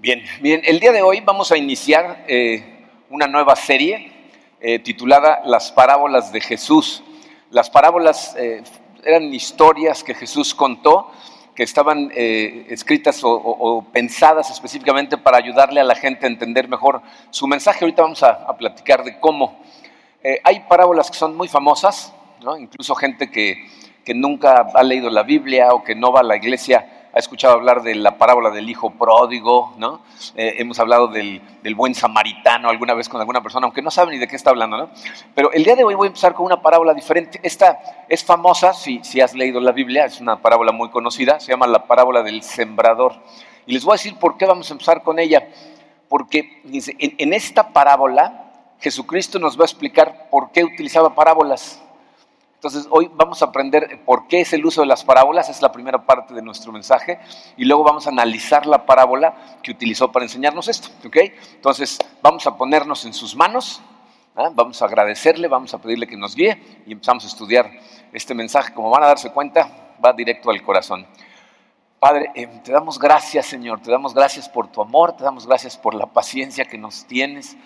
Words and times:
Bien, 0.00 0.22
bien, 0.40 0.62
el 0.64 0.78
día 0.78 0.92
de 0.92 1.02
hoy 1.02 1.18
vamos 1.22 1.50
a 1.50 1.56
iniciar 1.56 2.24
eh, 2.28 2.86
una 3.10 3.26
nueva 3.26 3.56
serie 3.56 4.12
eh, 4.60 4.78
titulada 4.78 5.40
Las 5.44 5.72
parábolas 5.72 6.30
de 6.30 6.40
Jesús. 6.40 7.02
Las 7.50 7.68
parábolas 7.68 8.36
eh, 8.38 8.62
eran 9.04 9.34
historias 9.34 10.04
que 10.04 10.14
Jesús 10.14 10.54
contó 10.54 11.10
que 11.52 11.64
estaban 11.64 12.12
escritas 12.14 13.22
o, 13.24 13.84
pensadas 13.92 14.48
específicamente 14.48 15.18
para 15.18 15.38
ayudarle 15.38 15.80
a 15.80 15.84
la 15.84 15.96
gente 15.96 16.26
a 16.26 16.28
entender 16.28 16.68
mejor 16.68 17.02
su 17.30 17.48
mensaje. 17.48 17.84
Ahorita 17.84 18.02
vamos 18.02 18.22
a, 18.22 18.56
platicar 18.56 19.02
de 19.02 19.18
cómo. 19.18 19.60
hay 20.44 20.60
parábolas 20.68 21.10
que 21.10 21.16
son 21.16 21.36
muy 21.36 21.48
famosas, 21.48 22.14
incluso 22.60 22.94
gente 22.94 23.32
que, 23.32 23.66
que 24.04 24.14
nunca 24.14 24.68
ha 24.72 24.82
leído 24.84 25.10
la 25.10 25.24
Biblia 25.24 25.74
o 25.74 25.82
que 25.82 25.96
no 25.96 26.12
va 26.12 26.20
a 26.20 26.22
la 26.22 26.36
iglesia 26.36 26.97
ha 27.18 27.20
escuchado 27.20 27.54
hablar 27.54 27.82
de 27.82 27.96
la 27.96 28.16
parábola 28.16 28.50
del 28.50 28.70
hijo 28.70 28.90
pródigo, 28.90 29.74
¿no? 29.76 30.02
Eh, 30.36 30.54
hemos 30.58 30.78
hablado 30.78 31.08
del, 31.08 31.42
buen 31.74 31.92
samaritano 31.92 32.68
alguna 32.68 32.94
vez 32.94 33.08
con 33.08 33.20
alguna 33.20 33.42
persona, 33.42 33.64
aunque 33.64 33.82
no 33.82 33.90
sabe 33.90 34.12
ni 34.12 34.18
de 34.18 34.28
qué 34.28 34.36
está 34.36 34.50
hablando, 34.50 34.76
¿no? 34.76 34.90
Pero 35.34 35.50
el 35.50 35.64
día 35.64 35.74
de 35.74 35.82
hoy 35.82 35.96
voy 35.96 36.06
a 36.06 36.10
empezar 36.10 36.32
con 36.32 36.46
una 36.46 36.62
parábola 36.62 36.94
diferente. 36.94 37.40
Esta 37.42 38.06
es 38.08 38.24
famosa, 38.24 38.72
si, 38.72 39.00
si 39.02 39.20
has 39.20 39.34
leído 39.34 39.58
la 39.58 39.72
Biblia, 39.72 40.04
es 40.04 40.20
una 40.20 40.40
parábola 40.40 40.70
muy 40.70 40.90
conocida, 40.90 41.40
se 41.40 41.50
llama 41.50 41.66
la 41.66 41.88
parábola 41.88 42.22
del 42.22 42.44
sembrador. 42.44 43.14
Y 43.66 43.72
les 43.72 43.84
voy 43.84 43.94
a 43.94 43.96
decir 43.96 44.16
por 44.16 44.36
qué 44.36 44.46
vamos 44.46 44.70
a 44.70 44.74
empezar 44.74 45.02
con 45.02 45.18
ella. 45.18 45.48
Porque 46.08 46.62
dice, 46.62 46.94
en 47.00 47.32
esta 47.32 47.72
parábola 47.72 48.44
Jesucristo 48.78 49.40
nos 49.40 49.58
va 49.58 49.62
a 49.62 49.66
explicar 49.66 50.28
por 50.30 50.52
qué 50.52 50.62
utilizaba 50.62 51.16
parábolas. 51.16 51.82
Entonces, 52.58 52.88
hoy 52.90 53.08
vamos 53.14 53.40
a 53.40 53.44
aprender 53.44 54.00
por 54.04 54.26
qué 54.26 54.40
es 54.40 54.52
el 54.52 54.66
uso 54.66 54.80
de 54.80 54.88
las 54.88 55.04
parábolas, 55.04 55.48
es 55.48 55.62
la 55.62 55.70
primera 55.70 56.04
parte 56.04 56.34
de 56.34 56.42
nuestro 56.42 56.72
mensaje, 56.72 57.20
y 57.56 57.64
luego 57.64 57.84
vamos 57.84 58.08
a 58.08 58.10
analizar 58.10 58.66
la 58.66 58.84
parábola 58.84 59.60
que 59.62 59.70
utilizó 59.70 60.10
para 60.10 60.24
enseñarnos 60.24 60.66
esto. 60.66 60.88
¿okay? 61.06 61.32
Entonces, 61.54 61.98
vamos 62.20 62.48
a 62.48 62.56
ponernos 62.56 63.04
en 63.04 63.14
sus 63.14 63.36
manos, 63.36 63.80
¿ah? 64.34 64.50
vamos 64.52 64.82
a 64.82 64.86
agradecerle, 64.86 65.46
vamos 65.46 65.72
a 65.72 65.78
pedirle 65.78 66.08
que 66.08 66.16
nos 66.16 66.34
guíe 66.34 66.82
y 66.84 66.90
empezamos 66.90 67.22
a 67.22 67.28
estudiar 67.28 67.70
este 68.12 68.34
mensaje. 68.34 68.74
Como 68.74 68.90
van 68.90 69.04
a 69.04 69.06
darse 69.06 69.30
cuenta, 69.30 69.94
va 70.04 70.12
directo 70.12 70.50
al 70.50 70.60
corazón. 70.60 71.06
Padre, 72.00 72.32
eh, 72.34 72.48
te 72.64 72.72
damos 72.72 72.98
gracias, 72.98 73.46
Señor, 73.46 73.82
te 73.82 73.92
damos 73.92 74.14
gracias 74.14 74.48
por 74.48 74.66
tu 74.66 74.82
amor, 74.82 75.16
te 75.16 75.22
damos 75.22 75.46
gracias 75.46 75.76
por 75.76 75.94
la 75.94 76.06
paciencia 76.06 76.64
que 76.64 76.76
nos 76.76 77.04
tienes. 77.06 77.56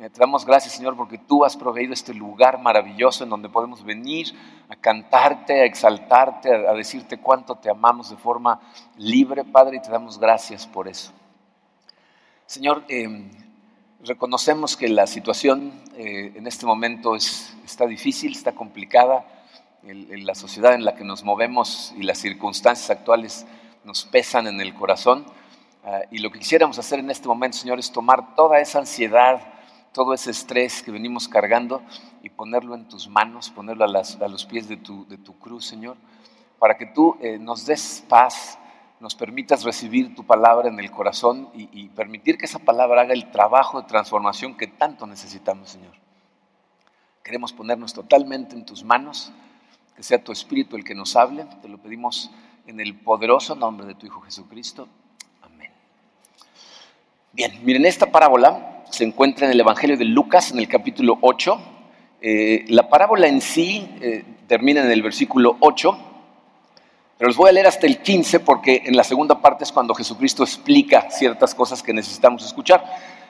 Eh, 0.00 0.08
te 0.08 0.18
damos 0.18 0.46
gracias, 0.46 0.72
Señor, 0.72 0.96
porque 0.96 1.18
tú 1.18 1.44
has 1.44 1.58
proveído 1.58 1.92
este 1.92 2.14
lugar 2.14 2.58
maravilloso 2.58 3.22
en 3.22 3.28
donde 3.28 3.50
podemos 3.50 3.84
venir 3.84 4.34
a 4.70 4.76
cantarte, 4.76 5.60
a 5.60 5.64
exaltarte, 5.66 6.66
a, 6.66 6.72
decirte 6.72 7.18
cuánto 7.18 7.56
te 7.56 7.68
amamos 7.68 8.08
de 8.08 8.16
forma 8.16 8.62
libre, 8.96 9.44
Padre, 9.44 9.76
y 9.76 9.82
te 9.82 9.90
damos 9.90 10.18
gracias 10.18 10.66
por 10.66 10.88
eso. 10.88 11.12
Señor, 12.46 12.82
eh, 12.88 13.30
reconocemos 14.02 14.74
que 14.74 14.88
la 14.88 15.06
situación 15.06 15.70
eh, 15.94 16.32
en 16.34 16.46
este 16.46 16.64
momento 16.64 17.14
es, 17.14 17.54
está 17.66 17.86
difícil, 17.86 18.32
está 18.32 18.52
complicada. 18.52 19.26
la 19.82 20.34
sociedad 20.34 20.72
en 20.72 20.86
la 20.86 20.94
que 20.94 21.04
nos 21.04 21.24
movemos 21.24 21.92
y 21.94 22.04
las 22.04 22.16
circunstancias 22.16 22.88
actuales 22.88 23.46
nos 23.84 24.06
pesan 24.06 24.46
en 24.46 24.62
el 24.62 24.72
corazón. 24.72 25.26
Ah, 25.84 26.00
y 26.10 26.20
lo 26.20 26.30
que 26.30 26.38
quisiéramos 26.38 26.78
hacer 26.78 27.00
en 27.00 27.10
este 27.10 27.28
momento, 27.28 27.58
Señor, 27.58 27.78
es 27.78 27.92
tomar 27.92 28.34
toda 28.34 28.60
esa 28.60 28.78
ansiedad, 28.78 29.59
todo 29.92 30.14
ese 30.14 30.30
estrés 30.30 30.82
que 30.82 30.90
venimos 30.90 31.28
cargando 31.28 31.82
y 32.22 32.30
ponerlo 32.30 32.74
en 32.74 32.88
tus 32.88 33.08
manos, 33.08 33.50
ponerlo 33.50 33.84
a, 33.84 34.28
los 34.28 34.46
pies 34.46 34.68
de 34.68 34.76
tu, 34.76 35.38
cruz, 35.38 35.66
Señor, 35.66 35.96
para 36.58 36.76
que 36.76 36.86
tú 36.86 37.16
eh, 37.20 37.38
nos 37.38 37.66
des 37.66 38.04
paz, 38.08 38.58
nos 39.00 39.14
permitas 39.14 39.64
recibir 39.64 40.14
tu 40.14 40.24
palabra 40.24 40.68
en 40.68 40.78
el 40.78 40.90
corazón 40.90 41.48
y, 41.54 41.68
y, 41.72 41.88
permitir 41.88 42.36
que 42.36 42.44
esa 42.44 42.58
palabra 42.58 43.02
haga 43.02 43.14
el 43.14 43.30
trabajo 43.30 43.80
de 43.80 43.88
transformación 43.88 44.56
que 44.56 44.66
tanto 44.66 45.06
necesitamos, 45.06 45.70
Señor. 45.70 45.94
Queremos 47.24 47.52
ponernos 47.52 47.94
totalmente 47.94 48.54
en 48.54 48.66
tus 48.66 48.84
manos, 48.84 49.32
que 49.96 50.02
sea 50.02 50.22
tu 50.22 50.32
Espíritu 50.32 50.76
el 50.76 50.84
que 50.84 50.94
nos 50.94 51.16
hable, 51.16 51.46
te 51.62 51.68
lo 51.68 51.78
pedimos 51.78 52.30
en 52.66 52.78
el 52.78 52.94
poderoso 52.98 53.54
nombre 53.54 53.86
de 53.86 53.94
tu 53.94 54.06
Hijo 54.06 54.20
Jesucristo. 54.20 54.86
Amén. 55.42 55.72
Bien, 57.32 57.58
miren 57.64 57.86
esta 57.86 58.10
parábola 58.10 58.69
se 58.90 59.04
encuentra 59.04 59.46
en 59.46 59.52
el 59.52 59.60
Evangelio 59.60 59.96
de 59.96 60.04
Lucas, 60.04 60.50
en 60.50 60.58
el 60.58 60.68
capítulo 60.68 61.18
8. 61.20 61.60
Eh, 62.22 62.64
la 62.68 62.88
parábola 62.88 63.28
en 63.28 63.40
sí 63.40 63.88
eh, 64.00 64.24
termina 64.46 64.82
en 64.82 64.90
el 64.90 65.02
versículo 65.02 65.56
8, 65.60 65.98
pero 67.16 67.28
los 67.28 67.36
voy 67.36 67.50
a 67.50 67.52
leer 67.52 67.66
hasta 67.66 67.86
el 67.86 67.98
15 67.98 68.40
porque 68.40 68.82
en 68.86 68.96
la 68.96 69.04
segunda 69.04 69.40
parte 69.40 69.64
es 69.64 69.72
cuando 69.72 69.94
Jesucristo 69.94 70.42
explica 70.42 71.10
ciertas 71.10 71.54
cosas 71.54 71.82
que 71.82 71.92
necesitamos 71.92 72.44
escuchar. 72.44 72.84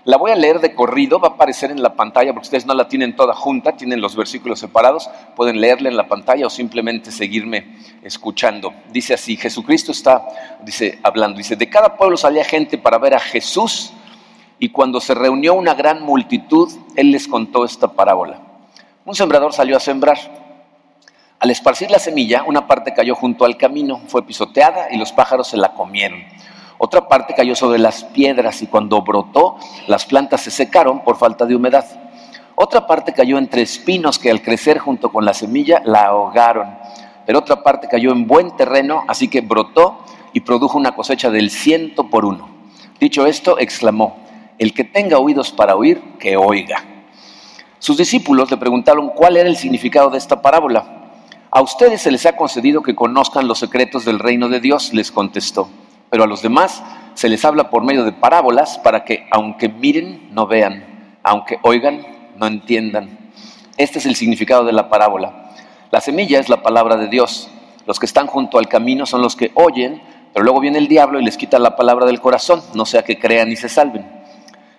La 0.04 0.16
voy 0.16 0.31
a 0.31 0.34
leer 0.34 0.60
de 0.60 0.75
corrido, 0.75 1.20
va 1.20 1.28
a 1.28 1.31
aparecer 1.32 1.70
en 1.70 1.82
la 1.82 1.94
pantalla 1.94 2.32
porque 2.32 2.47
ustedes 2.47 2.65
no 2.65 2.72
la 2.72 2.88
tienen 2.88 3.15
toda 3.15 3.34
junta, 3.34 3.76
tienen 3.76 4.00
los 4.00 4.16
versículos 4.16 4.59
separados, 4.59 5.10
pueden 5.37 5.60
leerla 5.60 5.91
en 5.91 5.97
la 5.97 6.09
pantalla 6.09 6.47
o 6.47 6.50
simplemente 6.50 7.10
seguirme 7.10 7.76
escuchando. 8.03 8.72
Dice 8.91 9.12
así, 9.12 9.37
Jesucristo 9.37 9.93
está 9.93 10.26
dice 10.62 10.99
hablando, 11.03 11.37
dice, 11.37 11.54
de 11.54 11.69
cada 11.69 11.97
pueblo 11.97 12.16
salía 12.16 12.44
gente 12.44 12.78
para 12.78 12.97
ver 12.97 13.15
a 13.15 13.20
Jesús 13.20 13.93
y 14.60 14.69
cuando 14.69 15.00
se 15.00 15.15
reunió 15.15 15.54
una 15.54 15.72
gran 15.72 16.03
multitud, 16.03 16.71
él 16.94 17.10
les 17.10 17.26
contó 17.26 17.65
esta 17.65 17.88
parábola. 17.88 18.41
Un 19.06 19.15
sembrador 19.15 19.54
salió 19.54 19.75
a 19.75 19.81
sembrar. 19.81 20.19
Al 21.38 21.50
esparcir 21.50 21.91
la 21.91 21.98
semilla, 21.98 22.44
una 22.47 22.66
parte 22.66 22.93
cayó 22.93 23.15
junto 23.15 23.47
al 23.47 23.56
camino, 23.56 24.03
fue 24.06 24.26
pisoteada 24.26 24.88
y 24.93 24.99
los 24.99 25.12
pájaros 25.12 25.49
se 25.49 25.56
la 25.56 25.72
comieron. 25.72 26.22
Otra 26.76 27.09
parte 27.09 27.34
cayó 27.34 27.56
sobre 27.56 27.78
las 27.78 28.04
piedras 28.04 28.60
y 28.60 28.66
cuando 28.66 29.00
brotó, 29.00 29.56
las 29.87 30.04
plantas 30.04 30.43
se 30.43 30.50
secaron 30.50 31.03
por 31.04 31.16
falta 31.16 31.47
de 31.47 31.56
humedad. 31.56 31.87
Otra 32.54 32.87
parte 32.87 33.15
cayó 33.15 33.38
entre 33.38 33.62
espinos 33.62 34.19
que 34.19 34.31
al 34.31 34.43
crecer 34.43 34.78
junto 34.78 35.10
con 35.10 35.25
la 35.25 35.32
semilla 35.32 35.81
la 35.87 36.04
ahogaron. 36.04 36.76
Pero 37.25 37.38
otra 37.38 37.62
parte 37.62 37.88
cayó 37.88 38.12
en 38.12 38.26
buen 38.26 38.54
terreno, 38.56 39.04
así 39.09 39.28
que 39.28 39.41
brotó 39.41 40.04
y 40.34 40.41
produjo 40.41 40.76
una 40.76 40.94
cosecha 40.94 41.31
del 41.31 41.50
ciento 41.50 42.10
por 42.10 42.26
uno. 42.26 42.50
Dicho 42.99 43.25
esto, 43.25 43.59
exclamó, 43.59 44.16
el 44.60 44.75
que 44.75 44.84
tenga 44.84 45.19
oídos 45.19 45.50
para 45.50 45.75
oír, 45.75 46.03
que 46.19 46.37
oiga. 46.37 46.84
Sus 47.78 47.97
discípulos 47.97 48.50
le 48.50 48.59
preguntaron 48.59 49.09
cuál 49.09 49.38
era 49.38 49.48
el 49.48 49.56
significado 49.56 50.10
de 50.10 50.19
esta 50.19 50.43
parábola. 50.43 51.15
A 51.50 51.62
ustedes 51.62 52.03
se 52.03 52.10
les 52.10 52.26
ha 52.26 52.37
concedido 52.37 52.82
que 52.82 52.94
conozcan 52.94 53.49
los 53.49 53.59
secretos 53.59 54.04
del 54.04 54.19
reino 54.19 54.50
de 54.50 54.60
Dios, 54.60 54.93
les 54.93 55.10
contestó, 55.10 55.70
pero 56.10 56.25
a 56.25 56.26
los 56.26 56.43
demás 56.43 56.82
se 57.15 57.31
les 57.31 57.43
habla 57.47 57.70
por 57.70 57.84
medio 57.84 58.04
de 58.04 58.12
parábolas 58.12 58.78
para 58.78 59.06
que 59.06 59.26
aunque 59.31 59.70
miren, 59.70 60.28
no 60.31 60.47
vean, 60.47 61.16
aunque 61.22 61.59
oigan, 61.62 62.06
no 62.37 62.47
entiendan. 62.47 63.19
Este 63.78 63.99
es 63.99 64.04
el 64.04 64.15
significado 64.15 64.65
de 64.65 64.72
la 64.72 64.91
parábola. 64.91 65.53
La 65.91 66.03
semilla 66.03 66.38
es 66.38 66.50
la 66.50 66.62
palabra 66.62 66.99
de 66.99 67.09
Dios. 67.09 67.49
Los 67.87 67.99
que 67.99 68.04
están 68.04 68.26
junto 68.26 68.59
al 68.59 68.69
camino 68.69 69.06
son 69.06 69.22
los 69.22 69.37
que 69.37 69.53
oyen, 69.54 70.03
pero 70.34 70.44
luego 70.44 70.60
viene 70.60 70.76
el 70.76 70.87
diablo 70.87 71.19
y 71.19 71.25
les 71.25 71.38
quita 71.38 71.59
la 71.59 71.76
palabra 71.76 72.04
del 72.04 72.20
corazón, 72.20 72.62
no 72.75 72.84
sea 72.84 73.03
que 73.03 73.19
crean 73.19 73.50
y 73.50 73.56
se 73.56 73.70
salven. 73.70 74.19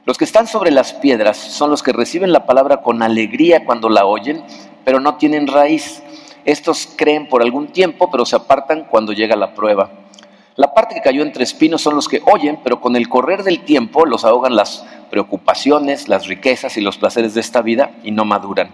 Los 0.04 0.18
que 0.18 0.26
están 0.26 0.48
sobre 0.48 0.72
las 0.72 0.94
piedras 0.94 1.38
son 1.38 1.70
los 1.70 1.84
que 1.84 1.94
reciben 1.94 2.34
la 2.34 2.48
palabra 2.48 2.82
con 2.82 3.04
alegría 3.04 3.66
cuando 3.66 3.88
la 3.88 4.06
oyen, 4.06 4.44
pero 4.84 5.00
no 5.00 5.16
tienen 5.16 5.46
raíz. 5.46 6.02
Estos 6.44 6.90
creen 6.96 7.30
por 7.30 7.44
algún 7.44 7.68
tiempo, 7.68 8.10
pero 8.10 8.26
se 8.26 8.36
apartan 8.36 8.86
cuando 8.90 9.14
llega 9.14 9.36
la 9.36 9.54
prueba. 9.54 9.92
La 10.56 10.74
parte 10.74 10.96
que 10.96 11.02
cayó 11.02 11.22
entre 11.22 11.44
espinos 11.44 11.84
son 11.84 11.96
los 11.96 12.08
que 12.08 12.22
oyen, 12.26 12.60
pero 12.64 12.82
con 12.82 12.96
el 12.96 13.10
correr 13.10 13.44
del 13.44 13.64
tiempo 13.64 14.08
los 14.08 14.26
ahogan 14.26 14.56
las 14.56 14.86
preocupaciones, 15.12 16.08
las 16.08 16.26
riquezas 16.26 16.78
y 16.78 16.82
los 16.82 16.98
placeres 16.98 17.36
de 17.36 17.42
esta 17.42 17.62
vida 17.62 17.92
y 18.04 18.10
no 18.10 18.26
maduran. 18.26 18.72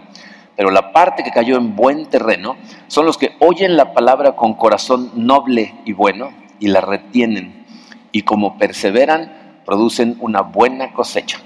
Pero 0.55 0.71
la 0.71 0.93
parte 0.93 1.23
que 1.23 1.31
cayó 1.31 1.57
en 1.57 1.75
buen 1.75 2.05
terreno 2.07 2.55
son 2.87 3.05
los 3.05 3.17
que 3.17 3.35
oyen 3.39 3.75
la 3.75 3.93
palabra 3.93 4.37
con 4.37 4.53
corazón 4.53 5.11
noble 5.13 5.75
y 5.83 5.91
bueno 5.91 6.29
y 6.59 6.69
la 6.69 6.81
retienen. 6.81 7.65
Y 8.11 8.23
como 8.23 8.57
perseveran, 8.57 9.36
producen 9.67 10.15
una 10.21 10.41
buena 10.41 10.93
cosecha. 10.93 11.39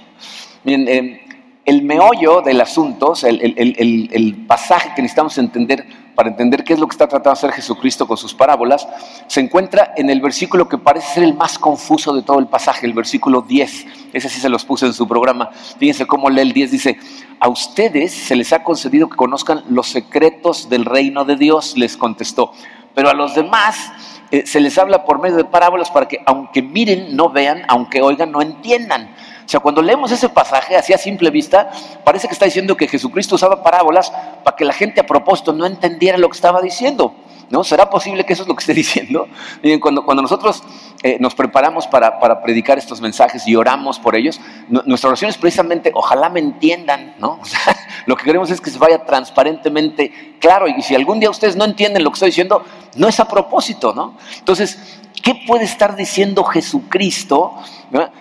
Miren, 0.64 0.88
eh, 0.88 1.22
el 1.66 1.82
meollo 1.82 2.42
del 2.42 2.62
asunto, 2.62 3.14
el, 3.24 4.46
pasaje 4.48 4.92
que 4.96 5.02
necesitamos 5.02 5.38
entender 5.40 5.88
para 6.16 6.30
entender 6.30 6.64
qué 6.64 6.74
es 6.74 6.80
lo 6.80 6.88
que 6.88 6.92
está 6.92 7.08
tratando 7.08 7.32
de 7.32 7.34
hacer 7.34 7.52
Jesucristo 7.52 8.06
con 8.06 8.18
sus 8.18 8.34
parábolas, 8.34 8.88
se 9.26 9.40
encuentra 9.40 9.94
en 9.98 10.10
el 10.12 10.22
versículo 10.22 10.70
que 10.70 10.78
parece 10.78 11.16
ser 11.16 11.24
el 11.24 11.34
más 11.34 11.58
confuso 11.58 12.14
de 12.14 12.22
todo 12.22 12.38
el 12.38 12.48
pasaje, 12.48 12.86
el 12.86 12.94
versículo 12.94 13.42
10. 13.42 13.88
Ese 14.14 14.30
sí 14.30 14.40
se 14.40 14.50
los 14.50 14.66
puse 14.66 14.86
en 14.86 14.94
su 14.94 15.08
programa. 15.08 15.50
Fíjense 15.80 16.06
cómo 16.06 16.30
lee 16.30 16.42
el 16.42 16.54
10. 16.54 16.72
Dice, 16.72 17.00
a 17.40 17.48
ustedes 17.48 18.14
se 18.14 18.36
les 18.36 18.54
ha 18.54 18.64
concedido 18.64 19.10
que 19.10 19.16
conozcan 19.16 19.64
los 19.70 19.88
secretos 19.88 20.70
del 20.70 20.86
reino 20.86 21.26
de 21.26 21.38
Dios, 21.38 21.76
les 21.76 21.98
contestó. 21.98 22.52
Pero 22.94 23.10
a 23.10 23.14
los 23.14 23.36
demás 23.36 23.92
eh, 24.32 24.46
se 24.46 24.60
les 24.60 24.78
habla 24.78 25.04
por 25.04 25.20
medio 25.20 25.38
de 25.38 25.46
parábolas 25.46 25.90
para 25.92 26.08
que 26.08 26.20
aunque 26.26 26.62
miren, 26.62 27.16
no 27.16 27.30
vean, 27.30 27.64
aunque 27.68 28.02
oigan, 28.02 28.32
no 28.32 28.42
entiendan. 28.42 29.14
O 29.46 29.50
sea, 29.52 29.60
cuando 29.60 29.82
leemos 29.82 30.12
ese 30.12 30.30
pasaje 30.30 30.78
así 30.78 30.94
a 30.94 30.98
simple 30.98 31.30
vista, 31.30 31.72
parece 32.04 32.28
que 32.28 32.34
está 32.34 32.46
diciendo 32.46 32.78
que 32.78 32.88
Jesucristo 32.88 33.36
usaba 33.36 33.64
parábolas 33.64 34.12
para 34.44 34.56
que 34.56 34.64
la 34.64 34.74
gente 34.74 35.02
a 35.02 35.06
propósito 35.06 35.52
no 35.52 35.66
entendiera 35.66 36.18
lo 36.18 36.30
que 36.30 36.36
estaba 36.36 36.62
diciendo. 36.62 37.14
¿No? 37.52 37.66
¿Será 37.66 37.90
posible 37.90 38.26
que 38.26 38.34
eso 38.34 38.44
es 38.44 38.48
lo 38.48 38.56
que 38.56 38.62
esté 38.62 38.74
diciendo? 38.84 39.28
Miren, 39.62 39.80
cuando, 39.80 40.04
cuando 40.04 40.24
nosotros 40.24 40.64
eh, 41.04 41.18
nos 41.20 41.36
preparamos 41.36 41.86
para, 41.86 42.20
para, 42.20 42.42
predicar 42.42 42.78
estos 42.78 43.02
mensajes 43.02 43.46
y 43.48 43.56
oramos 43.56 44.00
por 44.00 44.16
ellos, 44.16 44.40
nuestra 44.70 45.10
oración 45.10 45.30
es 45.30 45.38
precisamente, 45.38 45.92
ojalá 45.94 46.30
me 46.30 46.40
entiendan, 46.40 47.16
¿no? 47.20 47.40
O 47.42 47.46
sea, 47.46 47.76
lo 48.06 48.16
que 48.16 48.24
queremos 48.24 48.50
es 48.52 48.62
que 48.62 48.70
se 48.70 48.80
vaya 48.80 49.04
transparentemente 49.04 50.36
claro. 50.40 50.68
Y 50.68 50.82
si 50.82 50.96
algún 50.96 51.20
día 51.20 51.30
ustedes 51.30 51.56
no 51.56 51.66
entienden 51.66 52.04
lo 52.04 52.10
que 52.12 52.16
estoy 52.16 52.30
diciendo, 52.30 52.64
no 52.96 53.08
es 53.08 53.20
a 53.20 53.28
propósito, 53.28 53.94
¿no? 53.94 54.18
Entonces, 54.38 55.00
¿qué 55.22 55.36
puede 55.48 55.66
estar 55.66 55.96
diciendo 55.96 56.44
Jesucristo 56.44 57.56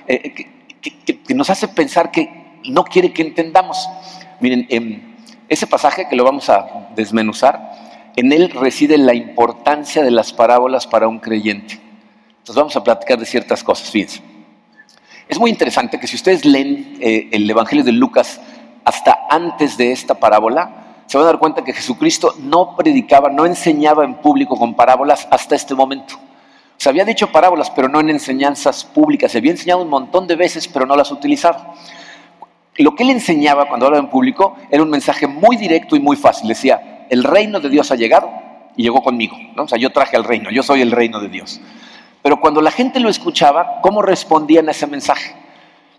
eh, 0.06 0.48
que, 0.80 1.34
nos 1.34 1.50
hace 1.50 1.68
pensar 1.68 2.10
que 2.10 2.58
no 2.64 2.84
quiere 2.84 3.12
que 3.12 3.22
entendamos? 3.22 3.88
Miren, 4.40 4.66
em, 4.70 5.16
ese 5.48 5.66
pasaje 5.66 6.08
que 6.08 6.16
lo 6.16 6.24
vamos 6.24 6.48
a 6.48 6.88
desmenuzar, 6.94 7.89
en 8.16 8.32
él 8.32 8.50
reside 8.50 8.98
la 8.98 9.14
importancia 9.14 10.02
de 10.02 10.10
las 10.10 10.32
parábolas 10.32 10.86
para 10.86 11.08
un 11.08 11.18
creyente. 11.18 11.80
Entonces 12.38 12.56
vamos 12.56 12.76
a 12.76 12.84
platicar 12.84 13.18
de 13.18 13.26
ciertas 13.26 13.62
cosas, 13.62 13.90
fíjense. 13.90 14.22
Es 15.28 15.38
muy 15.38 15.50
interesante 15.50 16.00
que 16.00 16.06
si 16.06 16.16
ustedes 16.16 16.44
leen 16.44 16.98
eh, 17.00 17.28
el 17.30 17.48
Evangelio 17.48 17.84
de 17.84 17.92
Lucas 17.92 18.40
hasta 18.84 19.26
antes 19.30 19.76
de 19.76 19.92
esta 19.92 20.14
parábola, 20.14 21.04
se 21.06 21.16
van 21.16 21.24
a 21.24 21.30
dar 21.30 21.38
cuenta 21.38 21.62
que 21.62 21.72
Jesucristo 21.72 22.34
no 22.40 22.76
predicaba, 22.76 23.30
no 23.30 23.46
enseñaba 23.46 24.04
en 24.04 24.14
público 24.14 24.56
con 24.56 24.74
parábolas 24.74 25.28
hasta 25.30 25.54
este 25.54 25.74
momento. 25.74 26.14
Se 26.76 26.88
había 26.88 27.04
dicho 27.04 27.30
parábolas, 27.30 27.70
pero 27.70 27.88
no 27.88 28.00
en 28.00 28.10
enseñanzas 28.10 28.84
públicas. 28.84 29.30
Se 29.30 29.38
había 29.38 29.50
enseñado 29.50 29.82
un 29.82 29.88
montón 29.90 30.26
de 30.26 30.34
veces, 30.34 30.66
pero 30.66 30.86
no 30.86 30.96
las 30.96 31.10
utilizaba. 31.12 31.74
Lo 32.76 32.94
que 32.94 33.02
él 33.02 33.10
enseñaba 33.10 33.68
cuando 33.68 33.86
hablaba 33.86 34.02
en 34.02 34.10
público 34.10 34.56
era 34.70 34.82
un 34.82 34.88
mensaje 34.88 35.26
muy 35.26 35.56
directo 35.56 35.94
y 35.94 36.00
muy 36.00 36.16
fácil. 36.16 36.48
Decía, 36.48 36.89
el 37.10 37.24
reino 37.24 37.60
de 37.60 37.68
Dios 37.68 37.90
ha 37.90 37.96
llegado 37.96 38.30
y 38.76 38.82
llegó 38.82 39.02
conmigo. 39.02 39.36
¿no? 39.54 39.64
O 39.64 39.68
sea, 39.68 39.78
yo 39.78 39.90
traje 39.90 40.16
al 40.16 40.24
reino, 40.24 40.50
yo 40.50 40.62
soy 40.62 40.80
el 40.80 40.90
reino 40.90 41.20
de 41.20 41.28
Dios. 41.28 41.60
Pero 42.22 42.40
cuando 42.40 42.60
la 42.60 42.70
gente 42.70 43.00
lo 43.00 43.08
escuchaba, 43.08 43.80
¿cómo 43.82 44.02
respondían 44.02 44.68
a 44.68 44.70
ese 44.72 44.86
mensaje? 44.86 45.34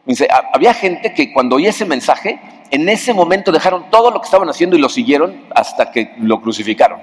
Dice, 0.05 0.27
había 0.53 0.73
gente 0.73 1.13
que 1.13 1.31
cuando 1.31 1.57
oía 1.57 1.69
ese 1.69 1.85
mensaje, 1.85 2.41
en 2.71 2.89
ese 2.89 3.13
momento 3.13 3.51
dejaron 3.51 3.89
todo 3.91 4.09
lo 4.09 4.19
que 4.19 4.25
estaban 4.25 4.49
haciendo 4.49 4.75
y 4.75 4.79
lo 4.79 4.89
siguieron 4.89 5.45
hasta 5.53 5.91
que 5.91 6.15
lo 6.17 6.41
crucificaron. 6.41 6.99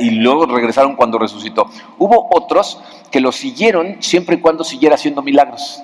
Y 0.00 0.10
luego 0.10 0.46
regresaron 0.46 0.96
cuando 0.96 1.18
resucitó. 1.18 1.70
Hubo 1.98 2.28
otros 2.32 2.82
que 3.10 3.20
lo 3.20 3.30
siguieron 3.30 3.96
siempre 4.00 4.36
y 4.36 4.40
cuando 4.40 4.64
siguiera 4.64 4.96
haciendo 4.96 5.22
milagros. 5.22 5.82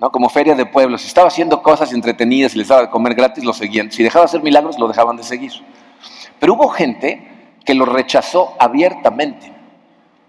¿no? 0.00 0.10
Como 0.10 0.28
feria 0.28 0.56
de 0.56 0.66
pueblos. 0.66 1.02
Si 1.02 1.06
estaba 1.06 1.28
haciendo 1.28 1.62
cosas 1.62 1.92
entretenidas 1.92 2.54
y 2.54 2.58
les 2.58 2.68
daba 2.68 2.82
de 2.82 2.90
comer 2.90 3.14
gratis, 3.14 3.44
lo 3.44 3.52
seguían. 3.52 3.92
Si 3.92 4.02
dejaba 4.02 4.24
de 4.24 4.30
hacer 4.30 4.42
milagros, 4.42 4.76
lo 4.78 4.88
dejaban 4.88 5.16
de 5.16 5.22
seguir. 5.22 5.52
Pero 6.44 6.56
hubo 6.56 6.68
gente 6.68 7.22
que 7.64 7.72
lo 7.72 7.86
rechazó 7.86 8.54
abiertamente. 8.58 9.50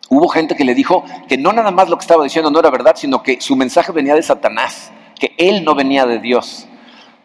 Hubo 0.07 0.29
gente 0.29 0.55
que 0.55 0.63
le 0.63 0.73
dijo 0.73 1.03
que 1.27 1.37
no 1.37 1.51
nada 1.51 1.71
más 1.71 1.89
lo 1.89 1.97
que 1.97 2.03
estaba 2.03 2.23
diciendo 2.23 2.49
no 2.49 2.57
era 2.57 2.69
verdad, 2.69 2.95
sino 2.95 3.21
que 3.21 3.41
su 3.41 3.57
mensaje 3.57 3.91
venía 3.91 4.15
de 4.15 4.23
Satanás, 4.23 4.93
que 5.19 5.33
él 5.37 5.65
no 5.65 5.75
venía 5.75 6.05
de 6.05 6.19
Dios. 6.19 6.67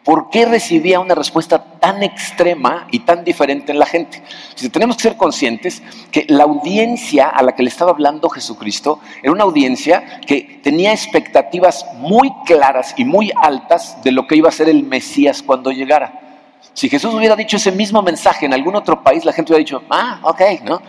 ¿Por 0.03 0.29
qué 0.29 0.45
recibía 0.45 0.99
una 0.99 1.15
respuesta 1.15 1.79
tan 1.79 2.03
extrema 2.03 2.85
y 2.91 2.99
tan 2.99 3.23
diferente 3.23 3.71
en 3.71 3.79
la 3.79 3.85
gente? 3.85 4.21
Si 4.55 4.69
tenemos 4.69 4.97
que 4.97 5.03
ser 5.03 5.15
conscientes 5.15 5.81
que 6.11 6.25
la 6.27 6.43
audiencia 6.43 7.29
a 7.29 7.43
la 7.43 7.55
que 7.55 7.63
le 7.63 7.69
estaba 7.69 7.91
hablando 7.91 8.27
Jesucristo 8.27 8.99
era 9.23 9.31
una 9.31 9.45
audiencia 9.45 10.19
que 10.27 10.59
tenía 10.61 10.91
expectativas 10.91 11.85
muy 11.93 12.29
claras 12.45 12.93
y 12.97 13.05
muy 13.05 13.31
altas 13.41 14.03
de 14.03 14.11
lo 14.11 14.27
que 14.27 14.35
iba 14.35 14.49
a 14.49 14.51
ser 14.51 14.67
el 14.67 14.83
Mesías 14.83 15.41
cuando 15.41 15.71
llegara. 15.71 16.30
Si 16.73 16.89
Jesús 16.89 17.13
hubiera 17.13 17.35
dicho 17.35 17.57
ese 17.57 17.71
mismo 17.71 18.01
mensaje 18.01 18.45
en 18.45 18.53
algún 18.53 18.75
otro 18.75 19.03
país, 19.03 19.25
la 19.25 19.33
gente 19.33 19.51
hubiera 19.51 19.63
dicho, 19.63 19.83
ah, 19.89 20.19
ok, 20.23 20.41
¿no? 20.63 20.81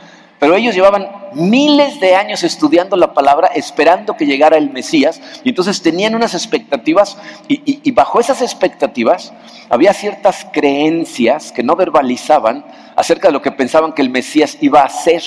Pero 0.42 0.56
ellos 0.56 0.74
llevaban 0.74 1.08
miles 1.34 2.00
de 2.00 2.16
años 2.16 2.42
estudiando 2.42 2.96
la 2.96 3.14
palabra, 3.14 3.48
esperando 3.54 4.16
que 4.16 4.26
llegara 4.26 4.56
el 4.56 4.70
Mesías, 4.70 5.20
y 5.44 5.50
entonces 5.50 5.82
tenían 5.82 6.16
unas 6.16 6.34
expectativas, 6.34 7.16
y, 7.46 7.90
bajo 7.92 8.18
esas 8.18 8.42
expectativas 8.42 9.32
había 9.70 9.94
ciertas 9.94 10.44
creencias 10.52 11.52
que 11.52 11.62
no 11.62 11.76
verbalizaban 11.76 12.64
acerca 12.96 13.28
de 13.28 13.34
lo 13.34 13.40
que 13.40 13.52
pensaban 13.52 13.92
que 13.92 14.02
el 14.02 14.10
Mesías 14.10 14.58
iba 14.60 14.80
a 14.80 14.86
hacer. 14.86 15.22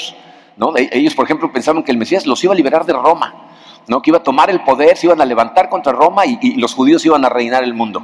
¿no? 0.58 0.76
E, 0.76 0.90
ellos, 0.92 1.16
por 1.16 1.24
ejemplo, 1.24 1.50
pensaban 1.52 1.84
que 1.84 1.94
el 1.94 1.98
Mesías 1.98 2.26
los 2.26 2.44
iba 2.44 2.52
a 2.52 2.58
liberar 2.58 2.86
de 2.86 2.92
Roma, 2.92 3.52
¿no? 3.88 4.02
que 4.02 4.10
iba 4.10 4.18
a 4.18 4.24
tomar 4.24 4.50
el 4.50 4.66
poder, 4.66 4.98
se 4.98 5.08
iban 5.08 5.22
a 5.22 5.26
levantar 5.26 5.70
contra 5.70 5.94
Roma 5.94 6.26
y, 6.26 6.40
y 6.42 6.56
los 6.56 6.74
judíos 6.74 7.06
iban 7.06 7.24
a 7.24 7.30
reinar 7.30 7.64
el 7.64 7.74
mundo. 7.74 8.04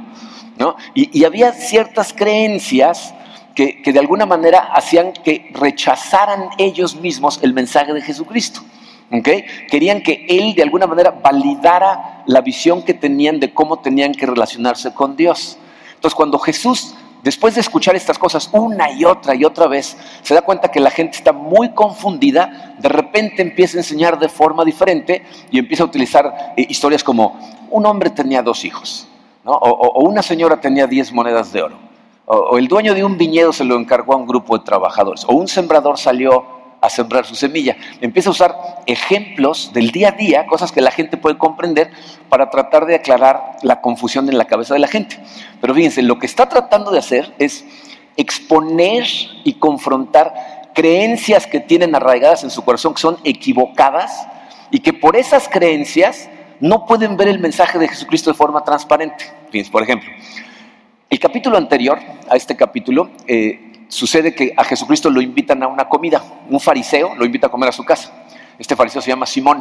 Y, 0.94 1.24
había 1.24 1.52
ciertas 1.52 2.12
creencias 2.12 3.14
que, 3.54 3.80
de 3.84 3.98
alguna 3.98 4.26
manera 4.26 4.70
hacían 4.72 5.12
que 5.12 5.50
rechazaran 5.54 6.50
ellos 6.58 6.96
mismos 6.96 7.38
el 7.42 7.52
mensaje 7.52 7.92
de 7.92 8.00
Jesucristo. 8.00 8.60
Querían 9.70 10.02
que 10.02 10.24
Él 10.28 10.54
de 10.54 10.62
alguna 10.62 10.86
manera 10.86 11.10
validara 11.10 12.22
la 12.26 12.40
visión 12.40 12.82
que 12.82 12.94
tenían 12.94 13.40
de 13.40 13.52
cómo 13.52 13.80
tenían 13.80 14.12
que 14.12 14.24
relacionarse 14.24 14.94
con 14.94 15.16
Dios. 15.16 15.58
Entonces 15.94 16.14
cuando 16.14 16.38
Jesús, 16.38 16.94
después 17.22 17.54
de 17.54 17.60
escuchar 17.60 17.94
estas 17.94 18.18
cosas 18.18 18.48
una 18.52 18.90
y 18.90 19.04
otra 19.04 19.34
y 19.34 19.44
otra 19.44 19.66
vez, 19.66 19.96
se 20.22 20.34
da 20.34 20.40
cuenta 20.40 20.70
que 20.70 20.80
la 20.80 20.90
gente 20.90 21.18
está 21.18 21.32
muy 21.32 21.72
confundida, 21.74 22.74
de 22.78 22.88
repente 22.88 23.42
empieza 23.42 23.76
a 23.76 23.80
enseñar 23.80 24.18
de 24.18 24.30
forma 24.30 24.64
diferente 24.64 25.24
y 25.50 25.58
empieza 25.58 25.82
a 25.82 25.86
utilizar 25.86 26.54
eh, 26.56 26.66
historias 26.68 27.04
como 27.04 27.38
un 27.70 27.84
hombre 27.84 28.08
tenía 28.10 28.42
dos 28.42 28.64
hijos. 28.64 29.08
O, 29.44 30.02
una 30.04 30.22
señora 30.22 30.60
tenía 30.60 30.86
10 30.86 31.12
monedas 31.12 31.52
de 31.52 31.62
oro. 31.62 31.76
O, 32.26 32.58
el 32.58 32.68
dueño 32.68 32.94
de 32.94 33.04
un 33.04 33.18
viñedo 33.18 33.52
se 33.52 33.64
lo 33.64 33.76
encargó 33.76 34.14
a 34.14 34.16
un 34.16 34.26
grupo 34.26 34.56
de 34.56 34.64
trabajadores. 34.64 35.24
O 35.24 35.34
un 35.34 35.48
sembrador 35.48 35.98
salió 35.98 36.62
a 36.80 36.90
sembrar 36.90 37.24
su 37.24 37.36
semilla. 37.36 37.76
Empieza 38.00 38.28
a 38.28 38.32
usar 38.32 38.56
ejemplos 38.86 39.72
del 39.72 39.92
día 39.92 40.08
a 40.08 40.12
día, 40.12 40.46
cosas 40.46 40.72
que 40.72 40.80
la 40.80 40.90
gente 40.90 41.16
puede 41.16 41.38
comprender, 41.38 41.92
para 42.28 42.50
tratar 42.50 42.86
de 42.86 42.96
aclarar 42.96 43.56
la 43.62 43.80
confusión 43.80 44.28
en 44.28 44.36
la 44.36 44.46
cabeza 44.46 44.74
de 44.74 44.80
la 44.80 44.88
gente. 44.88 45.16
Pero 45.60 45.74
fíjense, 45.74 46.02
lo 46.02 46.18
que 46.18 46.26
está 46.26 46.48
tratando 46.48 46.90
de 46.90 46.98
hacer 46.98 47.32
es 47.38 47.64
exponer 48.16 49.06
y 49.44 49.54
confrontar 49.54 50.70
creencias 50.74 51.46
que 51.46 51.60
tienen 51.60 51.94
arraigadas 51.94 52.42
en 52.42 52.50
su 52.50 52.64
corazón, 52.64 52.94
que 52.94 53.00
son 53.00 53.18
equivocadas, 53.22 54.26
y 54.72 54.80
que 54.80 54.92
por 54.92 55.16
esas 55.16 55.48
creencias 55.48 56.28
no 56.62 56.86
pueden 56.86 57.16
ver 57.16 57.26
el 57.26 57.40
mensaje 57.40 57.76
de 57.76 57.88
Jesucristo 57.88 58.30
de 58.30 58.34
forma 58.34 58.62
transparente. 58.62 59.24
Por 59.70 59.82
ejemplo, 59.82 60.08
el 61.10 61.18
capítulo 61.18 61.58
anterior 61.58 61.98
a 62.30 62.36
este 62.36 62.56
capítulo 62.56 63.10
eh, 63.26 63.84
sucede 63.88 64.32
que 64.32 64.54
a 64.56 64.62
Jesucristo 64.62 65.10
lo 65.10 65.20
invitan 65.20 65.60
a 65.64 65.66
una 65.66 65.88
comida. 65.88 66.22
Un 66.48 66.60
fariseo 66.60 67.16
lo 67.16 67.24
invita 67.24 67.48
a 67.48 67.50
comer 67.50 67.68
a 67.68 67.72
su 67.72 67.84
casa. 67.84 68.12
Este 68.60 68.76
fariseo 68.76 69.02
se 69.02 69.10
llama 69.10 69.26
Simón. 69.26 69.60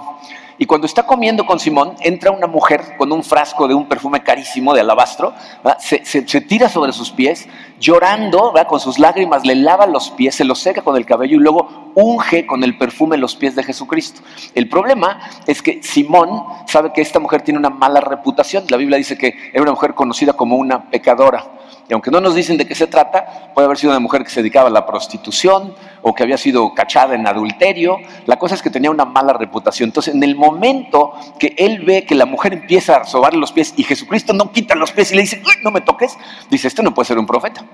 Y 0.59 0.67
cuando 0.67 0.85
está 0.85 1.01
comiendo 1.01 1.43
con 1.47 1.59
Simón, 1.59 1.95
entra 2.01 2.29
una 2.29 2.45
mujer 2.45 2.95
con 2.95 3.11
un 3.11 3.23
frasco 3.23 3.67
de 3.67 3.73
un 3.73 3.87
perfume 3.87 4.21
carísimo 4.21 4.75
de 4.75 4.81
alabastro, 4.81 5.33
se, 5.79 6.21
tira 6.41 6.69
sobre 6.69 6.91
sus 6.91 7.09
pies, 7.09 7.47
llorando, 7.81 8.53
con 8.67 8.79
sus 8.79 8.99
lágrimas, 8.99 9.45
le 9.45 9.55
lava 9.55 9.87
los 9.87 10.11
pies, 10.11 10.35
se 10.35 10.45
los 10.45 10.59
seca 10.59 10.83
con 10.83 10.95
el 10.95 11.05
cabello 11.05 11.35
y 11.35 11.39
luego 11.39 11.91
unge 11.95 12.45
con 12.45 12.63
el 12.63 12.77
perfume 12.77 13.17
los 13.17 13.35
pies 13.35 13.55
de 13.55 13.63
Jesucristo. 13.63 14.21
El 14.53 14.69
problema 14.69 15.19
es 15.47 15.61
que 15.61 15.81
Simón 15.83 16.43
sabe 16.67 16.93
que 16.93 17.01
esta 17.01 17.19
mujer 17.19 17.41
tiene 17.41 17.59
una 17.59 17.71
mala 17.71 17.99
reputación. 17.99 18.65
La 18.69 18.77
Biblia 18.77 18.97
dice 18.97 19.17
que 19.17 19.35
era 19.51 19.63
una 19.63 19.71
mujer 19.71 19.95
conocida 19.95 20.33
como 20.33 20.55
una 20.55 20.89
pecadora. 20.89 21.43
Y 21.89 21.93
aunque 21.93 22.11
no 22.11 22.21
nos 22.21 22.35
dicen 22.35 22.57
de 22.57 22.65
qué 22.65 22.75
se 22.75 22.87
trata, 22.87 23.51
puede 23.53 23.65
haber 23.65 23.77
sido 23.77 23.91
una 23.91 23.99
mujer 23.99 24.23
que 24.23 24.29
se 24.29 24.41
dedicaba 24.41 24.69
a 24.69 24.71
la 24.71 24.85
prostitución 24.85 25.75
o 26.01 26.13
que 26.15 26.23
había 26.23 26.37
sido 26.37 26.73
cachada 26.73 27.15
en 27.15 27.27
adulterio. 27.27 27.97
La 28.27 28.37
cosa 28.37 28.55
es 28.55 28.61
que 28.61 28.69
tenía 28.69 28.91
una 28.91 29.03
mala 29.03 29.33
reputación. 29.33 29.89
Entonces, 29.89 30.15
en 30.15 30.23
el 30.23 30.35
momento 30.35 31.13
que 31.37 31.53
él 31.57 31.83
ve 31.83 32.05
que 32.05 32.15
la 32.15 32.25
mujer 32.25 32.53
empieza 32.53 32.97
a 32.97 33.03
sobarle 33.03 33.39
los 33.39 33.51
pies 33.51 33.73
y 33.75 33.83
Jesucristo 33.83 34.31
no 34.31 34.51
quita 34.51 34.75
los 34.75 34.91
pies 34.91 35.11
y 35.11 35.15
le 35.15 35.21
dice, 35.21 35.41
no 35.63 35.71
me 35.71 35.81
toques, 35.81 36.17
dice, 36.49 36.67
este 36.69 36.81
no 36.81 36.93
puede 36.93 37.07
ser 37.07 37.19
un 37.19 37.25
profeta. 37.25 37.65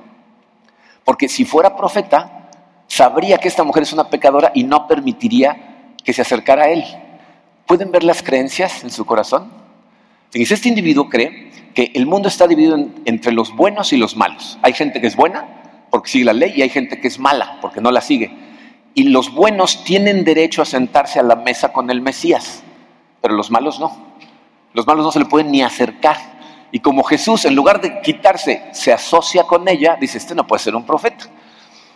Porque 1.07 1.29
si 1.29 1.45
fuera 1.45 1.77
profeta, 1.77 2.49
sabría 2.85 3.37
que 3.37 3.47
esta 3.47 3.63
mujer 3.63 3.83
es 3.83 3.93
una 3.93 4.09
pecadora 4.09 4.51
y 4.53 4.65
no 4.65 4.89
permitiría 4.89 5.93
que 6.03 6.11
se 6.11 6.21
acercara 6.21 6.63
a 6.63 6.69
él. 6.69 6.83
¿Pueden 7.65 7.93
ver 7.93 8.03
las 8.03 8.21
creencias 8.21 8.83
en 8.83 8.89
su 8.89 9.05
corazón? 9.05 9.49
Este 10.33 10.67
individuo 10.67 11.07
cree 11.07 11.49
que 11.73 11.93
el 11.95 12.07
mundo 12.07 12.27
está 12.27 12.45
dividido 12.45 12.77
entre 13.05 13.31
los 13.31 13.55
buenos 13.55 13.93
y 13.93 13.97
los 13.97 14.17
malos. 14.17 14.59
Hay 14.61 14.73
gente 14.73 14.99
que 14.99 15.07
es 15.07 15.15
buena 15.15 15.87
porque 15.91 16.09
sigue 16.09 16.25
la 16.25 16.33
ley 16.33 16.51
y 16.57 16.61
hay 16.61 16.67
gente 16.67 16.99
que 16.99 17.07
es 17.07 17.19
mala 17.19 17.57
porque 17.61 17.79
no 17.79 17.89
la 17.89 18.01
sigue. 18.01 18.29
Y 18.93 19.03
los 19.03 19.33
buenos 19.33 19.85
tienen 19.85 20.25
derecho 20.25 20.61
a 20.61 20.65
sentarse 20.65 21.21
a 21.21 21.23
la 21.23 21.37
mesa 21.37 21.71
con 21.71 21.89
el 21.89 22.01
Mesías, 22.01 22.63
pero 23.21 23.33
los 23.33 23.49
malos 23.49 23.79
no. 23.79 23.95
Los 24.73 24.85
malos 24.85 25.05
no 25.05 25.13
se 25.13 25.19
le 25.19 25.25
pueden 25.25 25.53
ni 25.53 25.61
acercar. 25.61 26.17
Y 26.71 26.79
como 26.79 27.03
Jesús, 27.03 27.45
en 27.45 27.55
lugar 27.55 27.81
de 27.81 28.01
quitarse, 28.01 28.63
se 28.73 28.91
asocia 28.91 29.43
con 29.43 29.67
ella, 29.67 29.97
dice, 29.99 30.17
este 30.17 30.35
no 30.35 30.45
puede 30.45 30.61
ser 30.61 30.75
un 30.75 30.85
profeta. 30.85 31.25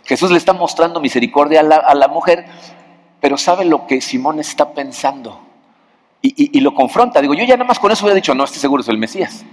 Jesús 0.05 0.31
le 0.31 0.37
está 0.37 0.53
mostrando 0.53 0.99
misericordia 0.99 1.59
a 1.61 1.95
la, 1.95 2.07
mujer, 2.07 2.45
pero 3.19 3.37
sabe 3.37 3.65
lo 3.65 3.85
que 3.85 4.01
Simón 4.01 4.39
está 4.39 4.73
pensando 4.73 5.39
y, 6.21 6.59
lo 6.59 6.73
confronta. 6.73 7.21
Digo, 7.21 7.33
yo 7.33 7.43
ya 7.43 7.55
nada 7.55 7.67
más 7.67 7.79
con 7.79 7.91
eso 7.91 8.05
hubiera 8.05 8.15
dicho, 8.15 8.33
no, 8.33 8.43
este 8.43 8.59
seguro 8.59 8.81
es 8.81 8.89
el 8.89 8.97
Mesías. 8.97 9.45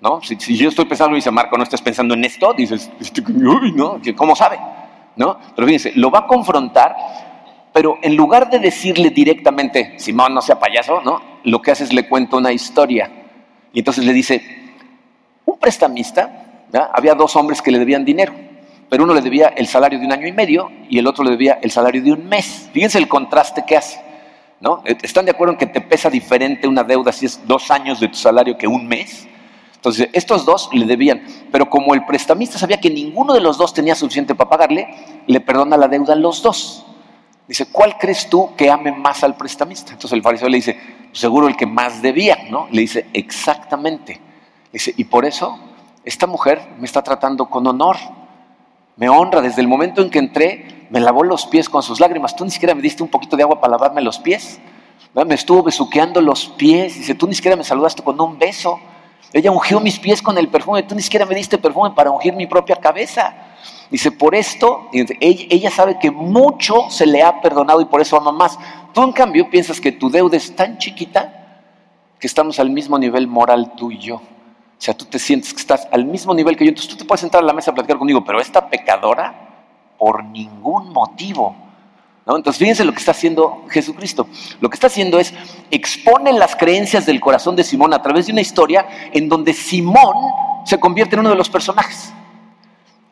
¿no? 0.00 0.20
Si, 0.22 0.36
yo 0.56 0.68
estoy 0.68 0.84
pensando, 0.84 1.14
dice 1.14 1.30
Marco, 1.30 1.56
no 1.56 1.62
estás 1.62 1.80
pensando 1.80 2.14
en 2.14 2.24
esto, 2.24 2.52
dices, 2.52 2.90
este, 3.00 3.22
uy, 3.22 3.72
¿no? 3.72 4.00
¿Cómo 4.16 4.36
sabe? 4.36 4.58
¿No? 5.16 5.38
Pero 5.54 5.66
fíjense, 5.66 5.92
lo 5.94 6.10
va 6.10 6.20
a 6.20 6.26
confrontar, 6.26 6.94
pero 7.72 7.98
en 8.02 8.14
lugar 8.14 8.50
de 8.50 8.58
decirle 8.58 9.10
directamente, 9.10 9.94
Simón, 9.98 10.34
no 10.34 10.42
sea 10.42 10.58
payaso, 10.58 11.00
¿no? 11.02 11.20
Lo 11.44 11.62
que 11.62 11.70
hace 11.70 11.84
es 11.84 11.92
le 11.92 12.08
cuenta 12.08 12.36
una 12.36 12.52
historia. 12.52 13.10
Y 13.72 13.80
entonces 13.80 14.04
le 14.04 14.12
dice, 14.12 14.63
un 15.44 15.58
prestamista, 15.58 16.66
había 16.92 17.14
dos 17.14 17.36
hombres 17.36 17.62
que 17.62 17.70
le 17.70 17.78
debían 17.78 18.04
dinero, 18.04 18.32
pero 18.88 19.04
uno 19.04 19.14
le 19.14 19.20
debía 19.20 19.48
el 19.48 19.66
salario 19.66 19.98
de 19.98 20.06
un 20.06 20.12
año 20.12 20.26
y 20.26 20.32
medio 20.32 20.70
y 20.88 20.98
el 20.98 21.06
otro 21.06 21.24
le 21.24 21.30
debía 21.30 21.58
el 21.62 21.70
salario 21.70 22.02
de 22.02 22.12
un 22.12 22.28
mes. 22.28 22.68
Fíjense 22.72 22.98
el 22.98 23.08
contraste 23.08 23.64
que 23.66 23.76
hace. 23.76 24.00
¿no? 24.60 24.82
¿Están 24.84 25.24
de 25.24 25.32
acuerdo 25.32 25.52
en 25.52 25.58
que 25.58 25.66
te 25.66 25.80
pesa 25.80 26.08
diferente 26.08 26.66
una 26.66 26.84
deuda 26.84 27.12
si 27.12 27.26
es 27.26 27.46
dos 27.46 27.70
años 27.70 28.00
de 28.00 28.08
tu 28.08 28.16
salario 28.16 28.56
que 28.56 28.66
un 28.66 28.86
mes? 28.86 29.26
Entonces, 29.74 30.08
estos 30.14 30.46
dos 30.46 30.70
le 30.72 30.86
debían, 30.86 31.22
pero 31.52 31.68
como 31.68 31.92
el 31.92 32.06
prestamista 32.06 32.58
sabía 32.58 32.80
que 32.80 32.88
ninguno 32.88 33.34
de 33.34 33.40
los 33.40 33.58
dos 33.58 33.74
tenía 33.74 33.94
suficiente 33.94 34.34
para 34.34 34.48
pagarle, 34.48 34.88
le 35.26 35.40
perdona 35.40 35.76
la 35.76 35.88
deuda 35.88 36.14
a 36.14 36.16
los 36.16 36.42
dos. 36.42 36.86
Dice, 37.46 37.66
¿cuál 37.66 37.98
crees 37.98 38.30
tú 38.30 38.56
que 38.56 38.70
ame 38.70 38.92
más 38.92 39.22
al 39.22 39.36
prestamista? 39.36 39.92
Entonces 39.92 40.12
el 40.12 40.22
fariseo 40.22 40.48
le 40.48 40.56
dice, 40.56 40.80
seguro 41.12 41.48
el 41.48 41.56
que 41.56 41.66
más 41.66 42.00
debía, 42.00 42.46
¿no? 42.50 42.66
Le 42.70 42.80
dice, 42.80 43.06
exactamente. 43.12 44.18
Dice, 44.74 44.92
y 44.96 45.04
por 45.04 45.24
eso 45.24 45.58
esta 46.04 46.26
mujer 46.26 46.60
me 46.78 46.84
está 46.84 47.02
tratando 47.02 47.46
con 47.46 47.66
honor, 47.66 47.96
me 48.96 49.08
honra. 49.08 49.40
Desde 49.40 49.62
el 49.62 49.68
momento 49.68 50.02
en 50.02 50.10
que 50.10 50.18
entré, 50.18 50.86
me 50.90 51.00
lavó 51.00 51.24
los 51.24 51.46
pies 51.46 51.68
con 51.68 51.82
sus 51.82 52.00
lágrimas. 52.00 52.36
Tú 52.36 52.44
ni 52.44 52.50
siquiera 52.50 52.74
me 52.74 52.82
diste 52.82 53.02
un 53.02 53.08
poquito 53.08 53.36
de 53.36 53.42
agua 53.42 53.60
para 53.60 53.72
lavarme 53.72 54.02
los 54.02 54.18
pies. 54.18 54.60
Me 55.14 55.34
estuvo 55.34 55.62
besuqueando 55.62 56.20
los 56.20 56.46
pies. 56.46 56.96
Dice, 56.96 57.14
tú 57.14 57.26
ni 57.26 57.34
siquiera 57.34 57.56
me 57.56 57.64
saludaste 57.64 58.02
con 58.02 58.20
un 58.20 58.38
beso. 58.38 58.78
Ella 59.32 59.50
ungió 59.50 59.80
mis 59.80 59.98
pies 59.98 60.20
con 60.20 60.36
el 60.38 60.48
perfume. 60.48 60.82
Tú 60.82 60.94
ni 60.94 61.02
siquiera 61.02 61.24
me 61.24 61.34
diste 61.34 61.58
perfume 61.58 61.92
para 61.92 62.10
ungir 62.10 62.34
mi 62.34 62.46
propia 62.46 62.76
cabeza. 62.76 63.34
Dice, 63.90 64.12
por 64.12 64.34
esto, 64.34 64.88
ella 64.92 65.70
sabe 65.70 65.98
que 65.98 66.10
mucho 66.10 66.90
se 66.90 67.06
le 67.06 67.22
ha 67.22 67.40
perdonado 67.40 67.80
y 67.80 67.84
por 67.86 68.00
eso 68.00 68.16
ama 68.16 68.32
más. 68.32 68.58
Tú, 68.92 69.02
en 69.02 69.12
cambio, 69.12 69.48
piensas 69.48 69.80
que 69.80 69.92
tu 69.92 70.10
deuda 70.10 70.36
es 70.36 70.54
tan 70.54 70.78
chiquita 70.78 71.62
que 72.18 72.26
estamos 72.26 72.58
al 72.58 72.70
mismo 72.70 72.98
nivel 72.98 73.26
moral 73.26 73.72
tú 73.76 73.90
y 73.90 73.98
yo. 73.98 74.20
O 74.78 74.82
sea, 74.84 74.94
tú 74.94 75.04
te 75.04 75.18
sientes 75.18 75.52
que 75.52 75.60
estás 75.60 75.88
al 75.90 76.04
mismo 76.04 76.34
nivel 76.34 76.56
que 76.56 76.64
yo. 76.64 76.70
Entonces 76.70 76.90
tú 76.90 76.96
te 76.96 77.04
puedes 77.04 77.22
entrar 77.22 77.42
a 77.42 77.46
la 77.46 77.52
mesa 77.52 77.70
a 77.70 77.74
platicar 77.74 77.98
conmigo, 77.98 78.24
pero 78.24 78.40
esta 78.40 78.68
pecadora, 78.68 79.34
por 79.98 80.24
ningún 80.24 80.92
motivo. 80.92 81.56
Entonces 82.26 82.58
fíjense 82.58 82.84
lo 82.84 82.92
que 82.92 82.98
está 82.98 83.10
haciendo 83.10 83.64
Jesucristo. 83.68 84.26
Lo 84.60 84.70
que 84.70 84.74
está 84.74 84.86
haciendo 84.86 85.18
es 85.18 85.34
expone 85.70 86.32
las 86.32 86.56
creencias 86.56 87.04
del 87.06 87.20
corazón 87.20 87.54
de 87.54 87.64
Simón 87.64 87.92
a 87.92 88.02
través 88.02 88.26
de 88.26 88.32
una 88.32 88.40
historia 88.40 88.86
en 89.12 89.28
donde 89.28 89.52
Simón 89.52 90.16
se 90.64 90.80
convierte 90.80 91.16
en 91.16 91.20
uno 91.20 91.30
de 91.30 91.36
los 91.36 91.50
personajes. 91.50 92.12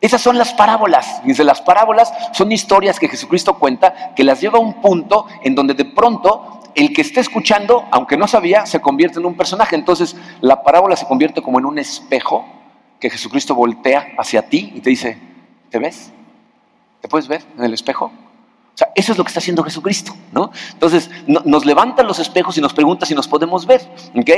Esas 0.03 0.21
son 0.21 0.37
las 0.37 0.51
parábolas. 0.53 1.21
Dice, 1.23 1.45
las 1.45 1.61
parábolas 1.61 2.11
son 2.33 2.51
historias 2.51 2.99
que 2.99 3.07
Jesucristo 3.07 3.57
cuenta 3.57 4.13
que 4.13 4.25
las 4.25 4.41
lleva 4.41 4.57
a 4.57 4.61
un 4.61 4.81
punto 4.81 5.27
en 5.43 5.55
donde 5.55 5.75
de 5.75 5.85
pronto 5.85 6.59
el 6.75 6.91
que 6.91 6.99
esté 6.99 7.21
escuchando, 7.21 7.85
aunque 7.89 8.17
no 8.17 8.27
sabía, 8.27 8.65
se 8.65 8.81
convierte 8.81 9.19
en 9.19 9.25
un 9.25 9.35
personaje. 9.35 9.77
Entonces 9.77 10.17
la 10.41 10.61
parábola 10.61 10.97
se 10.97 11.07
convierte 11.07 11.41
como 11.41 11.57
en 11.57 11.65
un 11.65 11.79
espejo 11.79 12.45
que 12.99 13.09
Jesucristo 13.09 13.55
voltea 13.55 14.09
hacia 14.17 14.41
ti 14.41 14.73
y 14.75 14.81
te 14.81 14.89
dice, 14.89 15.17
¿te 15.69 15.79
ves? 15.79 16.11
¿Te 16.99 17.07
puedes 17.07 17.29
ver 17.29 17.41
en 17.57 17.63
el 17.63 17.73
espejo? 17.73 18.07
O 18.07 18.77
sea, 18.77 18.89
eso 18.95 19.13
es 19.13 19.17
lo 19.17 19.23
que 19.23 19.29
está 19.29 19.39
haciendo 19.39 19.63
Jesucristo, 19.63 20.13
¿no? 20.33 20.51
Entonces, 20.73 21.09
nos 21.27 21.65
levanta 21.65 22.03
los 22.03 22.19
espejos 22.19 22.57
y 22.57 22.61
nos 22.61 22.73
pregunta 22.73 23.05
si 23.05 23.15
nos 23.15 23.29
podemos 23.29 23.65
ver, 23.65 23.89
¿ok? 24.17 24.31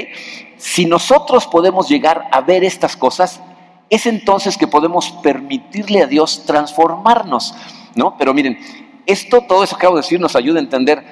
Si 0.58 0.86
nosotros 0.86 1.48
podemos 1.48 1.90
llegar 1.90 2.28
a 2.32 2.42
ver 2.42 2.64
estas 2.64 2.96
cosas, 2.96 3.42
es 3.90 4.06
entonces 4.06 4.58
que 4.58 4.68
podemos 4.68 5.12
permitirle 5.24 6.02
a 6.02 6.08
Dios 6.08 6.44
transformarnos, 6.46 7.54
¿no? 7.96 8.18
Pero 8.18 8.34
miren, 8.34 8.58
esto, 9.06 9.42
todo 9.42 9.64
eso 9.64 9.76
que 9.76 9.82
acabo 9.82 9.96
de 9.96 10.02
decir, 10.02 10.20
nos 10.20 10.36
ayuda 10.36 10.60
a 10.60 10.64
entender 10.64 11.04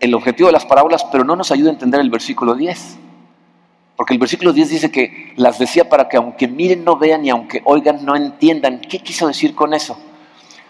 el 0.00 0.14
objetivo 0.14 0.48
de 0.48 0.52
las 0.52 0.66
parábolas, 0.66 1.04
pero 1.04 1.24
no 1.24 1.36
nos 1.36 1.50
ayuda 1.50 1.70
a 1.70 1.72
entender 1.72 2.00
el 2.00 2.10
versículo 2.10 2.54
10. 2.54 2.98
Porque 3.96 4.12
el 4.12 4.18
versículo 4.18 4.52
10 4.52 4.68
dice 4.68 4.90
que 4.90 5.32
las 5.36 5.58
decía 5.58 5.88
para 5.88 6.08
que 6.08 6.18
aunque 6.18 6.48
miren 6.48 6.84
no 6.84 6.96
vean 6.96 7.24
y 7.24 7.30
aunque 7.30 7.62
oigan 7.64 8.04
no 8.04 8.14
entiendan. 8.14 8.80
¿Qué 8.80 8.98
quiso 8.98 9.26
decir 9.26 9.54
con 9.54 9.72
eso? 9.72 9.98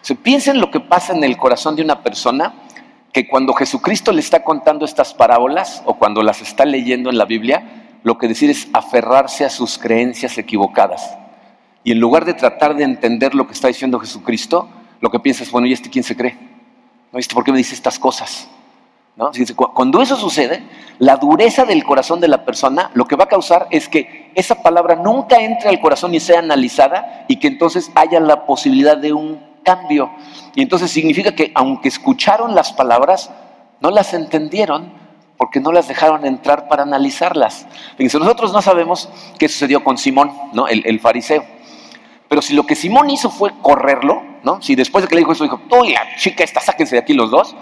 Se 0.00 0.14
piensen 0.14 0.60
lo 0.60 0.70
que 0.70 0.78
pasa 0.78 1.12
en 1.12 1.24
el 1.24 1.36
corazón 1.36 1.74
de 1.74 1.82
una 1.82 2.02
persona 2.02 2.54
que 3.12 3.26
cuando 3.26 3.54
Jesucristo 3.54 4.12
le 4.12 4.20
está 4.20 4.44
contando 4.44 4.84
estas 4.84 5.14
parábolas 5.14 5.82
o 5.86 5.94
cuando 5.94 6.22
las 6.22 6.40
está 6.42 6.64
leyendo 6.64 7.10
en 7.10 7.18
la 7.18 7.24
Biblia, 7.24 7.98
lo 8.04 8.18
que 8.18 8.28
decir 8.28 8.50
es 8.50 8.68
aferrarse 8.72 9.44
a 9.44 9.50
sus 9.50 9.78
creencias 9.78 10.38
equivocadas. 10.38 11.16
Y 11.86 11.92
en 11.92 12.00
lugar 12.00 12.24
de 12.24 12.34
tratar 12.34 12.74
de 12.74 12.82
entender 12.82 13.32
lo 13.32 13.46
que 13.46 13.52
está 13.52 13.68
diciendo 13.68 14.00
Jesucristo, 14.00 14.68
lo 15.00 15.08
que 15.08 15.20
piensa 15.20 15.44
es, 15.44 15.52
bueno, 15.52 15.68
¿y 15.68 15.72
este 15.72 15.88
quién 15.88 16.02
se 16.02 16.16
cree? 16.16 16.36
¿No? 17.12 17.18
¿Este 17.20 17.32
por 17.32 17.44
qué 17.44 17.52
me 17.52 17.58
dice 17.58 17.76
estas 17.76 17.96
cosas? 17.96 18.48
¿No? 19.14 19.30
Cuando 19.72 20.02
eso 20.02 20.16
sucede, 20.16 20.64
la 20.98 21.16
dureza 21.16 21.64
del 21.64 21.84
corazón 21.84 22.18
de 22.18 22.26
la 22.26 22.44
persona 22.44 22.90
lo 22.94 23.04
que 23.04 23.14
va 23.14 23.22
a 23.22 23.28
causar 23.28 23.68
es 23.70 23.88
que 23.88 24.32
esa 24.34 24.64
palabra 24.64 24.96
nunca 24.96 25.36
entre 25.36 25.68
al 25.68 25.78
corazón 25.78 26.12
y 26.12 26.18
sea 26.18 26.40
analizada 26.40 27.24
y 27.28 27.36
que 27.36 27.46
entonces 27.46 27.92
haya 27.94 28.18
la 28.18 28.46
posibilidad 28.46 28.96
de 28.96 29.12
un 29.12 29.40
cambio. 29.62 30.10
Y 30.56 30.62
entonces 30.62 30.90
significa 30.90 31.36
que 31.36 31.52
aunque 31.54 31.86
escucharon 31.86 32.56
las 32.56 32.72
palabras, 32.72 33.30
no 33.80 33.92
las 33.92 34.12
entendieron 34.12 34.92
porque 35.36 35.60
no 35.60 35.70
las 35.70 35.86
dejaron 35.86 36.26
entrar 36.26 36.66
para 36.66 36.82
analizarlas. 36.82 37.66
Fíjense, 37.96 38.18
nosotros 38.18 38.52
no 38.52 38.60
sabemos 38.60 39.08
qué 39.38 39.48
sucedió 39.48 39.84
con 39.84 39.98
Simón, 39.98 40.32
el, 40.68 40.98
fariseo. 40.98 41.44
Pero 42.28 42.42
si 42.42 42.54
lo 42.54 42.64
que 42.66 42.74
Simón 42.74 43.10
hizo 43.10 43.30
fue 43.30 43.52
correrlo, 43.62 44.22
¿no? 44.42 44.60
si 44.60 44.74
después 44.74 45.02
de 45.04 45.08
que 45.08 45.14
le 45.14 45.20
dijo 45.20 45.32
eso 45.32 45.44
dijo, 45.44 45.60
tú 45.68 45.84
y 45.84 45.92
la 45.92 46.16
chica 46.16 46.44
esta, 46.44 46.60
sáquense 46.60 46.96
de 46.96 47.02
aquí 47.02 47.14
los 47.14 47.30
dos, 47.30 47.54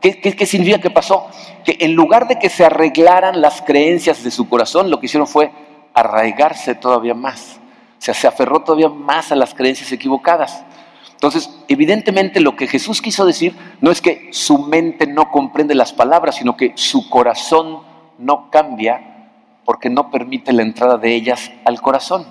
¿Qué, 0.00 0.18
qué, 0.18 0.34
qué 0.34 0.46
significa 0.46 0.80
que 0.80 0.90
pasó? 0.90 1.28
Que 1.64 1.76
en 1.78 1.94
lugar 1.94 2.26
de 2.26 2.36
que 2.36 2.48
se 2.48 2.64
arreglaran 2.64 3.40
las 3.40 3.62
creencias 3.62 4.24
de 4.24 4.32
su 4.32 4.48
corazón, 4.48 4.90
lo 4.90 4.98
que 4.98 5.06
hicieron 5.06 5.28
fue 5.28 5.52
arraigarse 5.94 6.74
todavía 6.74 7.14
más. 7.14 7.60
O 7.98 8.04
sea, 8.04 8.14
se 8.14 8.26
aferró 8.26 8.64
todavía 8.64 8.88
más 8.88 9.30
a 9.30 9.36
las 9.36 9.54
creencias 9.54 9.92
equivocadas. 9.92 10.64
Entonces, 11.12 11.56
evidentemente 11.68 12.40
lo 12.40 12.56
que 12.56 12.66
Jesús 12.66 13.00
quiso 13.00 13.24
decir 13.24 13.54
no 13.80 13.92
es 13.92 14.02
que 14.02 14.28
su 14.32 14.58
mente 14.58 15.06
no 15.06 15.30
comprende 15.30 15.76
las 15.76 15.92
palabras, 15.92 16.34
sino 16.34 16.56
que 16.56 16.72
su 16.74 17.08
corazón 17.08 17.82
no 18.18 18.50
cambia 18.50 19.30
porque 19.64 19.88
no 19.88 20.10
permite 20.10 20.52
la 20.52 20.62
entrada 20.62 20.96
de 20.96 21.14
ellas 21.14 21.52
al 21.64 21.80
corazón. 21.80 22.26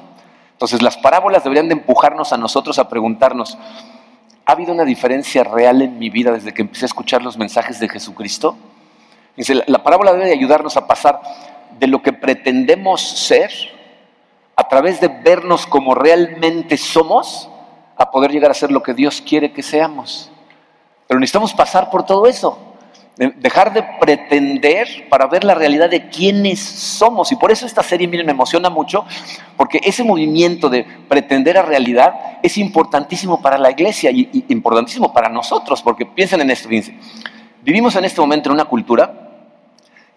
Entonces, 0.61 0.83
las 0.83 0.95
parábolas 0.95 1.43
deberían 1.43 1.69
de 1.69 1.73
empujarnos 1.73 2.33
a 2.33 2.37
nosotros 2.37 2.77
a 2.77 2.87
preguntarnos, 2.87 3.57
¿ha 4.45 4.51
habido 4.51 4.71
una 4.71 4.83
diferencia 4.83 5.43
real 5.43 5.81
en 5.81 5.97
mi 5.97 6.11
vida 6.11 6.31
desde 6.31 6.53
que 6.53 6.61
empecé 6.61 6.85
a 6.85 6.93
escuchar 6.93 7.23
los 7.23 7.35
mensajes 7.35 7.79
de 7.79 7.89
Jesucristo? 7.89 8.55
Dice, 9.35 9.63
la 9.65 9.81
parábola 9.81 10.13
debe 10.13 10.25
de 10.25 10.33
ayudarnos 10.33 10.77
a 10.77 10.85
pasar 10.85 11.19
de 11.79 11.87
lo 11.87 12.03
que 12.03 12.13
pretendemos 12.13 13.01
ser 13.01 13.49
a 14.55 14.67
través 14.67 15.01
de 15.01 15.07
vernos 15.07 15.65
como 15.65 15.95
realmente 15.95 16.77
somos 16.77 17.49
a 17.97 18.11
poder 18.11 18.31
llegar 18.31 18.51
a 18.51 18.53
ser 18.53 18.71
lo 18.71 18.83
que 18.83 18.93
Dios 18.93 19.19
quiere 19.19 19.53
que 19.53 19.63
seamos. 19.63 20.29
Pero 21.07 21.19
necesitamos 21.19 21.55
pasar 21.55 21.89
por 21.89 22.05
todo 22.05 22.27
eso, 22.27 22.70
dejar 23.35 23.71
de 23.71 23.83
pretender 23.99 25.07
para 25.09 25.27
ver 25.27 25.43
la 25.43 25.53
realidad 25.53 25.89
de 25.89 26.09
quiénes 26.09 26.59
somos. 26.59 27.31
Y 27.31 27.35
por 27.35 27.51
eso 27.51 27.65
esta 27.65 27.83
serie, 27.83 28.07
miren, 28.07 28.25
me 28.25 28.31
emociona 28.31 28.69
mucho, 28.69 29.05
porque 29.55 29.79
ese 29.83 30.03
movimiento 30.03 30.69
de 30.69 30.83
pretender 30.83 31.57
a 31.57 31.61
realidad 31.61 32.39
es 32.41 32.57
importantísimo 32.57 33.41
para 33.41 33.57
la 33.57 33.69
iglesia 33.69 34.09
y, 34.11 34.45
importantísimo 34.49 35.13
para 35.13 35.29
nosotros, 35.29 35.81
porque 35.81 36.05
piensen 36.05 36.41
en 36.41 36.49
esto, 36.49 36.67
fíjense. 36.67 36.97
Vivimos 37.61 37.95
en 37.95 38.05
este 38.05 38.19
momento 38.19 38.49
en 38.49 38.53
una 38.53 38.65
cultura 38.65 39.13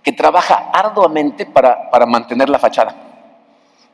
que 0.02 0.12
trabaja 0.12 0.70
arduamente 0.72 1.44
para, 1.44 1.90
para 1.90 2.06
mantener 2.06 2.48
la 2.48 2.58
fachada. 2.58 2.94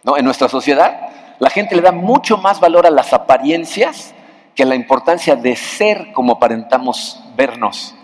¿no? 0.05 0.17
En 0.17 0.25
nuestra 0.25 0.49
sociedad 0.49 1.11
la 1.41 1.51
gente 1.51 1.75
le 1.75 1.83
da 1.83 1.91
mucho 1.91 2.37
más 2.37 2.61
valor 2.61 2.87
a 2.87 2.91
las 2.91 3.13
apariencias 3.13 4.15
que 4.55 4.63
a 4.63 4.67
la 4.67 4.75
importancia 4.75 5.35
de 5.35 5.57
ser 5.57 6.13
como 6.13 6.35
aparentamos 6.35 7.19
vernos. 7.35 7.95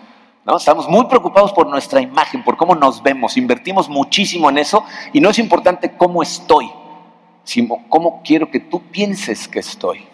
¿No? 0.47 0.57
Estamos 0.57 0.89
muy 0.89 1.07
preocupados 1.07 1.53
por 1.53 1.67
nuestra 1.67 2.01
imagen, 2.01 2.45
por 2.45 2.57
cómo 2.57 2.75
nos 2.75 3.03
vemos, 3.03 3.37
invertimos 3.37 3.89
muchísimo 3.89 4.49
en 4.49 4.59
eso 4.59 4.85
y 5.13 5.21
no 5.21 5.31
es 5.31 5.39
importante 5.39 5.97
cómo 5.97 6.23
estoy, 6.23 6.71
sino 7.45 7.85
cómo 7.89 8.23
quiero 8.25 8.51
que 8.51 8.61
tú 8.61 8.83
pienses 8.91 9.49
que 9.49 9.59
estoy. 9.59 10.07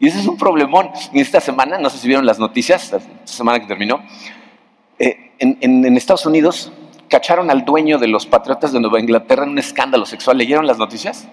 Y 0.00 0.08
ese 0.08 0.18
es 0.18 0.26
un 0.26 0.36
problemón. 0.36 0.90
En 1.12 1.20
esta 1.20 1.40
semana, 1.40 1.78
no 1.78 1.88
sé 1.88 1.98
si 1.98 2.08
vieron 2.08 2.26
las 2.26 2.38
noticias, 2.38 2.82
esta 2.82 3.00
semana 3.24 3.60
que 3.60 3.66
terminó, 3.66 4.02
eh, 4.98 5.32
en 5.38 5.96
Estados 5.96 6.26
Unidos 6.26 6.72
cacharon 7.08 7.48
al 7.50 7.64
dueño 7.64 7.98
de 7.98 8.08
los 8.08 8.26
Patriotas 8.26 8.72
de 8.72 8.80
Nueva 8.80 8.98
Inglaterra 8.98 9.44
en 9.44 9.50
un 9.50 9.58
escándalo 9.58 10.04
sexual. 10.04 10.36
¿Leyeron 10.36 10.66
las 10.66 10.78
noticias? 10.78 11.28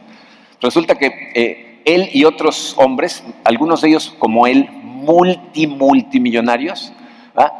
Resulta 0.61 0.95
que 0.95 1.31
eh, 1.33 1.81
él 1.85 2.09
y 2.13 2.25
otros 2.25 2.75
hombres, 2.77 3.23
algunos 3.43 3.81
de 3.81 3.89
ellos 3.89 4.15
como 4.19 4.45
él, 4.45 4.69
multi, 4.83 5.65
multimillonarios, 5.65 6.93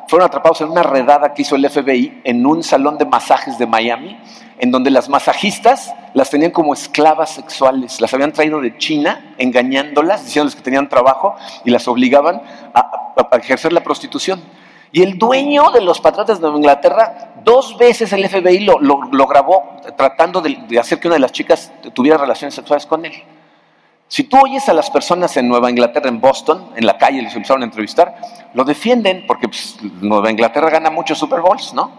fueron 0.08 0.28
atrapados 0.28 0.62
en 0.62 0.70
una 0.70 0.84
redada 0.84 1.34
que 1.34 1.44
hizo 1.44 1.56
el 1.56 1.70
FBI 1.70 2.22
en 2.24 2.46
un 2.46 2.64
salón 2.64 2.98
de 2.98 3.06
masajes 3.06 3.58
de 3.58 3.66
Miami, 3.66 4.20
en 4.60 4.70
donde 4.70 4.92
las 4.92 5.10
masajistas 5.10 5.94
las 6.14 6.30
tenían 6.30 6.52
como 6.52 6.74
esclavas 6.74 7.32
sexuales, 7.32 8.02
las 8.02 8.14
habían 8.14 8.34
traído 8.34 8.60
de 8.60 8.78
China, 8.78 9.34
engañándolas, 9.38 10.26
diciéndoles 10.26 10.56
que 10.56 10.62
tenían 10.62 10.90
trabajo 10.90 11.36
y 11.64 11.72
las 11.72 11.88
obligaban 11.88 12.42
a, 12.74 13.14
ejercer 13.38 13.72
la 13.74 13.82
prostitución. 13.82 14.42
Y 14.92 15.04
el 15.04 15.18
dueño 15.18 15.72
de 15.72 15.80
los 15.80 16.02
patriotas 16.02 16.42
de 16.42 16.50
Inglaterra, 16.50 17.36
dos 17.46 17.78
veces 17.78 18.12
el 18.12 18.28
FBI 18.28 18.66
lo, 18.66 19.28
grabó 19.28 19.78
tratando 19.96 20.42
de 20.42 20.78
hacer 20.78 21.00
que 21.00 21.08
una 21.08 21.16
de 21.16 21.22
las 21.22 21.32
chicas 21.32 21.72
tuviera 21.94 22.18
relaciones 22.18 22.54
sexuales 22.54 22.86
con 22.86 23.06
él. 23.06 23.14
Si 24.12 24.26
tú 24.26 24.38
oyes 24.44 24.68
a 24.68 24.74
las 24.74 24.90
personas 24.90 25.38
en 25.38 25.48
Nueva 25.48 25.70
Inglaterra, 25.70 26.10
en 26.10 26.20
Boston, 26.20 26.72
en 26.76 26.86
la 26.86 26.98
calle, 26.98 27.22
les 27.22 27.34
empezaron 27.34 27.62
a 27.62 27.66
entrevistar, 27.66 28.14
lo 28.54 28.66
defienden 28.66 29.24
porque 29.26 29.48
pues, 29.48 29.78
Nueva 30.02 30.30
Inglaterra 30.30 30.70
gana 30.70 30.90
muchos 30.90 31.18
Super 31.18 31.40
Bowls, 31.40 31.74
¿no? 31.74 31.94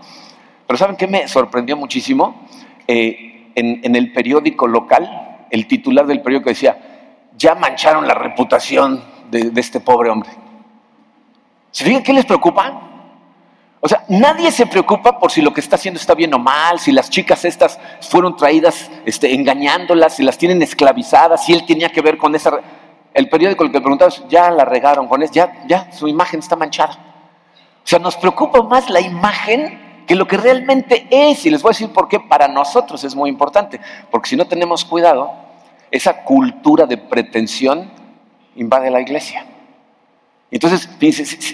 Pero 0.67 0.77
¿saben 0.77 0.97
qué 0.97 1.07
me 1.07 1.27
sorprendió 1.27 1.75
muchísimo? 1.75 2.47
Eh, 2.87 3.51
en, 3.55 3.97
el 3.97 4.13
periódico 4.13 4.67
local, 4.67 5.47
el 5.51 5.67
titular 5.67 6.07
del 6.07 6.21
periódico 6.21 6.51
decía, 6.51 6.77
ya 7.39 7.55
mancharon 7.55 8.07
la 8.07 8.13
reputación 8.13 9.03
de, 9.31 9.49
de 9.49 9.61
este 9.63 9.81
pobre 9.81 10.11
hombre. 10.11 10.29
¿Se 11.71 11.83
fijan 11.83 12.03
qué 12.03 12.13
les 12.13 12.27
preocupa? 12.27 12.92
O 13.85 13.89
sea, 13.89 14.05
nadie 14.07 14.53
se 14.53 14.65
preocupa 14.65 15.19
por 15.19 15.33
si 15.33 15.43
lo 15.43 15.53
que 15.53 15.61
está 15.61 15.75
haciendo 15.75 15.99
está 15.99 16.15
bien 16.15 16.33
o 16.33 16.39
mal, 16.39 16.79
si 16.79 16.93
las 16.93 17.11
chicas 17.11 17.45
estas 17.45 17.81
fueron 18.01 18.37
traídas 18.37 18.89
este, 19.05 19.35
engañándolas, 19.35 20.15
si 20.15 20.23
las 20.23 20.39
tienen 20.39 20.63
esclavizadas, 20.63 21.45
si 21.45 21.53
él 21.53 21.67
tenía 21.67 21.89
que 21.89 22.01
ver 22.01 22.17
con 22.17 22.33
esa... 22.37 22.61
El 23.13 23.29
periódico 23.29 23.65
el 23.65 23.73
que 23.73 23.81
preguntabas, 23.81 24.23
ya 24.29 24.53
la 24.53 24.65
regaron 24.65 25.09
con 25.09 25.21
eso, 25.21 25.33
ya, 25.35 25.65
ya, 25.67 25.91
su 25.91 26.07
imagen 26.07 26.39
está 26.39 26.55
manchada. 26.55 26.97
O 27.85 27.89
sea, 27.89 27.99
nos 27.99 28.17
preocupa 28.17 28.63
más 28.63 28.89
la 28.89 29.01
imagen 29.01 30.05
que 30.07 30.15
lo 30.15 30.29
que 30.29 30.37
realmente 30.37 31.09
es. 31.11 31.45
Y 31.45 31.51
les 31.51 31.61
voy 31.61 31.71
a 31.71 31.73
decir 31.73 31.93
por 31.93 32.07
qué 32.07 32.21
para 32.21 32.47
nosotros 32.47 33.03
es 33.03 33.17
muy 33.17 33.29
importante. 33.29 33.81
Porque 34.13 34.29
si 34.29 34.37
no 34.37 34.47
tenemos 34.47 34.85
cuidado, 34.85 35.33
esa 35.91 36.23
cultura 36.23 36.87
de 36.87 36.99
pretensión 36.99 37.91
invade 38.55 38.93
la 38.93 39.01
iglesia. 39.01 39.45
Entonces, 40.53 40.87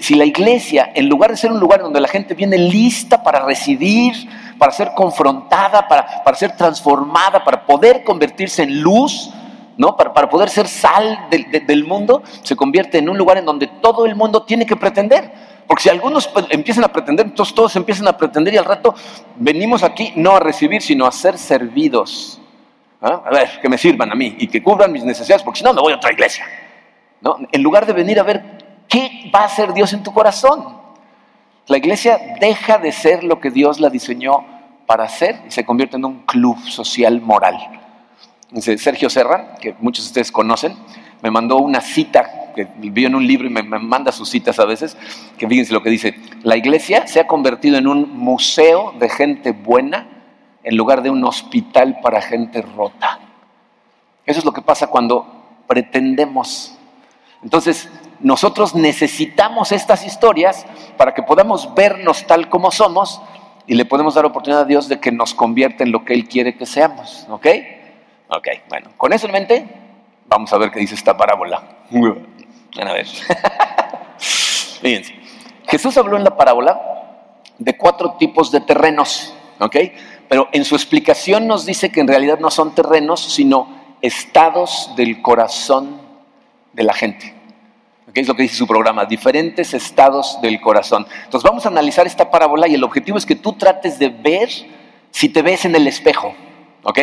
si 0.03 0.17
la 0.17 0.25
iglesia, 0.25 0.91
en 0.93 1.09
lugar 1.09 1.31
de 1.31 1.37
ser 1.37 1.53
un 1.53 1.61
lugar 1.61 1.81
donde 1.81 2.01
la 2.01 2.09
gente 2.09 2.35
viene 2.35 2.59
lista 2.59 3.23
para 3.23 3.45
residir, 3.45 4.13
para 4.59 4.73
ser 4.73 4.91
confrontada, 4.97 5.87
para, 5.87 6.35
ser 6.35 6.57
transformada, 6.57 7.45
para 7.45 7.65
poder 7.65 8.03
convertirse 8.03 8.65
en 8.65 8.81
luz, 8.83 9.31
¿no? 9.77 9.97
para, 9.97 10.29
poder 10.29 10.51
ser 10.51 10.67
sal 10.67 11.29
del 11.31 11.85
mundo, 11.85 12.25
se 12.43 12.57
convierte 12.57 12.99
en 12.99 13.09
un 13.09 13.17
lugar 13.17 13.39
en 13.39 13.45
donde 13.45 13.69
todo 13.69 14.05
el 14.05 14.17
mundo 14.17 14.43
tiene 14.43 14.67
que 14.67 14.75
pretender. 14.75 15.31
Porque 15.69 15.85
si 15.85 15.91
algunos 15.91 16.27
pues, 16.27 16.47
empiezan 16.51 16.83
a 16.83 16.89
pretender, 16.89 17.27
entonces 17.27 17.55
todos 17.55 17.77
empiezan 17.77 18.09
a 18.09 18.17
pretender 18.17 18.53
y 18.53 18.57
al 18.57 18.65
rato 18.65 18.97
venimos 19.37 19.85
aquí 19.85 20.13
no 20.17 20.35
a 20.35 20.41
recibir, 20.41 20.83
sino 20.83 21.07
a 21.07 21.13
ser 21.13 21.39
servidos. 21.39 22.41
A 23.01 23.31
ver, 23.31 23.61
que 23.63 23.69
me 23.69 23.79
sirvan 23.79 24.11
a 24.11 24.17
mí 24.17 24.35
y 24.41 24.49
que 24.49 24.61
cubran 24.61 24.91
mis 24.91 25.05
necesidades, 25.05 25.45
porque 25.45 25.59
si 25.59 25.65
no 25.65 25.73
me 25.73 25.81
voy 25.81 25.93
a 25.93 25.97
otra 25.97 26.13
iglesia. 26.13 26.45
¿no? 27.21 27.37
En 27.53 27.63
lugar 27.63 27.87
de 27.87 27.93
venir 27.93 28.19
a 28.19 28.25
ver 28.25 28.58
¿Qué 28.89 29.31
va 29.35 29.41
a 29.41 29.45
hacer 29.45 29.73
Dios 29.75 29.93
en 29.93 30.03
tu 30.03 30.13
corazón? 30.13 30.79
La 31.67 31.77
iglesia 31.77 32.19
deja 32.41 32.79
de 32.79 32.93
ser 32.93 33.23
lo 33.25 33.41
que 33.41 33.51
Dios 33.51 33.79
la 33.81 33.91
diseñó 33.91 34.45
para 34.87 35.09
ser 35.09 35.43
y 35.47 35.51
se 35.51 35.67
convierte 35.67 35.97
en 35.97 36.07
un 36.07 36.21
club 36.21 36.59
social 36.67 37.21
moral. 37.21 37.59
Sergio 38.57 39.11
Serra, 39.11 39.57
que 39.61 39.75
muchos 39.79 40.07
de 40.07 40.09
ustedes 40.09 40.33
conocen, 40.33 40.75
me 41.23 41.31
mandó 41.31 41.59
una 41.59 41.83
cita 41.83 42.53
que 42.55 42.67
vio 42.79 43.07
en 43.07 43.15
un 43.15 43.27
libro 43.27 43.47
y 43.47 43.51
me, 43.51 43.63
manda 43.63 44.11
sus 44.11 44.31
citas 44.31 44.59
a 44.59 44.65
veces, 44.65 44.97
que 45.37 45.47
fíjense 45.47 45.75
lo 45.75 45.83
que 45.83 45.91
dice, 45.91 46.15
la 46.43 46.57
iglesia 46.57 47.07
se 47.07 47.21
ha 47.21 47.27
convertido 47.27 47.77
en 47.77 47.87
un 47.87 48.17
museo 48.17 48.95
de 48.99 49.09
gente 49.11 49.53
buena 49.53 50.09
en 50.65 50.77
lugar 50.77 51.03
de 51.03 51.11
un 51.11 51.23
hospital 51.25 51.99
para 52.03 52.23
gente 52.23 52.63
rota. 52.63 53.21
Eso 54.25 54.41
es 54.41 54.45
lo 54.45 54.53
que 54.53 54.63
pasa 54.63 54.87
cuando 54.87 55.27
pretendemos. 55.67 56.77
Entonces, 57.43 57.89
nosotros 58.21 58.75
necesitamos 58.75 59.71
estas 59.71 60.05
historias 60.05 60.67
para 60.97 61.15
que 61.15 61.23
podamos 61.23 61.75
vernos 61.75 62.27
tal 62.27 62.49
como 62.49 62.71
somos 62.71 63.21
y 63.67 63.75
le 63.75 63.85
podemos 63.85 64.15
dar 64.15 64.25
oportunidad 64.25 64.63
a 64.63 64.65
Dios 64.65 64.89
de 64.89 64.99
que 64.99 65.13
nos 65.13 65.35
convierta 65.35 65.85
en 65.85 65.93
lo 65.93 66.05
que 66.05 66.15
Él 66.15 66.29
quiere 66.29 66.57
que 66.57 66.67
seamos. 66.67 67.27
¿Ok? 67.31 67.47
Ok, 68.29 68.49
bueno, 68.69 68.91
con 68.97 69.13
eso 69.13 69.27
en 69.27 69.33
mente, 69.33 69.69
vamos 70.27 70.53
a 70.53 70.59
ver 70.59 70.71
qué 70.71 70.81
dice 70.81 70.95
esta 70.95 71.17
parábola. 71.17 71.63
A 72.79 72.93
ver. 72.93 73.07
Fíjense. 74.19 75.15
Jesús 75.67 75.97
habló 75.97 76.17
en 76.17 76.25
la 76.25 76.37
parábola 76.37 76.81
de 77.59 77.77
cuatro 77.77 78.17
tipos 78.19 78.53
de 78.53 78.61
terrenos, 78.61 79.35
¿ok? 79.59 79.77
Pero 80.29 80.49
en 80.53 80.65
su 80.65 80.77
explicación 80.77 81.47
nos 81.47 81.67
dice 81.67 81.91
que 81.91 82.01
en 82.01 82.09
realidad 82.09 82.39
no 82.39 82.51
son 82.51 82.75
terrenos, 82.75 83.21
sino 83.33 83.69
estados 84.03 84.93
del 84.97 85.23
corazón 85.23 86.01
de 86.75 86.85
la 86.85 86.93
gente 86.93 87.38
que 88.13 88.21
es 88.21 88.29
lo 88.29 88.35
que 88.35 88.43
dice 88.43 88.57
su 88.57 88.67
programa, 88.67 89.05
diferentes 89.05 89.75
estados 89.75 90.39
del 90.41 90.61
corazón. 90.61 91.07
Entonces 91.25 91.49
vamos 91.49 91.67
a 91.67 91.69
analizar 91.69 92.07
esta 92.07 92.31
parábola 92.31 92.69
y 92.69 92.75
el 92.75 92.85
objetivo 92.85 93.19
es 93.19 93.27
que 93.27 93.37
tú 93.37 93.53
trates 93.53 93.99
de 93.99 94.09
ver 94.09 94.49
si 95.11 95.29
te 95.29 95.43
ves 95.43 95.65
en 95.65 95.75
el 95.75 95.87
espejo. 95.87 96.35
¿Ok? 96.85 96.99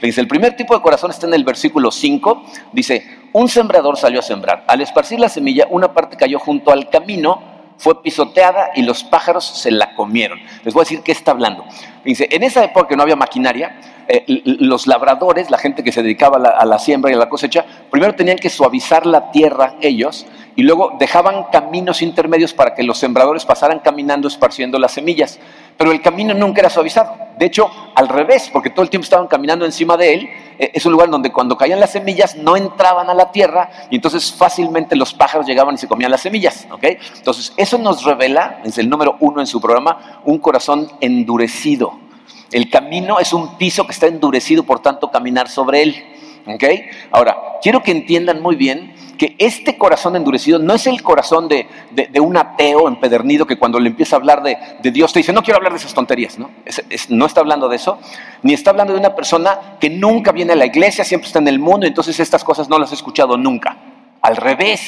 Dice, 0.00 0.20
el 0.20 0.28
primer 0.28 0.56
tipo 0.56 0.74
de 0.74 0.80
corazón 0.80 1.10
está 1.10 1.26
en 1.26 1.34
el 1.34 1.44
versículo 1.44 1.90
5. 1.90 2.44
Dice, 2.72 3.06
un 3.32 3.48
sembrador 3.48 3.98
salió 3.98 4.20
a 4.20 4.22
sembrar. 4.22 4.64
Al 4.66 4.80
esparcir 4.80 5.20
la 5.20 5.28
semilla, 5.28 5.66
una 5.68 5.92
parte 5.92 6.16
cayó 6.16 6.38
junto 6.38 6.70
al 6.70 6.88
camino, 6.88 7.42
fue 7.76 8.02
pisoteada 8.02 8.70
y 8.74 8.82
los 8.82 9.04
pájaros 9.04 9.44
se 9.44 9.70
la 9.70 9.94
comieron. 9.94 10.38
Les 10.64 10.72
voy 10.72 10.82
a 10.82 10.84
decir 10.84 11.02
qué 11.02 11.12
está 11.12 11.32
hablando. 11.32 11.64
Dice, 12.04 12.28
en 12.30 12.44
esa 12.44 12.64
época 12.64 12.88
que 12.88 12.96
no 12.96 13.02
había 13.02 13.16
maquinaria, 13.16 13.80
eh, 14.08 14.24
los 14.26 14.86
labradores, 14.86 15.50
la 15.50 15.58
gente 15.58 15.82
que 15.82 15.92
se 15.92 16.02
dedicaba 16.02 16.36
a 16.36 16.40
la, 16.40 16.48
a 16.50 16.64
la 16.64 16.78
siembra 16.78 17.10
y 17.10 17.14
a 17.14 17.18
la 17.18 17.28
cosecha, 17.28 17.66
primero 17.90 18.14
tenían 18.14 18.38
que 18.38 18.48
suavizar 18.48 19.04
la 19.04 19.32
tierra 19.32 19.74
ellos 19.80 20.24
y 20.56 20.62
luego 20.62 20.96
dejaban 20.98 21.44
caminos 21.52 22.00
intermedios 22.00 22.54
para 22.54 22.74
que 22.74 22.82
los 22.82 22.96
sembradores 22.96 23.44
pasaran 23.44 23.78
caminando 23.80 24.26
esparciendo 24.26 24.78
las 24.78 24.92
semillas. 24.92 25.38
Pero 25.76 25.92
el 25.92 26.00
camino 26.00 26.32
nunca 26.32 26.62
era 26.62 26.70
suavizado. 26.70 27.14
De 27.38 27.44
hecho, 27.44 27.70
al 27.94 28.08
revés, 28.08 28.48
porque 28.50 28.70
todo 28.70 28.82
el 28.82 28.88
tiempo 28.88 29.04
estaban 29.04 29.26
caminando 29.26 29.66
encima 29.66 29.98
de 29.98 30.14
él. 30.14 30.28
Eh, 30.58 30.70
es 30.72 30.86
un 30.86 30.92
lugar 30.92 31.10
donde 31.10 31.30
cuando 31.30 31.58
caían 31.58 31.78
las 31.78 31.92
semillas 31.92 32.36
no 32.36 32.56
entraban 32.56 33.10
a 33.10 33.14
la 33.14 33.30
tierra 33.30 33.68
y 33.90 33.96
entonces 33.96 34.32
fácilmente 34.32 34.96
los 34.96 35.12
pájaros 35.12 35.46
llegaban 35.46 35.74
y 35.74 35.78
se 35.78 35.86
comían 35.86 36.10
las 36.10 36.22
semillas. 36.22 36.66
Entonces, 37.16 37.52
eso 37.58 37.76
nos 37.76 38.04
revela, 38.04 38.62
es 38.64 38.78
el 38.78 38.88
número 38.88 39.16
uno 39.20 39.40
en 39.40 39.46
su 39.46 39.60
programa, 39.60 40.22
un 40.24 40.38
corazón 40.38 40.90
endurecido. 41.02 41.98
El 42.50 42.70
camino 42.70 43.18
es 43.18 43.34
un 43.34 43.58
piso 43.58 43.84
que 43.84 43.92
está 43.92 44.06
endurecido, 44.06 44.62
por 44.62 44.80
tanto, 44.80 45.10
caminar 45.10 45.50
sobre 45.50 45.82
él. 45.82 46.15
Ahora, 47.10 47.36
quiero 47.60 47.82
que 47.82 47.90
entiendan 47.90 48.40
muy 48.40 48.54
bien 48.54 48.94
que 49.18 49.34
este 49.38 49.76
corazón 49.78 50.14
endurecido 50.14 50.58
no 50.58 50.74
es 50.74 50.86
el 50.86 51.02
corazón 51.02 51.48
de, 51.48 51.66
un 52.20 52.36
ateo 52.36 52.86
empedernido 52.86 53.46
que 53.46 53.58
cuando 53.58 53.80
le 53.80 53.88
empieza 53.88 54.16
a 54.16 54.18
hablar 54.18 54.42
de, 54.42 54.56
Dios 54.90 55.12
te 55.12 55.20
dice, 55.20 55.32
no 55.32 55.42
quiero 55.42 55.56
hablar 55.56 55.72
de 55.72 55.78
esas 55.78 55.94
tonterías, 55.94 56.38
¿no? 56.38 56.50
no 57.08 57.26
está 57.26 57.40
hablando 57.40 57.68
de 57.68 57.76
eso, 57.76 57.98
ni 58.42 58.52
está 58.52 58.70
hablando 58.70 58.92
de 58.92 59.00
una 59.00 59.14
persona 59.14 59.76
que 59.80 59.90
nunca 59.90 60.32
viene 60.32 60.52
a 60.52 60.56
la 60.56 60.66
iglesia, 60.66 61.04
siempre 61.04 61.26
está 61.26 61.38
en 61.38 61.48
el 61.48 61.58
mundo, 61.58 61.86
entonces 61.86 62.20
estas 62.20 62.44
cosas 62.44 62.68
no 62.68 62.78
las 62.78 62.92
he 62.92 62.94
escuchado 62.94 63.36
nunca. 63.36 63.76
Al 64.22 64.36
revés. 64.36 64.80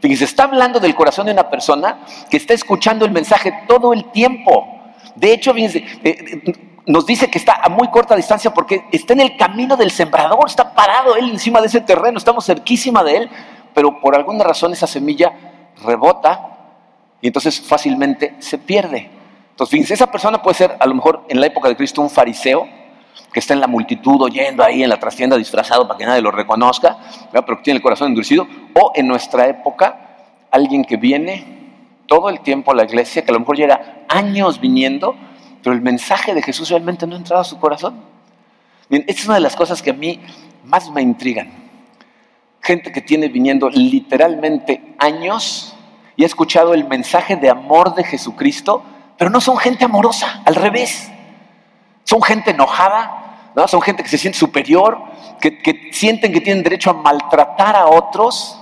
Fíjense, 0.00 0.24
está 0.24 0.44
hablando 0.44 0.80
del 0.80 0.94
corazón 0.94 1.26
de 1.26 1.32
una 1.32 1.50
persona 1.50 2.00
que 2.30 2.38
está 2.38 2.54
escuchando 2.54 3.04
el 3.04 3.10
mensaje 3.10 3.52
todo 3.68 3.92
el 3.92 4.10
tiempo. 4.12 4.80
De 5.14 5.32
hecho, 5.32 5.52
fíjense, 5.52 5.84
eh, 6.02 6.42
nos 6.90 7.06
dice 7.06 7.30
que 7.30 7.38
está 7.38 7.60
a 7.62 7.68
muy 7.68 7.88
corta 7.88 8.16
distancia 8.16 8.52
porque 8.52 8.86
está 8.90 9.12
en 9.12 9.20
el 9.20 9.36
camino 9.36 9.76
del 9.76 9.92
sembrador, 9.92 10.40
está 10.46 10.74
parado 10.74 11.14
él 11.16 11.30
encima 11.30 11.60
de 11.60 11.68
ese 11.68 11.80
terreno, 11.80 12.18
estamos 12.18 12.44
cerquísima 12.44 13.04
de 13.04 13.16
él, 13.16 13.30
pero 13.72 14.00
por 14.00 14.16
alguna 14.16 14.42
razón 14.42 14.72
esa 14.72 14.88
semilla 14.88 15.32
rebota 15.84 16.58
y 17.20 17.28
entonces 17.28 17.60
fácilmente 17.60 18.34
se 18.40 18.58
pierde. 18.58 19.08
Entonces, 19.50 19.70
fíjense, 19.70 19.94
esa 19.94 20.10
persona 20.10 20.42
puede 20.42 20.56
ser 20.56 20.76
a 20.80 20.86
lo 20.86 20.94
mejor 20.94 21.24
en 21.28 21.40
la 21.40 21.46
época 21.46 21.68
de 21.68 21.76
Cristo 21.76 22.02
un 22.02 22.10
fariseo 22.10 22.66
que 23.32 23.38
está 23.38 23.54
en 23.54 23.60
la 23.60 23.68
multitud 23.68 24.20
oyendo 24.20 24.64
ahí 24.64 24.82
en 24.82 24.88
la 24.88 24.98
trastienda 24.98 25.36
disfrazado 25.36 25.86
para 25.86 25.96
que 25.96 26.06
nadie 26.06 26.22
lo 26.22 26.32
reconozca, 26.32 26.98
pero 27.30 27.58
que 27.58 27.62
tiene 27.62 27.76
el 27.76 27.82
corazón 27.82 28.08
endurecido, 28.08 28.48
o 28.74 28.92
en 28.96 29.06
nuestra 29.06 29.46
época 29.46 30.08
alguien 30.50 30.84
que 30.84 30.96
viene 30.96 31.60
todo 32.08 32.30
el 32.30 32.40
tiempo 32.40 32.72
a 32.72 32.74
la 32.74 32.82
iglesia, 32.82 33.22
que 33.22 33.30
a 33.30 33.34
lo 33.34 33.40
mejor 33.40 33.56
llega 33.56 34.04
años 34.08 34.60
viniendo, 34.60 35.14
pero 35.62 35.74
el 35.74 35.82
mensaje 35.82 36.34
de 36.34 36.42
Jesús 36.42 36.70
realmente 36.70 37.06
no 37.06 37.14
ha 37.14 37.18
entrado 37.18 37.42
a 37.42 37.44
su 37.44 37.58
corazón. 37.58 38.00
Bien, 38.88 39.04
esta 39.06 39.20
es 39.20 39.26
una 39.26 39.34
de 39.36 39.42
las 39.42 39.56
cosas 39.56 39.82
que 39.82 39.90
a 39.90 39.94
mí 39.94 40.20
más 40.64 40.90
me 40.90 41.02
intrigan. 41.02 41.50
Gente 42.60 42.92
que 42.92 43.00
tiene 43.00 43.28
viniendo 43.28 43.70
literalmente 43.70 44.94
años 44.98 45.74
y 46.16 46.24
ha 46.24 46.26
escuchado 46.26 46.74
el 46.74 46.86
mensaje 46.86 47.36
de 47.36 47.48
amor 47.48 47.94
de 47.94 48.04
Jesucristo, 48.04 48.82
pero 49.16 49.30
no 49.30 49.40
son 49.40 49.56
gente 49.58 49.84
amorosa, 49.84 50.42
al 50.44 50.54
revés. 50.54 51.10
Son 52.04 52.22
gente 52.22 52.50
enojada, 52.50 53.52
¿no? 53.54 53.68
son 53.68 53.80
gente 53.80 54.02
que 54.02 54.08
se 54.08 54.18
siente 54.18 54.38
superior, 54.38 54.98
que, 55.40 55.58
que 55.58 55.90
sienten 55.92 56.32
que 56.32 56.40
tienen 56.40 56.62
derecho 56.62 56.90
a 56.90 56.94
maltratar 56.94 57.76
a 57.76 57.86
otros. 57.86 58.56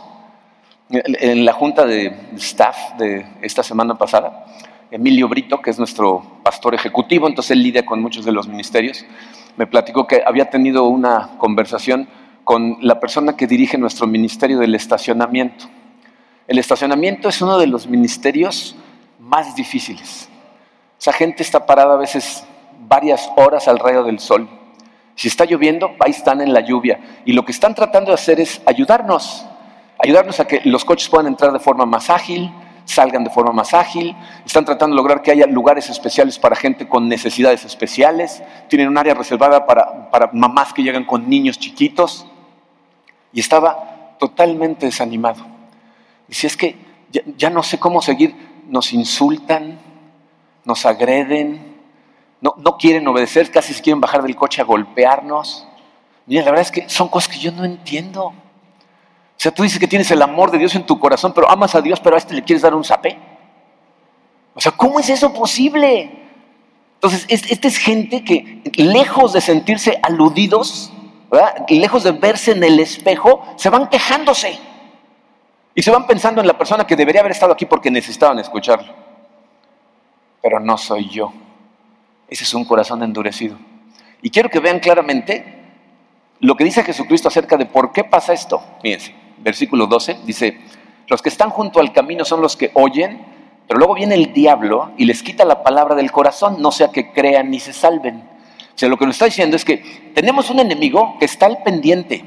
En 0.91 1.45
la 1.45 1.53
junta 1.53 1.85
de 1.85 2.31
staff 2.37 2.95
de 2.97 3.27
esta 3.43 3.63
semana 3.63 3.99
pasada, 3.99 4.47
Emilio 4.91 5.29
Brito, 5.29 5.61
que 5.61 5.71
es 5.71 5.79
nuestro 5.79 6.23
pastor 6.43 6.75
ejecutivo, 6.75 7.29
entonces 7.29 7.51
él 7.51 7.63
lidia 7.63 7.85
con 7.85 8.01
muchos 8.01 8.25
de 8.25 8.33
los 8.33 8.49
ministerios, 8.49 9.05
me 9.57 9.67
platicó 9.67 10.07
que 10.07 10.23
había 10.25 10.49
tenido 10.49 10.85
una 10.85 11.37
conversación 11.39 12.09
con 12.45 12.79
la 12.81 12.99
persona 12.99 13.37
que 13.37 13.47
dirige 13.47 13.77
nuestro 13.77 14.07
ministerio 14.07 14.59
del 14.59 14.75
estacionamiento. 14.75 15.67
El 16.47 16.59
estacionamiento 16.59 17.29
es 17.29 17.43
uno 17.43 17.59
de 17.59 17.67
los 17.67 17.87
ministerios 17.87 18.77
más 19.19 19.55
difíciles. 19.55 20.31
Esa 20.99 21.13
gente 21.13 21.43
está 21.43 21.67
parada 21.67 21.95
a 21.95 21.99
veces 21.99 22.45
varias 22.89 23.31
horas 23.37 23.69
al 23.69 23.79
rayo 23.79 24.03
del 24.05 24.19
sol. 24.19 24.49
Si 25.15 25.29
está 25.29 25.45
lloviendo, 25.45 25.91
ahí 26.01 26.13
están 26.13 26.41
en 26.41 26.55
la 26.55 26.61
lluvia. 26.61 27.01
Y 27.27 27.33
lo 27.33 27.45
que 27.45 27.53
están 27.53 27.75
tratando 27.75 28.11
de 28.11 28.15
hacer 28.15 28.41
es 28.41 28.63
ayudarnos, 28.65 29.45
ayudarnos 29.99 30.41
a 30.41 30.47
que 30.47 30.63
los 30.65 30.87
coches 30.87 31.11
puedan 31.11 31.27
entrar 31.27 31.53
de 31.53 31.59
forma 31.59 31.85
más 31.85 32.09
ágil, 32.09 32.51
salgan 32.89 33.23
de 33.23 33.31
forma 33.31 33.53
más 33.53 33.75
ágil. 33.75 34.17
Están 34.45 34.65
tratando 34.65 34.95
de 34.95 35.03
lograr 35.03 35.23
que 35.23 35.31
haya 35.31 35.47
lugares 35.47 35.91
especiales 35.91 36.39
para 36.39 36.57
gente 36.57 36.89
con 36.89 37.09
necesidades 37.09 37.65
especiales. 37.65 38.43
Tienen 38.69 38.89
un 38.89 38.99
área 38.99 39.15
reservada 39.15 39.67
para, 39.67 40.11
para 40.11 40.31
mamás 40.33 40.73
que 40.73 40.83
llegan 40.83 41.05
con 41.05 41.29
niños 41.29 41.59
chiquitos. 41.59 42.27
Y 43.33 43.41
estaba 43.41 44.17
totalmente 44.19 44.87
desanimado. 44.87 45.45
Y 46.29 46.35
si 46.35 46.47
es 46.47 46.57
que 46.57 46.77
ya, 47.37 47.51
no 47.51 47.63
sé 47.63 47.79
cómo 47.79 48.03
seguir, 48.03 48.35
nos 48.67 48.93
insultan, 48.93 49.79
nos 50.65 50.85
agreden, 50.85 51.77
no, 52.41 52.55
no 52.59 52.77
quieren 52.77 53.07
obedecer, 53.09 53.51
casi 53.51 53.73
se 53.73 53.83
quieren 53.83 54.01
bajar 54.01 54.23
del 54.23 54.37
coche 54.37 54.61
a 54.61 54.65
golpearnos. 54.65 55.67
Mira, 56.27 56.43
la 56.43 56.51
verdad 56.51 56.67
es 56.67 56.73
que 56.73 56.89
son 56.89 57.09
cosas 57.09 57.33
que 57.33 57.39
yo 57.39 57.53
no 57.53 57.65
entiendo. 57.65 58.35
O 59.39 59.41
sea, 59.41 59.53
tú 59.53 59.63
dices 59.63 59.79
que 59.79 59.87
tienes 59.87 60.11
el 60.11 60.21
amor 60.21 60.51
de 60.51 60.59
Dios 60.59 60.75
en 60.75 60.85
tu 60.85 60.99
corazón, 60.99 61.33
pero 61.33 61.49
amas 61.49 61.77
a 61.77 61.81
Dios, 61.81 62.01
pero 62.01 62.17
a 62.17 62.19
este 62.19 62.35
le 62.35 62.43
quieres 62.43 62.61
dar 62.61 62.75
un 62.75 62.83
zapé. 62.83 63.17
O 64.53 64.61
sea, 64.61 64.73
¿cómo 64.73 64.99
es 64.99 65.09
eso 65.09 65.33
posible? 65.33 66.11
Entonces, 66.95 67.25
esta 67.29 67.69
es 67.69 67.77
gente 67.77 68.25
que, 68.25 68.63
lejos 68.75 69.33
de 69.33 69.41
sentirse 69.41 70.01
aludidos, 70.03 70.93
lejos 71.69 72.03
de 72.03 72.11
verse 72.11 72.51
en 72.51 72.65
el 72.65 72.81
espejo, 72.81 73.45
se 73.55 73.71
van 73.71 73.89
quejándose. 73.89 74.59
Y 75.77 75.83
se 75.83 75.93
van 75.93 76.09
pensando 76.09 76.41
en 76.41 76.49
la 76.49 76.59
persona 76.59 76.85
que 76.85 76.97
debería 76.97 77.21
haber 77.21 77.31
estado 77.31 77.53
aquí 77.53 77.65
porque 77.65 77.93
necesitaban 77.93 78.41
escucharlo. 78.41 78.93
Pero 80.43 80.59
no 80.59 80.77
soy 80.77 81.09
yo. 81.09 81.33
Ese 82.29 82.43
es 82.43 82.53
un 82.55 82.65
corazón 82.65 83.05
endurecido. 83.05 83.57
Y 84.21 84.31
quiero 84.31 84.49
que 84.49 84.59
vean 84.59 84.81
claramente 84.81 85.55
lo 86.41 86.57
que 86.57 86.65
dice 86.65 86.83
Jesucristo 86.83 87.29
acerca 87.29 87.57
de 87.57 87.67
por 87.67 87.93
qué 87.93 88.03
pasa 88.03 88.33
esto. 88.33 88.61
Fíjense, 88.83 89.15
versículo 89.43 89.87
12 89.87 90.19
dice, 90.25 90.59
los 91.09 91.23
que 91.23 91.29
están 91.29 91.51
junto 91.51 91.81
al 91.81 91.93
camino 91.93 92.25
son 92.25 92.43
los 92.43 92.57
que 92.57 92.71
oyen, 92.75 93.25
pero 93.67 93.79
luego 93.79 93.95
viene 93.95 94.15
el 94.15 94.33
diablo 94.33 94.93
y 94.97 95.05
les 95.05 95.23
quita 95.23 95.45
la 95.45 95.63
palabra 95.63 95.95
del 95.95 96.11
corazón, 96.11 96.61
no 96.61 96.73
sea 96.73 96.89
que 96.89 97.13
crean 97.13 97.51
ni 97.51 97.61
se 97.61 97.73
salven. 97.73 98.17
O 98.17 98.79
sea, 98.79 98.89
lo 98.89 98.97
que 98.97 99.07
nos 99.07 99.17
está 99.17 99.25
diciendo 99.25 99.57
es 99.57 99.65
que 99.65 100.13
tenemos 100.15 100.51
un 100.51 100.61
enemigo 100.61 101.17
que 101.19 101.25
está 101.25 101.47
al 101.47 101.63
pendiente, 101.63 102.25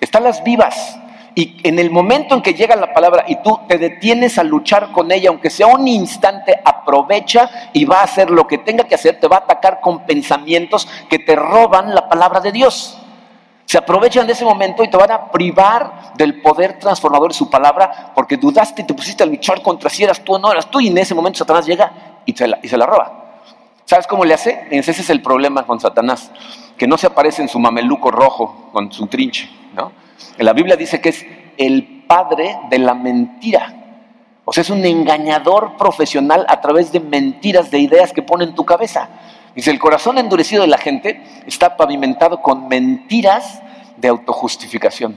está 0.00 0.18
a 0.18 0.22
las 0.22 0.42
vivas. 0.42 0.98
Y 1.34 1.56
en 1.62 1.78
el 1.78 1.90
momento 1.90 2.34
en 2.34 2.42
que 2.42 2.54
llega 2.54 2.74
la 2.74 2.92
palabra 2.92 3.24
y 3.28 3.36
tú 3.42 3.60
te 3.68 3.78
detienes 3.78 4.38
a 4.38 4.42
luchar 4.42 4.90
con 4.90 5.12
ella, 5.12 5.28
aunque 5.28 5.50
sea 5.50 5.68
un 5.68 5.86
instante, 5.86 6.58
aprovecha 6.64 7.70
y 7.72 7.84
va 7.84 8.00
a 8.00 8.04
hacer 8.04 8.28
lo 8.28 8.46
que 8.48 8.58
tenga 8.58 8.84
que 8.84 8.96
hacer, 8.96 9.20
te 9.20 9.28
va 9.28 9.36
a 9.36 9.40
atacar 9.40 9.80
con 9.80 10.04
pensamientos 10.04 10.88
que 11.08 11.20
te 11.20 11.36
roban 11.36 11.94
la 11.94 12.08
palabra 12.08 12.40
de 12.40 12.50
Dios. 12.50 12.98
Se 13.68 13.76
aprovechan 13.76 14.26
de 14.26 14.32
ese 14.32 14.46
momento 14.46 14.82
y 14.82 14.88
te 14.88 14.96
van 14.96 15.10
a 15.10 15.30
privar 15.30 16.14
del 16.16 16.40
poder 16.40 16.78
transformador 16.78 17.32
de 17.32 17.36
su 17.36 17.50
palabra 17.50 18.12
porque 18.14 18.38
dudaste 18.38 18.80
y 18.80 18.86
te 18.86 18.94
pusiste 18.94 19.24
a 19.24 19.26
luchar 19.26 19.60
contra 19.60 19.90
si 19.90 20.02
eras 20.02 20.24
tú 20.24 20.36
o 20.36 20.38
no 20.38 20.50
eras 20.50 20.70
tú 20.70 20.80
y 20.80 20.88
en 20.88 20.96
ese 20.96 21.14
momento 21.14 21.40
Satanás 21.40 21.66
llega 21.66 22.22
y 22.24 22.32
se 22.32 22.48
la, 22.48 22.58
y 22.62 22.68
se 22.68 22.78
la 22.78 22.86
roba. 22.86 23.42
¿Sabes 23.84 24.06
cómo 24.06 24.24
le 24.24 24.32
hace? 24.32 24.68
Ese 24.70 24.92
es 24.92 25.10
el 25.10 25.20
problema 25.20 25.66
con 25.66 25.80
Satanás, 25.80 26.30
que 26.78 26.86
no 26.86 26.96
se 26.96 27.08
aparece 27.08 27.42
en 27.42 27.50
su 27.50 27.58
mameluco 27.58 28.10
rojo 28.10 28.70
con 28.72 28.90
su 28.90 29.06
trinche. 29.06 29.50
¿no? 29.74 29.92
La 30.38 30.54
Biblia 30.54 30.74
dice 30.74 31.02
que 31.02 31.10
es 31.10 31.26
el 31.58 32.04
padre 32.08 32.58
de 32.70 32.78
la 32.78 32.94
mentira. 32.94 33.74
O 34.46 34.52
sea, 34.54 34.62
es 34.62 34.70
un 34.70 34.82
engañador 34.86 35.76
profesional 35.76 36.46
a 36.48 36.62
través 36.62 36.90
de 36.90 37.00
mentiras, 37.00 37.70
de 37.70 37.80
ideas 37.80 38.14
que 38.14 38.22
pone 38.22 38.44
en 38.44 38.54
tu 38.54 38.64
cabeza. 38.64 39.10
Dice, 39.58 39.72
el 39.72 39.80
corazón 39.80 40.18
endurecido 40.18 40.62
de 40.62 40.68
la 40.68 40.78
gente 40.78 41.20
está 41.44 41.76
pavimentado 41.76 42.40
con 42.42 42.68
mentiras 42.68 43.60
de 43.96 44.06
autojustificación. 44.06 45.16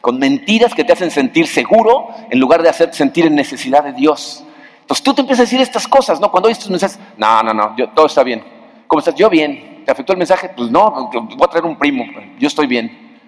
Con 0.00 0.18
mentiras 0.18 0.72
que 0.72 0.82
te 0.82 0.94
hacen 0.94 1.10
sentir 1.10 1.46
seguro 1.46 2.08
en 2.30 2.40
lugar 2.40 2.62
de 2.62 2.70
hacerte 2.70 2.96
sentir 2.96 3.26
en 3.26 3.34
necesidad 3.34 3.84
de 3.84 3.92
Dios. 3.92 4.42
Entonces 4.80 5.04
tú 5.04 5.12
te 5.12 5.20
empiezas 5.20 5.42
a 5.42 5.44
decir 5.44 5.60
estas 5.60 5.86
cosas, 5.86 6.20
¿no? 6.20 6.30
Cuando 6.30 6.46
oyes 6.46 6.56
estos 6.56 6.70
mensajes, 6.70 6.98
no, 7.18 7.42
no, 7.42 7.52
no, 7.52 7.74
todo 7.94 8.06
está 8.06 8.22
bien. 8.22 8.42
¿Cómo 8.86 9.00
estás? 9.00 9.14
Yo 9.14 9.28
bien. 9.28 9.82
¿Te 9.84 9.92
afectó 9.92 10.14
el 10.14 10.18
mensaje? 10.18 10.48
Pues 10.48 10.70
no, 10.70 11.10
voy 11.12 11.44
a 11.44 11.48
traer 11.48 11.66
un 11.66 11.76
primo, 11.76 12.02
yo 12.38 12.48
estoy 12.48 12.66
bien. 12.66 13.20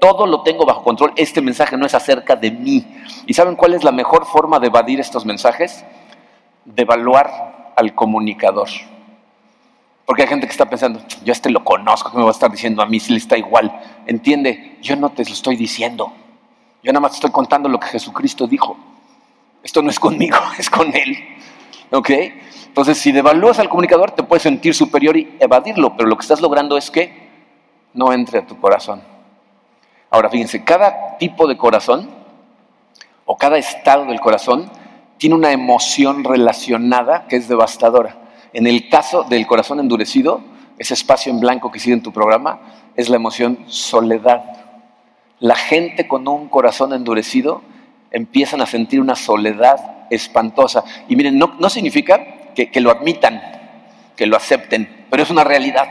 todo 0.00 0.24
lo 0.28 0.42
tengo 0.42 0.66
bajo 0.66 0.84
control. 0.84 1.14
Este 1.16 1.40
mensaje 1.40 1.76
no 1.76 1.84
es 1.84 1.94
acerca 1.96 2.36
de 2.36 2.52
mí. 2.52 2.86
¿Y 3.26 3.34
saben 3.34 3.56
cuál 3.56 3.74
es 3.74 3.82
la 3.82 3.90
mejor 3.90 4.24
forma 4.24 4.60
de 4.60 4.68
evadir 4.68 5.00
estos 5.00 5.26
mensajes? 5.26 5.84
De 6.64 6.82
evaluar 6.82 7.72
al 7.74 7.92
comunicador. 7.96 8.68
Porque 10.08 10.22
hay 10.22 10.28
gente 10.28 10.46
que 10.46 10.52
está 10.52 10.64
pensando, 10.64 11.02
yo 11.22 11.32
este 11.34 11.50
lo 11.50 11.62
conozco, 11.62 12.10
¿qué 12.10 12.16
me 12.16 12.22
va 12.22 12.30
a 12.30 12.32
estar 12.32 12.50
diciendo 12.50 12.80
a 12.80 12.86
mí 12.86 12.98
si 12.98 13.12
le 13.12 13.18
está 13.18 13.36
igual? 13.36 13.78
Entiende, 14.06 14.78
yo 14.80 14.96
no 14.96 15.10
te 15.10 15.22
lo 15.22 15.30
estoy 15.30 15.54
diciendo. 15.54 16.10
Yo 16.82 16.90
nada 16.94 17.00
más 17.00 17.12
estoy 17.12 17.30
contando 17.30 17.68
lo 17.68 17.78
que 17.78 17.88
Jesucristo 17.88 18.46
dijo. 18.46 18.74
Esto 19.62 19.82
no 19.82 19.90
es 19.90 20.00
conmigo, 20.00 20.38
es 20.58 20.70
con 20.70 20.96
Él. 20.96 21.14
¿Ok? 21.90 22.08
Entonces, 22.68 22.96
si 22.96 23.12
devalúas 23.12 23.58
al 23.58 23.68
comunicador, 23.68 24.12
te 24.12 24.22
puedes 24.22 24.44
sentir 24.44 24.74
superior 24.74 25.14
y 25.14 25.36
evadirlo, 25.40 25.94
pero 25.94 26.08
lo 26.08 26.16
que 26.16 26.22
estás 26.22 26.40
logrando 26.40 26.78
es 26.78 26.90
que 26.90 27.28
no 27.92 28.10
entre 28.10 28.38
a 28.38 28.46
tu 28.46 28.58
corazón. 28.58 29.02
Ahora, 30.08 30.30
fíjense, 30.30 30.64
cada 30.64 31.18
tipo 31.18 31.46
de 31.46 31.58
corazón 31.58 32.08
o 33.26 33.36
cada 33.36 33.58
estado 33.58 34.06
del 34.06 34.20
corazón 34.20 34.70
tiene 35.18 35.36
una 35.36 35.52
emoción 35.52 36.24
relacionada 36.24 37.26
que 37.28 37.36
es 37.36 37.46
devastadora. 37.46 38.27
En 38.52 38.66
el 38.66 38.88
caso 38.88 39.24
del 39.24 39.46
corazón 39.46 39.80
endurecido, 39.80 40.40
ese 40.78 40.94
espacio 40.94 41.32
en 41.32 41.40
blanco 41.40 41.70
que 41.70 41.78
sigue 41.78 41.94
en 41.94 42.02
tu 42.02 42.12
programa, 42.12 42.60
es 42.96 43.08
la 43.08 43.16
emoción 43.16 43.64
soledad. 43.66 44.42
La 45.40 45.56
gente 45.56 46.08
con 46.08 46.26
un 46.26 46.48
corazón 46.48 46.92
endurecido 46.92 47.62
empiezan 48.10 48.60
a 48.60 48.66
sentir 48.66 49.00
una 49.00 49.16
soledad 49.16 50.06
espantosa. 50.10 50.84
Y 51.08 51.16
miren, 51.16 51.38
no, 51.38 51.70
significa 51.70 52.52
que, 52.54 52.70
que 52.70 52.80
lo 52.80 52.90
admitan, 52.90 53.40
que 54.16 54.26
lo 54.26 54.36
acepten, 54.36 55.06
pero 55.10 55.22
es 55.22 55.30
una 55.30 55.44
realidad. 55.44 55.86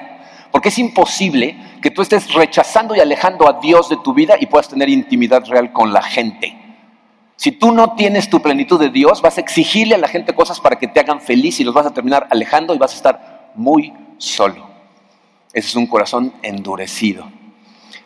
Porque 0.52 0.70
es 0.70 0.80
imposible 0.80 1.56
que 1.82 1.92
tú 1.92 2.02
estés 2.02 2.34
rechazando 2.34 2.96
y 2.96 3.00
alejando 3.00 3.48
a 3.48 3.60
Dios 3.60 3.90
de 3.90 3.98
tu 3.98 4.14
vida 4.14 4.36
y 4.40 4.48
puedas 4.48 4.70
tener 4.70 4.90
intimidad 4.90 5.46
real 5.46 5.72
con 5.72 5.94
la 5.94 6.02
gente. 6.02 6.67
Si 7.38 7.52
tú 7.52 7.72
no 7.72 7.94
tienes 7.94 8.30
tu 8.32 8.42
plenitud 8.42 8.80
de 8.80 8.90
Dios, 8.90 9.22
vas 9.22 9.38
a 9.38 9.42
exigirle 9.42 9.94
a 9.94 10.00
la 10.00 10.08
gente 10.08 10.34
cosas 10.34 10.60
para 10.60 10.78
que 10.78 10.88
te 10.88 11.00
hagan 11.00 11.22
feliz 11.22 11.60
y 11.60 11.64
los 11.64 11.74
vas 11.74 11.86
a 11.86 11.94
terminar 11.94 12.28
alejando 12.32 12.74
y 12.74 12.80
vas 12.80 12.94
a 12.94 12.96
estar 12.96 13.52
muy 13.54 13.94
solo. 14.18 14.68
Ese 15.54 15.70
es 15.70 15.76
un 15.76 15.86
corazón 15.86 16.34
endurecido. 16.42 17.32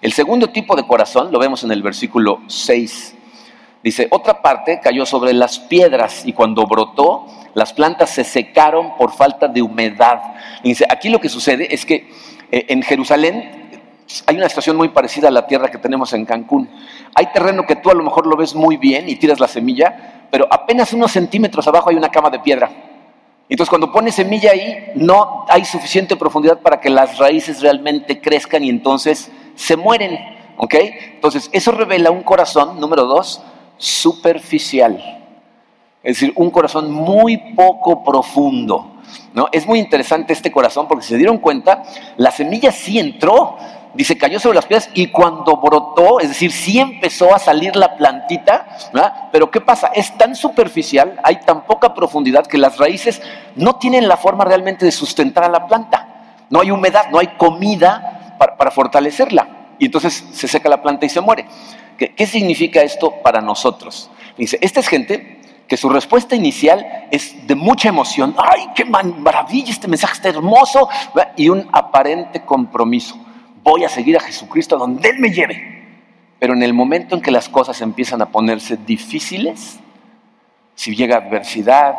El 0.02 0.12
segundo 0.12 0.50
tipo 0.50 0.76
de 0.76 0.86
corazón 0.86 1.32
lo 1.32 1.40
vemos 1.40 1.64
en 1.64 1.72
el 1.72 1.82
versículo 1.82 2.42
6. 2.48 3.16
Dice, 3.84 4.08
otra 4.12 4.42
parte 4.42 4.82
cayó 4.84 5.06
sobre 5.06 5.32
las 5.32 5.60
piedras 5.60 6.24
y 6.26 6.34
cuando 6.34 6.68
brotó, 6.68 7.26
las 7.54 7.72
plantas 7.72 8.10
se 8.10 8.26
secaron 8.26 8.98
por 8.98 9.14
falta 9.14 9.48
de 9.48 9.62
humedad. 9.62 10.22
dice, 10.62 10.86
aquí 10.90 11.08
lo 11.08 11.22
que 11.22 11.30
sucede 11.30 11.74
es 11.74 11.86
que 11.86 12.10
eh, 12.52 12.66
en 12.68 12.84
Jerusalén 12.84 13.61
hay 14.26 14.38
una 14.38 14.50
situación 14.50 14.78
muy 14.78 14.90
parecida 14.90 15.28
a 15.28 15.32
la 15.32 15.48
tierra 15.48 15.70
que 15.70 15.78
tenemos 15.78 16.14
en 16.14 16.26
Cancún. 16.26 16.70
Hay 17.16 17.28
terreno 17.34 17.66
que 17.66 17.76
tú 17.76 17.90
a 17.90 17.94
lo 17.94 18.04
mejor 18.04 18.28
lo 18.28 18.36
ves 18.36 18.56
muy 18.56 18.78
bien 18.78 19.10
y 19.10 19.16
tiras 19.16 19.40
la 19.40 19.48
semilla, 19.48 20.28
pero 20.32 20.48
apenas 20.50 20.94
unos 20.94 21.12
centímetros 21.12 21.68
abajo 21.68 21.90
hay 21.90 21.96
una 21.96 22.10
cama 22.10 22.30
de 22.30 22.40
piedra. 22.40 22.70
Entonces 23.50 23.70
cuando 23.70 23.92
pones 23.92 24.16
semilla 24.16 24.52
ahí, 24.52 24.92
no 24.96 25.46
hay 25.50 25.66
suficiente 25.66 26.16
profundidad 26.16 26.60
para 26.60 26.80
que 26.80 26.90
las 26.90 27.18
raíces 27.18 27.62
realmente 27.62 28.22
crezcan 28.22 28.64
y 28.64 28.70
entonces 28.70 29.30
se 29.56 29.76
mueren. 29.76 30.18
¿Ok? 30.58 30.76
Entonces 31.16 31.50
eso 31.52 31.72
revela 31.72 32.12
un 32.12 32.24
corazón, 32.24 32.80
número 32.80 33.06
dos, 33.06 33.42
superficial. 33.78 35.22
Es 36.04 36.20
decir, 36.20 36.34
un 36.36 36.50
corazón 36.50 36.92
muy 36.92 37.56
poco 37.56 38.04
profundo. 38.04 38.92
¿no? 39.34 39.50
Es 39.52 39.68
muy 39.68 39.80
interesante 39.80 40.34
este 40.34 40.52
corazón 40.52 40.88
porque 40.88 41.06
se 41.06 41.18
dieron 41.18 41.38
cuenta, 41.38 41.84
la 42.18 42.32
semilla 42.32 42.72
sí 42.72 43.00
entró, 43.00 43.58
dice, 43.94 44.18
cayó 44.18 44.40
sobre 44.40 44.56
las 44.56 44.66
piedras 44.66 44.90
y 44.94 45.08
cuando 45.08 45.58
brotó, 45.58 46.20
es 46.20 46.30
decir, 46.30 46.52
sí 46.52 46.80
empezó 46.80 47.34
a 47.34 47.40
salir 47.40 47.76
la 47.76 47.98
plantita, 47.98 48.68
pero 49.32 49.52
¿qué 49.52 49.62
pasa? 49.62 49.92
Es 49.94 50.18
tan 50.18 50.36
superficial, 50.36 51.20
hay 51.24 51.42
tan 51.42 51.66
poca 51.66 51.94
profundidad 51.94 52.46
que 52.48 52.58
las 52.58 52.78
raíces 52.78 53.22
no 53.56 53.76
tienen 53.76 54.08
la 54.08 54.18
forma 54.18 54.46
realmente 54.46 54.86
de 54.86 54.92
sustentar 54.92 55.44
a 55.44 55.50
la 55.50 55.68
planta. 55.68 56.08
No 56.50 56.62
hay 56.62 56.72
humedad, 56.72 57.10
no 57.12 57.20
hay 57.20 57.28
comida 57.38 58.36
para, 58.38 58.72
fortalecerla. 58.72 59.48
y 59.80 59.86
entonces 59.86 60.26
se 60.34 60.48
seca 60.48 60.70
la 60.70 60.82
planta 60.82 61.06
y 61.06 61.10
se 61.10 61.22
muere. 61.22 61.46
¿Qué, 61.98 62.14
qué 62.14 62.26
significa 62.26 62.82
esto 62.82 63.22
para 63.24 63.42
nosotros? 63.42 64.10
Dice, 64.38 64.58
esta 64.62 64.80
es 64.80 64.88
gente 64.88 65.42
que 65.72 65.78
su 65.78 65.88
respuesta 65.88 66.36
inicial 66.36 67.08
es 67.12 67.48
de 67.48 67.56
mucha 67.56 67.88
emoción, 67.88 68.36
¡ay, 68.38 68.72
qué 68.76 68.84
maravilla, 68.84 69.72
este 69.72 69.88
mensaje 69.88 70.16
está 70.16 70.28
hermoso! 70.28 70.90
Y 71.38 71.48
un 71.48 71.70
aparente 71.72 72.44
compromiso. 72.44 73.16
Voy 73.64 73.84
a 73.84 73.90
seguir 73.90 74.18
a 74.18 74.20
Jesucristo 74.20 74.78
donde 74.78 75.10
Él 75.10 75.20
me 75.20 75.32
lleve. 75.32 75.82
Pero 76.40 76.54
en 76.54 76.64
el 76.64 76.74
momento 76.74 77.16
en 77.16 77.22
que 77.22 77.32
las 77.32 77.50
cosas 77.50 77.82
empiezan 77.82 78.22
a 78.22 78.30
ponerse 78.30 78.78
difíciles, 78.78 79.80
si 80.74 80.96
llega 80.96 81.18
adversidad, 81.18 81.96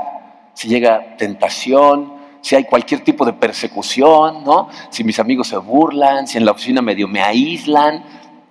si 0.54 0.68
llega 0.68 1.16
tentación, 1.16 2.14
si 2.40 2.56
hay 2.56 2.64
cualquier 2.64 3.04
tipo 3.04 3.24
de 3.24 3.32
persecución, 3.32 4.42
¿no? 4.44 4.68
Si 4.90 5.04
mis 5.04 5.20
amigos 5.20 5.46
se 5.46 5.56
burlan, 5.56 6.26
si 6.26 6.38
en 6.38 6.44
la 6.44 6.50
oficina 6.50 6.82
medio 6.82 7.06
me 7.06 7.22
aíslan, 7.22 8.02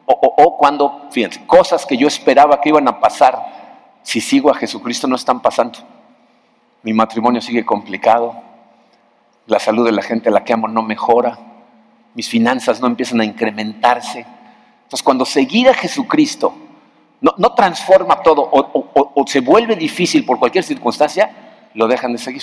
o, 0.06 0.14
o 0.14 0.58
cuando, 0.58 1.08
fíjense, 1.12 1.46
cosas 1.46 1.86
que 1.86 1.98
yo 1.98 2.08
esperaba 2.08 2.62
que 2.62 2.70
iban 2.70 2.88
a 2.88 3.00
pasar 3.02 4.00
si 4.04 4.22
sigo 4.22 4.50
a 4.50 4.56
Jesucristo 4.56 5.08
no 5.08 5.16
están 5.16 5.42
pasando. 5.42 5.80
Mi 6.84 6.94
matrimonio 6.94 7.42
sigue 7.42 7.66
complicado, 7.66 8.36
la 9.46 9.60
salud 9.60 9.86
de 9.86 9.92
la 9.92 10.02
gente 10.02 10.30
a 10.30 10.32
la 10.32 10.44
que 10.44 10.54
amo 10.54 10.68
no 10.68 10.82
mejora, 10.82 11.38
mis 12.14 12.28
finanzas 12.28 12.82
no 12.82 12.88
empiezan 12.88 13.22
a 13.22 13.26
incrementarse. 13.26 14.26
Entonces 14.84 15.04
cuando 15.04 15.26
seguir 15.26 15.70
a 15.70 15.74
Jesucristo 15.74 16.54
no, 17.22 17.54
transforma 17.54 18.22
todo 18.24 18.42
o, 18.42 19.12
o, 19.16 19.28
se 19.28 19.42
vuelve 19.42 19.76
difícil 19.76 20.26
por 20.26 20.40
cualquier 20.40 20.64
circunstancia, 20.64 21.32
lo 21.76 21.88
dejan 21.88 22.14
de 22.14 22.18
seguir. 22.18 22.42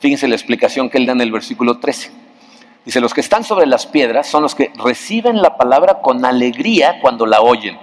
Fíjense 0.00 0.26
la 0.26 0.34
explicación 0.34 0.90
que 0.90 0.98
él 0.98 1.06
da 1.06 1.12
en 1.12 1.20
el 1.20 1.30
versículo 1.30 1.78
13. 1.78 2.10
Dice, 2.84 3.00
los 3.00 3.14
que 3.14 3.20
están 3.20 3.44
sobre 3.44 3.66
las 3.66 3.86
piedras 3.86 4.26
son 4.26 4.42
los 4.42 4.54
que 4.54 4.72
reciben 4.76 5.42
la 5.42 5.56
palabra 5.56 6.00
con 6.00 6.24
alegría 6.24 7.00
cuando 7.00 7.26
la 7.26 7.40
oyen, 7.40 7.78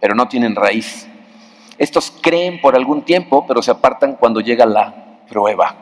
pero 0.00 0.14
no 0.14 0.28
tienen 0.28 0.54
raíz. 0.54 1.06
Estos 1.78 2.12
creen 2.20 2.60
por 2.60 2.76
algún 2.76 3.02
tiempo, 3.02 3.46
pero 3.46 3.62
se 3.62 3.70
apartan 3.70 4.16
cuando 4.16 4.40
llega 4.40 4.66
la 4.66 5.20
prueba. 5.28 5.76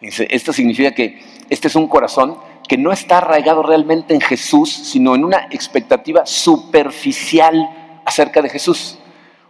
esto 0.00 0.52
significa 0.52 0.92
que 0.92 1.22
este 1.48 1.68
es 1.68 1.74
un 1.76 1.88
corazón 1.88 2.38
que 2.66 2.76
no 2.76 2.92
está 2.92 3.18
arraigado 3.18 3.62
realmente 3.62 4.14
en 4.14 4.20
Jesús, 4.20 4.70
sino 4.72 5.14
en 5.14 5.24
una 5.24 5.46
expectativa 5.50 6.26
superficial 6.26 8.00
acerca 8.04 8.42
de 8.42 8.48
Jesús. 8.48 8.98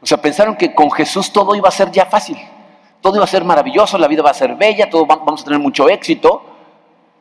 O 0.03 0.07
sea, 0.07 0.19
pensaron 0.19 0.57
que 0.57 0.75
con 0.75 0.91
Jesús 0.91 1.33
todo 1.33 1.55
iba 1.55 1.69
a 1.69 1.73
ser 1.73 1.91
ya 1.91 2.07
fácil, 2.07 2.37
todo 3.01 3.17
iba 3.17 3.25
a 3.25 3.29
ser 3.29 3.45
maravilloso, 3.45 3.99
la 3.99 4.09
vida 4.09 4.23
va 4.23 4.31
a 4.31 4.35
ser 4.35 4.55
bella, 4.55 4.91
todo 4.91 5.07
vamos 5.07 5.43
a 5.43 5.45
tener 5.45 5.59
mucho 5.59 5.89
éxito. 5.89 6.43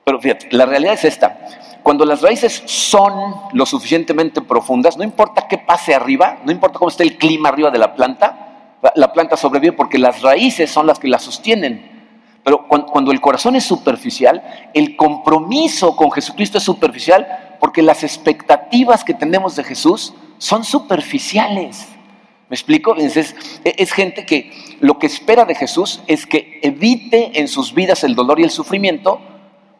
Pero 0.04 0.20
fíjate, 0.20 0.50
la 0.52 0.66
realidad 0.66 0.94
es 0.94 1.06
esta. 1.06 1.40
Cuando 1.82 2.06
las 2.06 2.22
raíces 2.22 2.64
son 2.66 3.36
lo 3.54 3.66
suficientemente 3.66 4.42
profundas, 4.42 4.98
no 4.98 5.04
importa 5.04 5.48
qué 5.48 5.58
pase 5.58 5.94
arriba, 5.94 6.40
no 6.44 6.52
importa 6.52 6.80
cómo 6.80 6.90
esté 6.90 7.04
el 7.04 7.18
clima 7.18 7.50
arriba 7.50 7.72
de 7.72 7.80
la 7.80 7.96
planta, 7.96 8.80
la 8.96 9.14
planta 9.14 9.38
sobrevive 9.38 9.74
porque 9.74 9.98
las 9.98 10.22
raíces 10.22 10.70
son 10.70 10.88
las 10.88 11.00
que 11.00 11.08
la 11.08 11.20
sostienen. 11.20 11.95
Pero 12.46 12.68
cuando, 12.68 13.12
el 13.12 13.20
corazón 13.20 13.56
es 13.56 13.64
superficial, 13.64 14.70
el 14.76 14.96
compromiso 14.96 15.96
con 15.96 16.12
Jesucristo 16.12 16.60
es 16.60 16.64
superficial 16.64 17.58
porque 17.60 17.82
las 17.82 18.04
expectativas 18.04 19.04
que 19.04 19.16
tenemos 19.16 19.56
de 19.56 19.64
Jesús 19.64 20.14
son 20.38 20.64
superficiales. 20.64 21.88
¿Me 22.48 22.54
explico? 22.54 22.96
Es, 22.98 23.18
es, 23.64 23.92
gente 23.92 24.28
que 24.28 24.78
lo 24.80 25.00
que 25.00 25.08
espera 25.08 25.46
de 25.46 25.56
Jesús 25.56 26.04
es 26.06 26.28
que 26.28 26.60
evite 26.62 27.40
en 27.40 27.48
sus 27.48 27.74
vidas 27.74 28.04
el 28.04 28.14
dolor 28.14 28.40
y 28.40 28.44
el 28.44 28.52
sufrimiento 28.52 29.20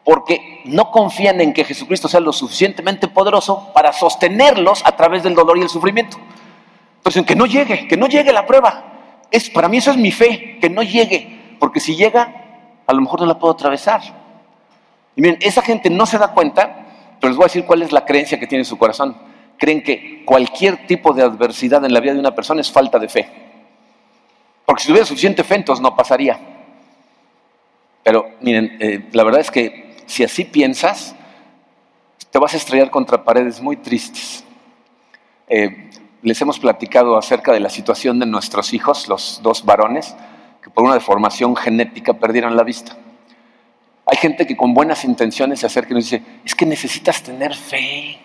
porque 0.04 0.62
no 0.64 0.90
confían 0.90 1.40
en 1.40 1.52
que 1.52 1.62
Jesucristo 1.62 2.08
sea 2.08 2.18
lo 2.18 2.32
suficientemente 2.32 3.06
poderoso 3.06 3.70
para 3.74 3.92
sostenerlos 3.92 4.82
a 4.84 4.96
través 4.96 5.22
del 5.22 5.36
dolor 5.36 5.56
y 5.56 5.62
el 5.62 5.68
sufrimiento. 5.68 6.16
Entonces, 6.96 7.24
que 7.24 7.36
no 7.36 7.46
llegue, 7.46 7.86
que 7.86 7.96
no 7.96 8.08
llegue 8.08 8.32
la 8.32 8.44
prueba. 8.44 9.22
Es, 9.30 9.50
para 9.50 9.68
mí 9.68 9.76
eso 9.76 9.92
es 9.92 9.96
mi 9.96 10.10
fe, 10.10 10.58
que 10.60 10.68
no 10.68 10.82
llegue, 10.82 11.56
porque 11.60 11.78
si 11.78 11.94
llega, 11.94 12.45
a 12.86 12.92
lo 12.92 13.00
mejor 13.00 13.20
no 13.20 13.26
la 13.26 13.38
puedo 13.38 13.54
atravesar. 13.54 14.00
Y 15.14 15.22
miren, 15.22 15.38
esa 15.40 15.62
gente 15.62 15.90
no 15.90 16.06
se 16.06 16.18
da 16.18 16.28
cuenta, 16.28 16.86
pero 17.20 17.30
les 17.30 17.36
voy 17.36 17.44
a 17.44 17.48
decir 17.48 17.64
cuál 17.64 17.82
es 17.82 17.92
la 17.92 18.04
creencia 18.04 18.38
que 18.38 18.46
tiene 18.46 18.60
en 18.60 18.66
su 18.66 18.78
corazón. 18.78 19.16
Creen 19.58 19.82
que 19.82 20.24
cualquier 20.24 20.86
tipo 20.86 21.12
de 21.12 21.22
adversidad 21.22 21.84
en 21.84 21.92
la 21.92 22.00
vida 22.00 22.12
de 22.12 22.20
una 22.20 22.34
persona 22.34 22.60
es 22.60 22.70
falta 22.70 22.98
de 22.98 23.08
fe. 23.08 23.28
Porque 24.64 24.82
si 24.82 24.88
tuviera 24.88 25.06
suficiente 25.06 25.42
fe, 25.44 25.54
entonces 25.56 25.82
no 25.82 25.96
pasaría. 25.96 26.38
Pero 28.02 28.26
miren, 28.40 28.76
eh, 28.80 29.08
la 29.12 29.24
verdad 29.24 29.40
es 29.40 29.50
que 29.50 29.96
si 30.06 30.22
así 30.22 30.44
piensas, 30.44 31.14
te 32.30 32.38
vas 32.38 32.54
a 32.54 32.56
estrellar 32.56 32.90
contra 32.90 33.24
paredes 33.24 33.60
muy 33.60 33.76
tristes. 33.76 34.44
Eh, 35.48 35.90
les 36.22 36.40
hemos 36.40 36.58
platicado 36.58 37.16
acerca 37.16 37.52
de 37.52 37.60
la 37.60 37.70
situación 37.70 38.18
de 38.18 38.26
nuestros 38.26 38.72
hijos, 38.74 39.08
los 39.08 39.40
dos 39.42 39.64
varones, 39.64 40.14
que 40.66 40.70
por 40.70 40.82
una 40.82 40.94
deformación 40.94 41.54
genética 41.54 42.14
perdieron 42.14 42.56
la 42.56 42.64
vista. 42.64 42.96
Hay 44.04 44.16
gente 44.16 44.48
que 44.48 44.56
con 44.56 44.74
buenas 44.74 45.04
intenciones 45.04 45.60
se 45.60 45.66
acerca 45.66 45.92
y 45.92 45.94
nos 45.94 46.10
dice, 46.10 46.24
es 46.44 46.56
que 46.56 46.66
necesitas 46.66 47.22
tener 47.22 47.54
fe, 47.54 48.18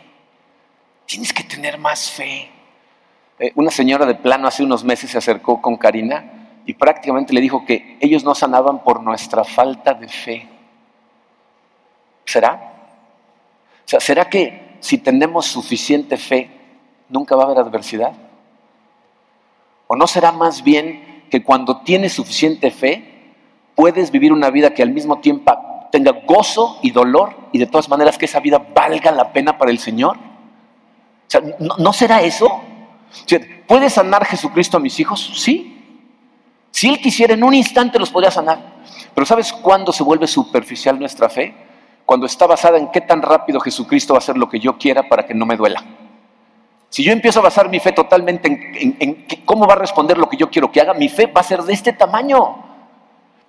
tienes 1.06 1.32
que 1.34 1.44
tener 1.44 1.78
más 1.78 2.10
fe. 2.10 2.50
Eh, 3.38 3.52
una 3.54 3.70
señora 3.70 4.08
de 4.08 4.16
plano 4.16 4.48
hace 4.48 4.64
unos 4.64 4.84
meses 4.84 5.12
se 5.12 5.20
acercó 5.20 5.62
con 5.62 5.78
Karina 5.78 6.62
y 6.66 6.74
prácticamente 6.74 7.32
le 7.32 7.42
dijo 7.42 7.64
que 7.64 8.00
ellos 8.00 8.24
no 8.24 8.34
sanaban 8.34 8.84
por 8.84 9.04
nuestra 9.04 9.44
falta 9.44 9.94
de 9.94 10.08
fe. 10.08 10.50
¿Será? 12.26 12.74
O 13.86 13.88
sea, 13.88 14.00
¿será 14.00 14.28
que 14.28 14.78
si 14.80 14.98
tenemos 14.98 15.46
suficiente 15.46 16.18
fe, 16.18 16.50
nunca 17.08 17.36
va 17.36 17.44
a 17.44 17.46
haber 17.46 17.60
adversidad? 17.60 18.14
¿O 19.86 19.96
no 19.96 20.08
será 20.08 20.32
más 20.32 20.64
bien 20.64 21.11
que 21.32 21.44
cuando 21.44 21.78
tienes 21.82 22.14
suficiente 22.14 22.70
fe, 22.70 23.34
puedes 23.76 24.12
vivir 24.12 24.32
una 24.32 24.52
vida 24.52 24.76
que 24.76 24.84
al 24.84 24.92
mismo 24.92 25.20
tiempo 25.20 25.52
tenga 25.92 26.12
gozo 26.28 26.78
y 26.84 26.92
dolor 26.92 27.36
y 27.52 27.58
de 27.58 27.66
todas 27.66 27.90
maneras 27.90 28.18
que 28.18 28.26
esa 28.26 28.40
vida 28.40 28.60
valga 28.76 29.12
la 29.12 29.34
pena 29.34 29.58
para 29.58 29.72
el 29.72 29.80
Señor? 29.80 30.18
O 30.18 30.20
sea, 31.28 31.42
¿no, 31.60 31.94
será 31.94 32.22
eso? 32.22 32.62
¿Puede 33.66 33.90
sanar 33.90 34.26
Jesucristo 34.26 34.78
a 34.78 34.80
mis 34.80 35.00
hijos? 35.00 35.32
Sí. 35.36 35.78
Si 36.70 36.88
Él 36.88 37.00
quisiera, 37.00 37.34
en 37.34 37.44
un 37.44 37.56
instante 37.56 37.98
los 37.98 38.12
podría 38.12 38.30
sanar. 38.30 38.82
Pero 39.16 39.26
¿sabes 39.26 39.52
cuándo 39.52 39.92
se 39.92 40.04
vuelve 40.04 40.28
superficial 40.28 41.00
nuestra 41.00 41.30
fe? 41.30 41.56
cuando 42.12 42.26
está 42.26 42.46
basada 42.46 42.78
en 42.78 42.92
qué 42.92 43.00
tan 43.00 43.22
rápido 43.22 43.62
Jesucristo 43.62 44.14
va 44.14 44.18
a 44.18 44.20
hacer 44.20 44.38
lo 44.38 44.50
que 44.50 44.60
yo 44.60 44.78
quiera 44.78 45.08
para 45.08 45.26
que 45.26 45.34
no 45.34 45.46
me 45.46 45.56
duela. 45.56 45.82
Si 46.92 47.06
yo 47.06 47.14
empiezo 47.14 47.40
a 47.40 47.44
basar 47.44 47.70
mi 47.70 47.80
fe 47.80 47.94
totalmente 47.94 48.50
en, 49.00 49.26
cómo 49.46 49.66
va 49.66 49.76
a 49.76 49.78
responder 49.78 50.18
lo 50.18 50.28
que 50.28 50.36
yo 50.36 50.50
quiero 50.50 50.70
que 50.70 50.82
haga, 50.82 50.94
mi 50.94 51.08
fe 51.08 51.26
va 51.26 51.40
a 51.40 51.44
ser 51.44 51.64
de 51.64 51.72
este 51.72 51.94
tamaño. 51.94 52.66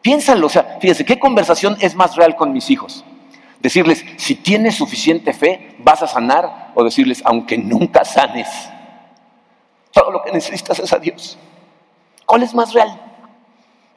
Piénsalo, 0.01 0.47
o 0.47 0.49
sea, 0.49 0.79
fíjense, 0.81 1.05
¿qué 1.05 1.19
conversación 1.19 1.77
es 1.81 1.97
más 1.97 2.15
real 2.15 2.37
con 2.37 2.53
mis 2.53 2.71
hijos? 2.71 3.05
Decirles, 3.59 4.05
si 4.17 4.37
tienes 4.37 4.77
suficiente 4.77 5.33
fe, 5.33 5.75
vas 5.81 6.05
a 6.05 6.07
sanar, 6.07 6.71
o 6.77 6.85
decirles, 6.85 7.21
aunque 7.25 7.59
nunca 7.59 8.05
sanes, 8.05 8.49
todo 9.91 10.13
lo 10.13 10.23
que 10.23 10.31
necesitas 10.31 10.79
es 10.79 10.93
a 10.93 11.01
Dios. 11.01 11.37
¿Cuál 12.25 12.45
es 12.45 12.55
más 12.55 12.73
real? 12.73 12.97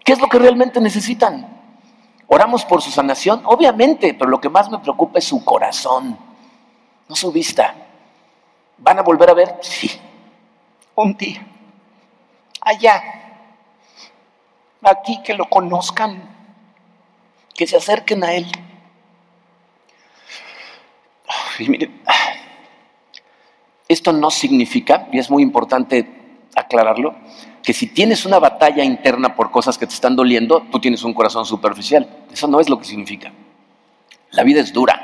¿Qué 0.03 0.13
es 0.13 0.19
lo 0.19 0.27
que 0.27 0.39
realmente 0.39 0.81
necesitan? 0.81 1.55
¿Oramos 2.25 2.65
por 2.65 2.81
su 2.81 2.89
sanación? 2.89 3.43
Obviamente, 3.45 4.15
pero 4.15 4.31
lo 4.31 4.41
que 4.41 4.49
más 4.49 4.71
me 4.71 4.79
preocupa 4.79 5.19
es 5.19 5.25
su 5.25 5.45
corazón, 5.45 6.17
no 7.07 7.15
su 7.15 7.31
vista. 7.31 7.84
¿Van 8.77 8.99
a 8.99 9.01
volver 9.01 9.29
a 9.29 9.33
ver? 9.33 9.57
Sí. 9.61 9.91
Un 10.95 11.15
día. 11.15 11.45
Allá. 12.61 13.01
Aquí 14.81 15.21
que 15.23 15.33
lo 15.33 15.45
conozcan. 15.49 16.29
Que 17.53 17.65
se 17.65 17.77
acerquen 17.77 18.23
a 18.23 18.33
Él. 18.33 18.51
Y 21.59 21.69
miren, 21.69 22.01
esto 23.87 24.11
no 24.11 24.29
significa, 24.29 25.07
y 25.11 25.19
es 25.19 25.29
muy 25.29 25.41
importante 25.41 26.09
aclararlo, 26.55 27.15
que 27.63 27.73
si 27.73 27.87
tienes 27.87 28.25
una 28.25 28.39
batalla 28.39 28.83
interna 28.83 29.35
por 29.35 29.51
cosas 29.51 29.77
que 29.77 29.87
te 29.87 29.93
están 29.93 30.15
doliendo, 30.15 30.63
tú 30.71 30.79
tienes 30.79 31.03
un 31.03 31.13
corazón 31.13 31.45
superficial. 31.45 32.25
Eso 32.31 32.47
no 32.47 32.59
es 32.59 32.69
lo 32.69 32.77
que 32.77 32.85
significa. 32.85 33.31
La 34.31 34.43
vida 34.43 34.61
es 34.61 34.73
dura. 34.73 35.01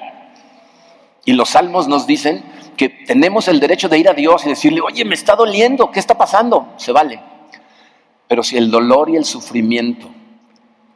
Y 1.26 1.34
los 1.34 1.50
salmos 1.50 1.88
nos 1.88 2.06
dicen 2.06 2.44
que 2.78 2.90
tenemos 2.90 3.48
el 3.48 3.60
derecho 3.60 3.90
de 3.90 3.98
ir 3.98 4.10
a 4.10 4.14
Dios 4.14 4.46
y 4.46 4.50
decirle, 4.50 4.82
oye, 4.82 5.06
me 5.06 5.16
está 5.16 5.36
doliendo, 5.36 5.92
¿qué 5.92 6.00
está 6.00 6.18
pasando? 6.18 6.74
Se 6.78 6.92
vale. 6.92 7.22
Pero 8.28 8.44
si 8.44 8.58
el 8.58 8.72
dolor 8.72 9.10
y 9.10 9.18
el 9.18 9.26
sufrimiento 9.26 10.10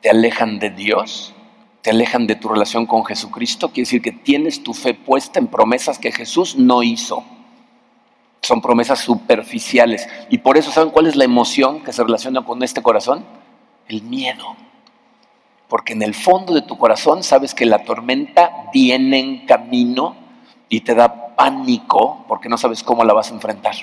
te 0.01 0.09
alejan 0.09 0.59
de 0.59 0.69
Dios, 0.69 1.33
te 1.81 1.89
alejan 1.91 2.27
de 2.27 2.35
tu 2.35 2.47
relación 2.47 2.85
con 2.85 3.05
Jesucristo, 3.05 3.69
quiere 3.69 3.81
decir 3.81 4.01
que 4.01 4.11
tienes 4.11 4.63
tu 4.63 4.73
fe 4.73 4.93
puesta 4.93 5.39
en 5.39 5.47
promesas 5.47 5.99
que 5.99 6.11
Jesús 6.11 6.55
no 6.55 6.81
hizo 6.81 7.23
son 8.45 8.61
promesas 8.61 8.99
superficiales. 8.99 10.07
Y 10.29 10.37
por 10.37 10.57
eso, 10.57 10.71
¿saben 10.71 10.91
cuál 10.91 11.07
es 11.07 11.15
la 11.15 11.23
emoción 11.23 11.81
que 11.81 11.91
se 11.91 12.03
relaciona 12.03 12.45
con 12.45 12.63
este 12.63 12.81
corazón? 12.81 13.25
El 13.87 14.03
miedo. 14.03 14.55
Porque 15.67 15.93
en 15.93 16.03
el 16.03 16.13
fondo 16.13 16.53
de 16.53 16.61
tu 16.61 16.77
corazón 16.77 17.23
sabes 17.23 17.53
que 17.53 17.65
la 17.65 17.83
tormenta 17.83 18.69
viene 18.71 19.19
en 19.19 19.45
camino 19.45 20.15
y 20.69 20.81
te 20.81 20.95
da 20.95 21.35
pánico 21.35 22.25
porque 22.27 22.49
no 22.49 22.57
sabes 22.57 22.83
cómo 22.83 23.03
la 23.03 23.13
vas 23.13 23.31
a 23.31 23.35
enfrentar. 23.35 23.75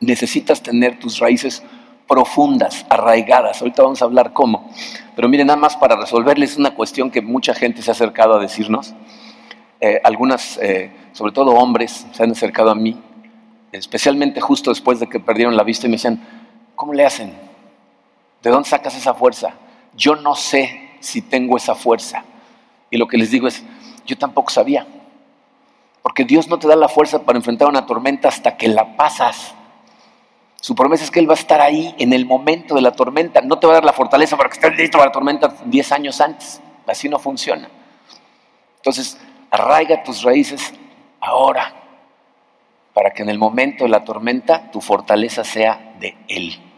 Necesitas 0.00 0.62
tener 0.62 0.98
tus 0.98 1.18
raíces 1.18 1.62
profundas, 2.08 2.84
arraigadas. 2.88 3.60
Ahorita 3.60 3.82
vamos 3.82 4.02
a 4.02 4.04
hablar 4.04 4.32
cómo. 4.32 4.70
Pero 5.14 5.28
miren, 5.28 5.46
nada 5.46 5.58
más 5.58 5.76
para 5.76 5.96
resolverles 5.96 6.56
una 6.56 6.74
cuestión 6.74 7.10
que 7.10 7.20
mucha 7.20 7.54
gente 7.54 7.82
se 7.82 7.90
ha 7.90 7.92
acercado 7.92 8.34
a 8.34 8.40
decirnos. 8.40 8.94
Eh, 9.80 10.00
algunas, 10.02 10.58
eh, 10.58 10.90
sobre 11.12 11.32
todo 11.32 11.52
hombres, 11.52 12.06
se 12.12 12.22
han 12.22 12.32
acercado 12.32 12.70
a 12.70 12.74
mí, 12.74 13.00
especialmente 13.72 14.40
justo 14.40 14.70
después 14.70 15.00
de 15.00 15.08
que 15.08 15.20
perdieron 15.20 15.56
la 15.56 15.62
vista 15.62 15.86
y 15.86 15.90
me 15.90 15.96
decían, 15.96 16.20
¿cómo 16.74 16.92
le 16.92 17.06
hacen? 17.06 17.32
¿De 18.42 18.50
dónde 18.50 18.68
sacas 18.68 18.96
esa 18.96 19.14
fuerza? 19.14 19.54
Yo 19.96 20.16
no 20.16 20.34
sé 20.34 20.90
si 21.00 21.22
tengo 21.22 21.56
esa 21.56 21.74
fuerza. 21.74 22.24
Y 22.90 22.96
lo 22.96 23.06
que 23.06 23.18
les 23.18 23.30
digo 23.30 23.46
es, 23.46 23.62
yo 24.04 24.18
tampoco 24.18 24.50
sabía. 24.50 24.86
Porque 26.02 26.24
Dios 26.24 26.48
no 26.48 26.58
te 26.58 26.68
da 26.68 26.76
la 26.76 26.88
fuerza 26.88 27.22
para 27.22 27.38
enfrentar 27.38 27.68
una 27.68 27.86
tormenta 27.86 28.28
hasta 28.28 28.56
que 28.56 28.68
la 28.68 28.96
pasas. 28.96 29.54
Su 30.56 30.74
promesa 30.74 31.04
es 31.04 31.10
que 31.10 31.20
Él 31.20 31.28
va 31.28 31.34
a 31.34 31.38
estar 31.38 31.60
ahí 31.60 31.94
en 31.98 32.12
el 32.12 32.26
momento 32.26 32.74
de 32.74 32.82
la 32.82 32.92
tormenta. 32.92 33.40
No 33.40 33.58
te 33.58 33.66
va 33.66 33.74
a 33.74 33.76
dar 33.76 33.84
la 33.84 33.92
fortaleza 33.92 34.36
para 34.36 34.48
que 34.48 34.54
estés 34.54 34.76
listo 34.76 34.98
para 34.98 35.08
la 35.08 35.12
tormenta 35.12 35.54
10 35.64 35.92
años 35.92 36.20
antes. 36.20 36.60
Así 36.86 37.08
no 37.08 37.18
funciona. 37.18 37.68
Entonces, 38.76 39.18
arraiga 39.50 40.02
tus 40.02 40.22
raíces 40.22 40.72
ahora, 41.20 41.72
para 42.94 43.10
que 43.10 43.22
en 43.22 43.28
el 43.28 43.38
momento 43.38 43.84
de 43.84 43.90
la 43.90 44.04
tormenta 44.04 44.70
tu 44.70 44.80
fortaleza 44.80 45.44
sea 45.44 45.94
de 45.98 46.16
Él. 46.28 46.69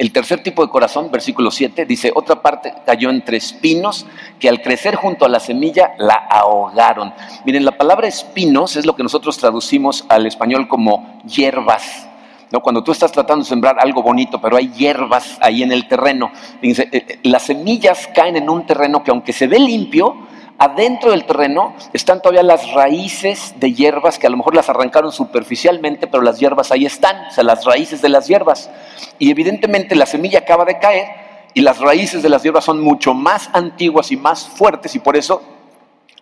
El 0.00 0.12
tercer 0.12 0.42
tipo 0.42 0.64
de 0.64 0.70
corazón, 0.70 1.10
versículo 1.12 1.50
7, 1.50 1.84
dice, 1.84 2.10
otra 2.14 2.40
parte 2.40 2.72
cayó 2.86 3.10
entre 3.10 3.36
espinos 3.36 4.06
que 4.38 4.48
al 4.48 4.62
crecer 4.62 4.94
junto 4.94 5.26
a 5.26 5.28
la 5.28 5.40
semilla 5.40 5.92
la 5.98 6.14
ahogaron. 6.14 7.12
Miren, 7.44 7.66
la 7.66 7.76
palabra 7.76 8.08
espinos 8.08 8.76
es 8.76 8.86
lo 8.86 8.96
que 8.96 9.02
nosotros 9.02 9.36
traducimos 9.36 10.06
al 10.08 10.24
español 10.24 10.68
como 10.68 11.20
hierbas. 11.26 12.08
¿no? 12.50 12.60
Cuando 12.60 12.82
tú 12.82 12.92
estás 12.92 13.12
tratando 13.12 13.44
de 13.44 13.50
sembrar 13.50 13.76
algo 13.78 14.02
bonito, 14.02 14.40
pero 14.40 14.56
hay 14.56 14.70
hierbas 14.70 15.36
ahí 15.42 15.62
en 15.62 15.70
el 15.70 15.86
terreno. 15.86 16.32
Eh, 16.62 16.88
eh, 16.92 17.18
las 17.24 17.42
semillas 17.42 18.08
caen 18.14 18.36
en 18.36 18.48
un 18.48 18.64
terreno 18.64 19.04
que 19.04 19.10
aunque 19.10 19.34
se 19.34 19.48
ve 19.48 19.58
limpio, 19.58 20.16
adentro 20.60 21.12
del 21.12 21.24
terreno 21.24 21.74
están 21.94 22.20
todavía 22.20 22.42
las 22.42 22.72
raíces 22.74 23.54
de 23.56 23.72
hierbas 23.72 24.18
que 24.18 24.26
a 24.26 24.30
lo 24.30 24.36
mejor 24.36 24.54
las 24.54 24.68
arrancaron 24.68 25.10
superficialmente, 25.10 26.06
pero 26.06 26.22
las 26.22 26.38
hierbas 26.38 26.70
ahí 26.70 26.84
están, 26.84 27.28
o 27.28 27.30
sea, 27.30 27.44
las 27.44 27.64
raíces 27.64 28.02
de 28.02 28.10
las 28.10 28.28
hierbas. 28.28 28.70
Y 29.18 29.30
evidentemente 29.30 29.96
la 29.96 30.04
semilla 30.04 30.40
acaba 30.40 30.66
de 30.66 30.78
caer 30.78 31.06
y 31.54 31.62
las 31.62 31.78
raíces 31.78 32.22
de 32.22 32.28
las 32.28 32.42
hierbas 32.42 32.64
son 32.64 32.78
mucho 32.78 33.14
más 33.14 33.48
antiguas 33.54 34.12
y 34.12 34.18
más 34.18 34.46
fuertes 34.46 34.94
y 34.94 34.98
por 34.98 35.16
eso 35.16 35.40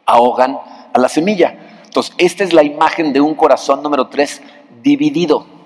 ahogan 0.06 0.56
a 0.92 0.98
la 1.00 1.08
semilla. 1.08 1.58
Entonces, 1.84 2.14
esta 2.16 2.44
es 2.44 2.52
la 2.52 2.62
imagen 2.62 3.12
de 3.12 3.20
un 3.20 3.34
corazón 3.34 3.82
número 3.82 4.06
tres 4.06 4.40
dividido. 4.84 5.57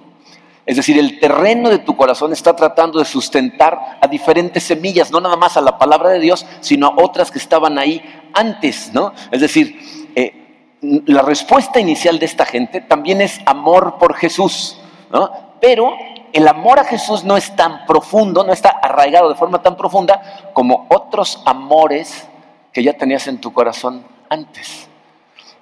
Es 0.64 0.76
decir, 0.76 0.96
el 0.98 1.18
terreno 1.18 1.70
de 1.70 1.78
tu 1.78 1.96
corazón 1.96 2.32
está 2.32 2.54
tratando 2.54 3.00
de 3.00 3.04
sustentar 3.04 3.98
a 4.00 4.06
diferentes 4.06 4.62
semillas, 4.62 5.10
no 5.10 5.20
nada 5.20 5.36
más 5.36 5.56
a 5.56 5.60
la 5.60 5.76
palabra 5.76 6.10
de 6.10 6.20
Dios, 6.20 6.46
sino 6.60 6.86
a 6.86 6.94
otras 6.98 7.32
que 7.32 7.38
estaban 7.38 7.78
ahí 7.78 8.00
antes, 8.32 8.92
¿no? 8.92 9.12
Es 9.32 9.40
decir, 9.40 9.76
eh, 10.14 10.72
la 11.06 11.22
respuesta 11.22 11.80
inicial 11.80 12.18
de 12.20 12.26
esta 12.26 12.46
gente 12.46 12.80
también 12.80 13.20
es 13.20 13.40
amor 13.44 13.98
por 13.98 14.14
Jesús, 14.14 14.78
¿no? 15.10 15.32
Pero 15.60 15.94
el 16.32 16.46
amor 16.46 16.78
a 16.78 16.84
Jesús 16.84 17.24
no 17.24 17.36
es 17.36 17.54
tan 17.56 17.84
profundo, 17.84 18.44
no 18.44 18.52
está 18.52 18.70
arraigado 18.70 19.28
de 19.28 19.34
forma 19.34 19.62
tan 19.62 19.76
profunda 19.76 20.50
como 20.52 20.86
otros 20.90 21.42
amores 21.44 22.28
que 22.72 22.84
ya 22.84 22.92
tenías 22.92 23.26
en 23.26 23.40
tu 23.40 23.52
corazón 23.52 24.04
antes. 24.28 24.88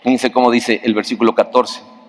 Fíjense 0.02 0.30
cómo 0.30 0.50
dice 0.50 0.80
el 0.84 0.94
versículo 0.94 1.34
14 1.34 1.99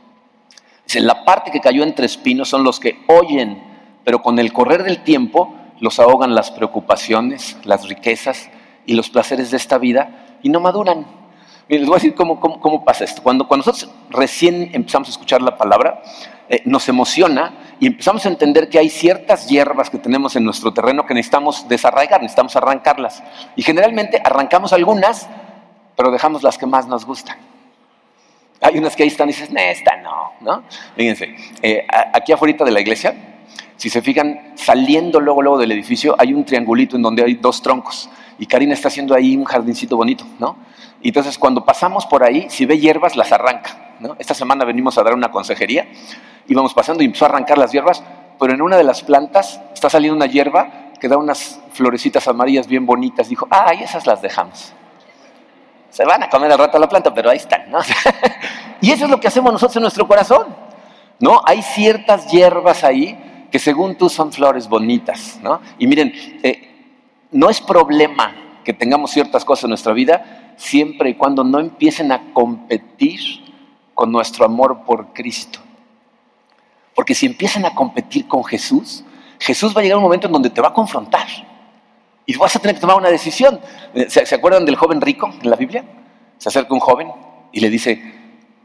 la 0.99 1.23
parte 1.23 1.51
que 1.51 1.61
cayó 1.61 1.83
entre 1.83 2.05
espinos 2.05 2.49
son 2.49 2.63
los 2.63 2.79
que 2.79 2.99
oyen, 3.07 3.63
pero 4.03 4.21
con 4.21 4.39
el 4.39 4.51
correr 4.51 4.83
del 4.83 5.03
tiempo 5.03 5.55
los 5.79 5.99
ahogan 5.99 6.35
las 6.35 6.51
preocupaciones, 6.51 7.57
las 7.63 7.87
riquezas 7.87 8.49
y 8.85 8.95
los 8.95 9.09
placeres 9.09 9.51
de 9.51 9.57
esta 9.57 9.77
vida 9.77 10.37
y 10.43 10.49
no 10.49 10.59
maduran. 10.59 11.05
les 11.67 11.85
voy 11.85 11.93
a 11.93 11.95
decir 11.95 12.15
cómo, 12.15 12.39
cómo, 12.39 12.83
pasa 12.83 13.03
esto. 13.03 13.23
Cuando, 13.23 13.47
cuando, 13.47 13.65
nosotros 13.65 13.91
recién 14.09 14.69
empezamos 14.73 15.07
a 15.07 15.11
escuchar 15.11 15.41
la 15.41 15.57
palabra, 15.57 16.01
eh, 16.49 16.61
nos 16.65 16.89
emociona 16.89 17.53
y 17.79 17.87
empezamos 17.87 18.25
a 18.25 18.29
entender 18.29 18.69
que 18.69 18.77
hay 18.77 18.89
ciertas 18.89 19.47
hierbas 19.47 19.89
que 19.89 19.97
tenemos 19.97 20.35
en 20.35 20.43
nuestro 20.43 20.73
terreno 20.73 21.05
que 21.05 21.13
necesitamos 21.13 21.67
desarraigar, 21.67 22.21
necesitamos 22.21 22.55
arrancarlas. 22.55 23.23
Y 23.55 23.63
generalmente 23.63 24.21
arrancamos 24.23 24.73
algunas, 24.73 25.29
pero 25.95 26.11
dejamos 26.11 26.43
las 26.43 26.57
que 26.57 26.65
más 26.65 26.87
nos 26.87 27.05
gustan. 27.05 27.50
Hay 28.61 28.77
unas 28.77 28.95
que 28.95 29.03
ahí 29.03 29.09
están 29.09 29.27
y 29.27 29.33
dices, 29.33 29.49
esta 29.53 29.97
no, 29.97 30.33
¿no? 30.41 30.63
Fíjense, 30.95 31.35
eh, 31.63 31.85
aquí 32.13 32.31
afuera 32.31 32.63
de 32.63 32.71
la 32.71 32.79
iglesia, 32.79 33.15
si 33.75 33.89
se 33.89 34.03
fijan, 34.03 34.53
saliendo 34.55 35.19
luego, 35.19 35.41
luego 35.41 35.57
del 35.57 35.71
edificio, 35.71 36.15
hay 36.19 36.33
un 36.33 36.45
triangulito 36.45 36.95
en 36.95 37.01
donde 37.01 37.23
hay 37.23 37.33
dos 37.33 37.63
troncos. 37.63 38.07
Y 38.37 38.45
Karina 38.45 38.75
está 38.75 38.89
haciendo 38.89 39.15
ahí 39.15 39.35
un 39.35 39.45
jardincito 39.45 39.97
bonito, 39.97 40.25
¿no? 40.37 40.57
Entonces 41.01 41.39
cuando 41.39 41.65
pasamos 41.65 42.05
por 42.05 42.23
ahí, 42.23 42.45
si 42.49 42.67
ve 42.67 42.77
hierbas, 42.77 43.15
las 43.15 43.31
arranca, 43.31 43.95
¿no? 43.99 44.15
Esta 44.19 44.35
semana 44.35 44.63
venimos 44.63 44.95
a 44.99 45.03
dar 45.03 45.15
una 45.15 45.31
consejería, 45.31 45.87
íbamos 46.47 46.75
pasando 46.75 47.01
y 47.01 47.07
empezó 47.07 47.25
a 47.25 47.29
arrancar 47.29 47.57
las 47.57 47.71
hierbas, 47.71 48.03
pero 48.39 48.53
en 48.53 48.61
una 48.61 48.77
de 48.77 48.83
las 48.83 49.01
plantas 49.01 49.59
está 49.73 49.89
saliendo 49.89 50.15
una 50.15 50.27
hierba 50.27 50.91
que 50.99 51.07
da 51.07 51.17
unas 51.17 51.59
florecitas 51.73 52.27
amarillas 52.27 52.67
bien 52.67 52.85
bonitas. 52.85 53.27
Dijo, 53.27 53.47
ay, 53.49 53.81
esas 53.81 54.05
las 54.05 54.21
dejamos. 54.21 54.73
Se 55.91 56.05
van 56.05 56.23
a 56.23 56.29
comer 56.29 56.51
al 56.51 56.57
rato 56.57 56.79
la 56.79 56.89
planta, 56.89 57.13
pero 57.13 57.29
ahí 57.29 57.37
están, 57.37 57.69
¿no? 57.69 57.79
y 58.81 58.91
eso 58.91 59.05
es 59.05 59.11
lo 59.11 59.19
que 59.19 59.27
hacemos 59.27 59.51
nosotros 59.51 59.75
en 59.75 59.83
nuestro 59.83 60.07
corazón, 60.07 60.47
¿no? 61.19 61.41
Hay 61.45 61.61
ciertas 61.61 62.31
hierbas 62.31 62.83
ahí 62.83 63.47
que 63.51 63.59
según 63.59 63.95
tú 63.95 64.09
son 64.09 64.31
flores 64.31 64.67
bonitas, 64.67 65.39
¿no? 65.43 65.61
Y 65.77 65.85
miren, 65.85 66.13
eh, 66.41 66.95
no 67.31 67.49
es 67.49 67.61
problema 67.61 68.33
que 68.63 68.73
tengamos 68.73 69.11
ciertas 69.11 69.43
cosas 69.43 69.65
en 69.65 69.69
nuestra 69.71 69.93
vida 69.93 70.53
siempre 70.55 71.09
y 71.09 71.15
cuando 71.15 71.43
no 71.43 71.59
empiecen 71.59 72.11
a 72.11 72.33
competir 72.33 73.19
con 73.93 74.11
nuestro 74.11 74.45
amor 74.45 74.83
por 74.85 75.13
Cristo. 75.13 75.59
Porque 76.95 77.15
si 77.15 77.25
empiezan 77.25 77.65
a 77.65 77.75
competir 77.75 78.27
con 78.27 78.43
Jesús, 78.43 79.03
Jesús 79.39 79.75
va 79.75 79.81
a 79.81 79.83
llegar 79.83 79.97
un 79.97 80.03
momento 80.03 80.27
en 80.27 80.33
donde 80.33 80.49
te 80.49 80.61
va 80.61 80.69
a 80.69 80.73
confrontar. 80.73 81.27
Y 82.31 82.37
vas 82.37 82.55
a 82.55 82.59
tener 82.59 82.75
que 82.75 82.81
tomar 82.81 82.95
una 82.95 83.09
decisión. 83.09 83.59
Eh, 83.93 84.09
¿Se, 84.09 84.33
acuerdan 84.33 84.63
del 84.63 84.77
joven 84.77 85.01
rico 85.01 85.29
en 85.41 85.49
la 85.49 85.57
Biblia? 85.57 85.83
Se 86.37 86.47
acerca 86.47 86.73
un 86.73 86.79
joven 86.79 87.11
y 87.51 87.59
le 87.59 87.69
dice, 87.69 88.01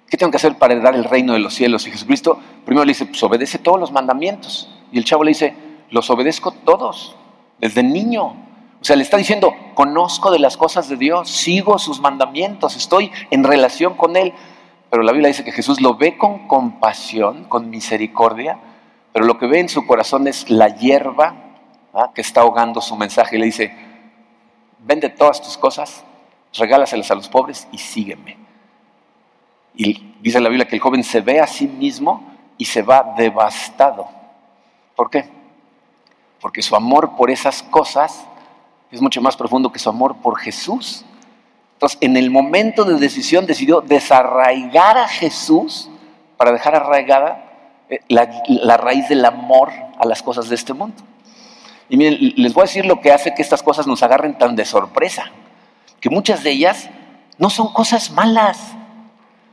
¿qué 0.09 0.17
tengo 0.17 0.31
que 0.31 0.37
hacer 0.37 0.57
para 0.57 0.75
heredar 0.75 0.95
el 0.95 1.03
reino 1.03 1.33
de 1.33 1.41
los 1.41 1.53
cielos? 1.53 1.85
Y 1.89 1.91
Jesucristo 1.91 2.39
primero 2.65 2.85
le 2.85 2.91
dice, 2.91 3.07
pues 3.07 3.21
obedece 3.25 3.59
todos 3.59 3.81
los 3.81 3.91
mandamientos. 3.91 4.71
Y 4.93 4.99
el 4.99 5.05
chavo 5.05 5.25
le 5.25 5.31
dice, 5.31 5.53
los 5.91 6.09
obedezco 6.11 6.53
todos, 6.53 7.17
desde 7.59 7.83
niño. 7.83 8.37
O 8.81 8.85
sea, 8.85 8.95
le 8.95 9.03
está 9.03 9.17
diciendo, 9.17 9.53
conozco 9.75 10.31
de 10.31 10.39
las 10.39 10.57
cosas 10.57 10.89
de 10.89 10.95
Dios, 10.95 11.29
sigo 11.29 11.81
sus 11.81 12.01
mandamientos, 12.01 12.77
estoy 12.77 13.11
en 13.33 13.43
relación 13.43 13.95
con 13.95 14.17
Él. 14.17 14.33
Pero 14.91 15.03
la 15.03 15.11
Biblia 15.11 15.27
dice 15.27 15.43
que 15.43 15.51
Jesús 15.51 15.81
lo 15.81 15.97
ve 15.97 16.17
con 16.17 16.47
compasión, 16.47 17.47
con 17.49 17.69
misericordia, 17.69 18.61
pero 19.13 19.25
lo 19.25 19.39
que 19.39 19.49
ve 19.49 19.59
en 19.59 19.69
su 19.69 19.89
corazón 19.89 20.29
es 20.29 20.51
la 20.51 20.69
hierba 20.69 21.46
que 22.15 22.21
está 22.21 22.43
ahogando 22.43 22.81
su 22.81 22.97
mensaje 22.97 23.37
y 23.37 23.39
le 23.39 23.47
dice, 23.47 23.75
vende 24.81 25.09
todas 25.09 25.43
tus 25.43 25.57
cosas, 25.57 26.05
regálaselas 26.55 27.11
a 27.11 27.15
los 27.15 27.29
pobres 27.29 27.67
y 27.73 27.79
sígueme. 27.79 28.37
Y 29.75 30.15
dice 30.21 30.41
la 30.41 30.49
Biblia 30.49 30.67
que 30.67 30.77
el 30.77 30.81
joven 30.81 31.05
se 31.05 31.21
ve 31.21 31.41
a 31.41 31.47
sí 31.47 31.67
mismo 31.67 32.23
y 32.59 32.65
se 32.65 32.83
va 32.83 33.15
devastado. 33.17 34.09
¿Por 34.95 35.11
qué? 35.11 35.29
Porque 36.41 36.63
su 36.63 36.77
amor 36.77 37.17
por 37.17 37.31
esas 37.31 37.63
cosas 37.63 38.27
es 38.91 39.01
mucho 39.01 39.21
más 39.21 39.37
profundo 39.37 39.73
que 39.73 39.79
su 39.79 39.89
amor 39.89 40.17
por 40.17 40.39
Jesús. 40.39 41.05
Entonces, 41.75 41.99
en 42.01 42.17
el 42.17 42.31
momento 42.31 42.85
de 42.85 42.95
decisión 42.95 43.45
decidió 43.47 43.81
desarraigar 43.83 44.97
a 44.97 45.09
Jesús 45.09 45.91
para 46.37 46.53
dejar 46.53 46.75
arraigada 46.75 47.85
eh, 47.91 48.01
la 48.09 48.77
raíz 48.77 49.09
del 49.09 49.25
amor 49.25 49.71
a 49.99 50.07
las 50.07 50.23
cosas 50.23 50.49
de 50.49 50.55
este 50.55 50.73
mundo. 50.73 51.03
Y 51.89 51.97
miren, 51.97 52.35
les 52.37 52.53
voy 52.53 52.63
a 52.63 52.67
decir 52.67 52.85
lo 52.85 53.01
que 53.01 53.13
hace 53.13 53.35
que 53.35 53.43
estas 53.43 53.63
cosas 53.63 53.87
nos 53.87 54.03
agarren 54.03 54.37
tan 54.39 54.57
de 54.57 54.65
sorpresa, 54.65 55.31
que 56.01 56.11
muchas 56.11 56.43
de 56.43 56.51
ellas 56.51 56.89
no 57.39 57.51
son 57.51 57.73
cosas 57.73 58.11
malas. 58.11 58.59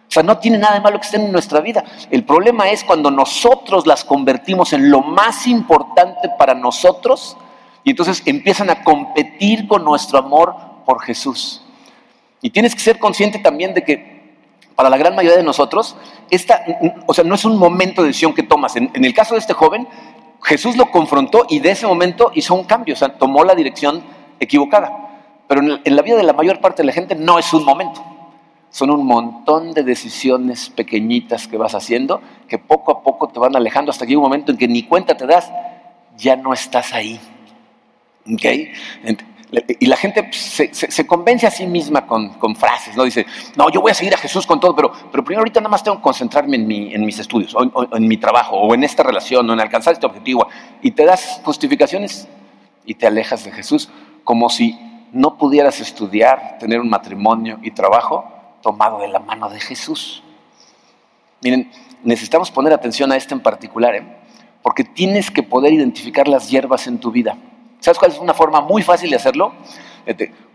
O 0.08 0.12
sea, 0.14 0.24
no 0.24 0.38
tiene 0.38 0.58
nada 0.58 0.76
de 0.76 0.82
malo 0.82 1.00
que 1.00 1.06
estén 1.06 1.22
en 1.22 1.32
nuestra 1.32 1.60
vida. 1.60 1.84
El 2.12 2.24
problema 2.24 2.70
es 2.70 2.84
cuando 2.84 3.10
nosotros 3.10 3.88
las 3.88 4.04
convertimos 4.04 4.74
en 4.74 4.92
lo 4.92 5.02
más 5.02 5.48
importante 5.48 6.30
para 6.38 6.54
nosotros 6.54 7.36
y 7.84 7.92
entonces 7.92 8.22
empiezan 8.26 8.70
a 8.70 8.84
competir 8.84 9.68
con 9.68 9.84
nuestro 9.84 10.20
amor 10.20 10.56
por 10.86 11.02
Jesús. 11.02 11.64
Y 12.42 12.50
tienes 12.50 12.76
que 12.76 12.82
ser 12.82 13.00
consciente 13.00 13.40
también 13.40 13.74
de 13.74 13.84
que 13.84 14.14
para 14.76 14.90
la 14.90 14.98
gran 14.98 15.16
mayoría 15.16 15.38
de 15.38 15.44
nosotros, 15.44 15.96
esta, 16.30 16.64
o 17.06 17.14
sea, 17.14 17.24
no 17.24 17.36
es 17.36 17.46
un 17.46 17.58
momento 17.58 18.02
de 18.02 18.10
decisión 18.10 18.34
que 18.34 18.44
tomas. 18.44 18.76
En, 18.76 18.92
en 18.94 19.06
el 19.06 19.14
caso 19.14 19.36
de 19.36 19.40
este 19.40 19.54
joven, 19.54 19.88
Jesús 20.44 20.76
lo 20.76 20.92
confrontó 20.92 21.46
y 21.50 21.60
de 21.60 21.72
ese 21.72 21.88
momento 21.88 22.32
hizo 22.36 22.54
un 22.54 22.66
cambio, 22.66 22.94
o 22.94 22.98
sea, 22.98 23.18
tomó 23.18 23.44
la 23.44 23.56
dirección 23.56 24.04
equivocada. 24.40 25.04
Pero 25.48 25.62
en 25.84 25.96
la 25.96 26.02
vida 26.02 26.18
de 26.18 26.24
la 26.24 26.34
mayor 26.34 26.60
parte 26.60 26.82
de 26.82 26.88
la 26.88 26.94
gente 26.94 27.16
no 27.16 27.40
es 27.40 27.54
un 27.54 27.64
momento. 27.64 28.04
Son 28.70 28.90
un 28.90 29.06
montón 29.06 29.74
de 29.74 29.84
decisiones 29.84 30.70
pequeñitas 30.70 31.48
que 31.48 31.58
vas 31.58 31.76
haciendo 31.76 32.22
que 32.48 32.58
poco 32.58 32.92
a 32.92 33.04
poco 33.04 33.28
te 33.28 33.40
van 33.40 33.56
alejando 33.56 33.92
hasta 33.92 34.06
que 34.06 34.10
llega 34.10 34.20
un 34.20 34.26
momento 34.26 34.52
en 34.52 34.58
que 34.58 34.68
ni 34.68 34.84
cuenta 34.84 35.16
te 35.16 35.28
das, 35.28 35.52
ya 36.18 36.36
no 36.36 36.54
estás 36.54 36.94
ahí. 36.94 37.20
¿Okay? 38.26 38.72
Y 39.80 39.86
la 39.86 39.98
gente 39.98 40.30
se, 40.32 41.06
convence 41.06 41.46
a 41.46 41.52
sí 41.52 41.68
misma 41.68 42.08
con, 42.08 42.56
frases, 42.56 42.98
¿no? 42.98 43.04
Dice, 43.04 43.26
no, 43.56 43.70
yo 43.70 43.82
voy 43.82 43.92
a 43.92 43.94
seguir 43.94 44.14
a 44.14 44.18
Jesús 44.18 44.48
con 44.48 44.60
todo, 44.60 44.76
pero, 44.76 44.92
pero 45.12 45.24
primero 45.24 45.42
ahorita 45.42 45.60
nada 45.60 45.70
más 45.70 45.84
tengo 45.84 45.98
que 45.98 46.04
concentrarme 46.04 46.56
en, 46.56 46.68
mi, 46.68 46.94
en 46.94 47.06
mis 47.06 47.20
estudios, 47.20 47.54
o, 47.54 47.96
en 47.96 48.08
mi 48.08 48.18
trabajo, 48.18 48.56
o 48.58 48.74
en 48.74 48.84
esta 48.84 49.04
relación, 49.04 49.48
o 49.48 49.54
en 49.54 49.60
alcanzar 49.60 49.94
este 49.94 50.08
objetivo. 50.08 50.48
Y 50.82 50.92
te 50.92 51.06
das 51.06 51.42
justificaciones 51.44 52.28
y 52.86 52.96
te 52.96 53.06
alejas 53.06 53.44
de 53.44 53.52
Jesús, 53.52 53.90
como 54.24 54.50
si 54.50 54.80
no 55.12 55.38
pudieras 55.38 55.80
estudiar, 55.80 56.58
tener 56.60 56.80
un 56.80 56.90
matrimonio 56.90 57.60
y 57.62 57.72
trabajo 57.72 58.26
tomado 58.64 59.00
de 59.00 59.10
la 59.10 59.20
mano 59.20 59.50
de 59.50 59.60
Jesús. 59.60 60.24
Miren, 61.42 61.70
necesitamos 62.04 62.50
poner 62.50 62.74
atención 62.74 63.12
a 63.12 63.18
esto 63.18 63.36
en 63.36 63.42
particular, 63.42 63.96
¿eh? 63.96 64.18
porque 64.64 64.84
tienes 64.84 65.30
que 65.30 65.44
poder 65.44 65.74
identificar 65.74 66.28
las 66.28 66.50
hierbas 66.50 66.88
en 66.88 66.98
tu 66.98 67.12
vida. 67.12 67.38
¿Sabes 67.84 68.00
cuál 68.00 68.12
es 68.12 68.18
una 68.18 68.34
forma 68.34 68.62
muy 68.62 68.82
fácil 68.82 69.10
de 69.10 69.18
hacerlo? 69.18 69.56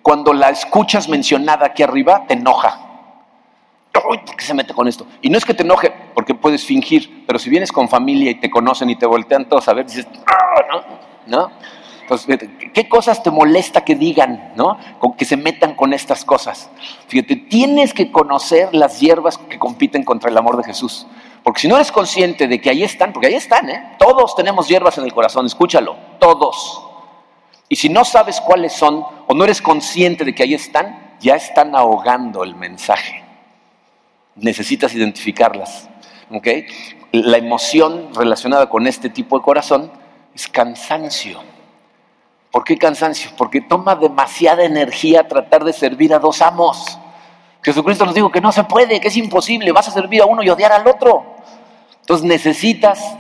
Cuando 0.01 0.33
la 0.33 0.49
escuchas 0.49 1.11
mencionada 1.11 1.67
aquí 1.67 1.83
arriba, 1.83 2.25
te 2.27 2.33
enoja. 2.33 2.87
¿por 3.93 4.37
qué 4.37 4.45
se 4.45 4.55
mete 4.55 4.73
con 4.73 4.89
esto? 4.89 5.07
Y 5.21 5.29
no 5.29 5.37
es 5.37 5.45
que 5.45 5.53
te 5.53 5.63
enoje, 5.63 5.93
porque 6.15 6.35
puedes 6.35 6.65
fingir, 6.65 7.25
pero 7.27 7.39
si 7.39 7.51
vienes 7.51 7.71
con 7.71 7.87
familia 7.91 8.31
y 8.31 8.37
te 8.37 8.49
conocen 8.49 8.89
y 8.89 8.97
te 8.97 9.05
voltean 9.05 9.47
todos 9.47 9.69
a 9.69 9.75
ver, 9.75 9.85
dices, 9.85 10.09
ah, 10.27 10.63
¿no? 10.71 10.85
¿no? 11.27 11.51
Entonces, 12.01 12.49
¿qué 12.73 12.89
cosas 12.89 13.23
te 13.23 13.31
molesta 13.31 13.85
que 13.85 13.95
digan, 13.95 14.55
¿no? 14.57 14.79
Que 15.19 15.27
se 15.27 15.37
metan 15.37 15.75
con 15.75 15.93
estas 15.93 16.25
cosas. 16.25 16.71
Fíjate, 17.09 17.37
tienes 17.37 17.93
que 17.93 18.11
conocer 18.11 18.75
las 18.75 19.01
hierbas 19.01 19.37
que 19.37 19.59
compiten 19.59 20.03
contra 20.03 20.31
el 20.31 20.39
amor 20.39 20.57
de 20.57 20.65
Jesús. 20.65 21.07
Porque 21.43 21.61
si 21.61 21.69
no 21.69 21.77
eres 21.77 21.93
consciente 21.93 22.49
de 22.49 22.59
que 22.63 22.71
ahí 22.71 22.83
están, 22.83 23.13
porque 23.13 23.27
ahí 23.27 23.35
están, 23.35 23.69
¿eh? 23.69 23.97
Todos 23.99 24.35
tenemos 24.35 24.69
hierbas 24.69 24.97
en 24.97 25.05
el 25.05 25.13
corazón, 25.13 25.45
escúchalo, 25.45 25.97
todos. 26.19 26.88
Y 27.69 27.77
si 27.77 27.89
no 27.89 28.05
sabes 28.05 28.41
cuáles 28.41 28.73
son 28.73 29.05
o 29.27 29.35
no 29.35 29.45
eres 29.45 29.61
consciente 29.61 30.25
de 30.25 30.35
que 30.35 30.43
ahí 30.43 30.55
están, 30.55 31.17
ya 31.21 31.37
están 31.37 31.75
ahogando 31.75 32.43
el 32.43 32.55
mensaje. 32.55 33.23
Necesitas 34.37 34.95
identificarlas. 34.95 35.89
¿okay? 36.31 36.67
La 37.13 37.37
emoción 37.37 38.15
relacionada 38.15 38.69
con 38.69 38.87
este 38.87 39.11
tipo 39.11 39.39
de 39.39 39.45
corazón 39.45 39.91
es 40.35 40.49
cansancio. 40.49 41.41
¿Por 42.51 42.65
qué 42.65 42.79
cansancio? 42.79 43.31
Porque 43.37 43.61
toma 43.61 43.95
demasiada 43.95 44.65
energía 44.65 45.29
tratar 45.29 45.65
de 45.65 45.73
servir 45.73 46.15
a 46.15 46.19
dos 46.19 46.41
amos. 46.41 46.99
Jesucristo 47.63 48.07
nos 48.07 48.15
dijo 48.15 48.31
que 48.31 48.41
no 48.41 48.53
se 48.53 48.65
puede, 48.65 49.01
que 49.01 49.09
es 49.09 49.17
imposible, 49.17 49.73
vas 49.73 49.89
a 49.89 49.91
servir 49.91 50.23
a 50.23 50.27
uno 50.27 50.43
y 50.43 50.49
odiar 50.49 50.73
al 50.73 50.87
otro. 50.87 51.37
Entonces 52.01 52.27
necesitas 52.27 53.17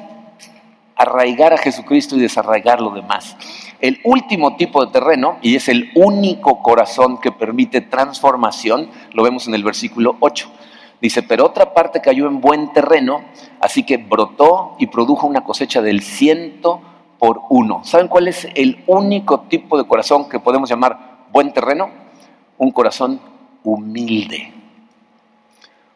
arraigar 0.98 1.54
a 1.54 1.58
Jesucristo 1.58 2.16
y 2.16 2.20
desarraigar 2.20 2.80
lo 2.80 2.90
demás. 2.90 3.36
El 3.80 4.00
último 4.02 4.56
tipo 4.56 4.84
de 4.84 4.92
terreno, 4.92 5.38
y 5.40 5.54
es 5.54 5.68
el 5.68 5.90
único 5.94 6.62
corazón 6.62 7.20
que 7.20 7.30
permite 7.30 7.80
transformación, 7.80 8.90
lo 9.12 9.22
vemos 9.22 9.46
en 9.46 9.54
el 9.54 9.62
versículo 9.62 10.16
8. 10.18 10.50
Dice, 11.00 11.22
pero 11.22 11.46
otra 11.46 11.72
parte 11.72 12.00
cayó 12.00 12.26
en 12.26 12.40
buen 12.40 12.72
terreno, 12.72 13.22
así 13.60 13.84
que 13.84 13.98
brotó 13.98 14.74
y 14.80 14.88
produjo 14.88 15.28
una 15.28 15.44
cosecha 15.44 15.80
del 15.80 16.02
ciento 16.02 16.82
por 17.20 17.42
uno. 17.50 17.84
¿Saben 17.84 18.08
cuál 18.08 18.26
es 18.26 18.48
el 18.56 18.82
único 18.88 19.42
tipo 19.42 19.78
de 19.78 19.86
corazón 19.86 20.28
que 20.28 20.40
podemos 20.40 20.68
llamar 20.68 21.26
buen 21.32 21.52
terreno? 21.52 21.90
Un 22.58 22.72
corazón 22.72 23.20
humilde. 23.62 24.52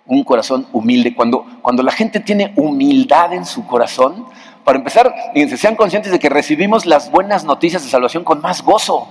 Un 0.07 0.22
corazón 0.22 0.66
humilde. 0.72 1.16
Cuando, 1.16 1.44
cuando 1.62 1.82
la 1.82 1.90
gente 1.90 2.20
tiene 2.20 2.53
humildad 2.57 3.32
en 3.32 3.44
su 3.44 3.66
corazón, 3.66 4.26
para 4.65 4.79
empezar, 4.79 5.13
fíjense, 5.33 5.57
sean 5.57 5.75
conscientes 5.75 6.13
de 6.13 6.19
que 6.19 6.29
recibimos 6.29 6.87
las 6.87 7.11
buenas 7.11 7.45
noticias 7.45 7.83
de 7.83 7.91
salvación 7.91 8.23
con 8.23 8.41
más 8.41 8.63
gozo. 8.63 9.09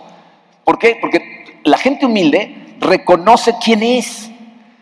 ¿Por 0.64 0.80
qué? 0.80 0.98
Porque 1.00 1.60
la 1.64 1.78
gente 1.78 2.06
humilde 2.06 2.76
reconoce 2.80 3.56
quién 3.64 3.84
es. 3.84 4.30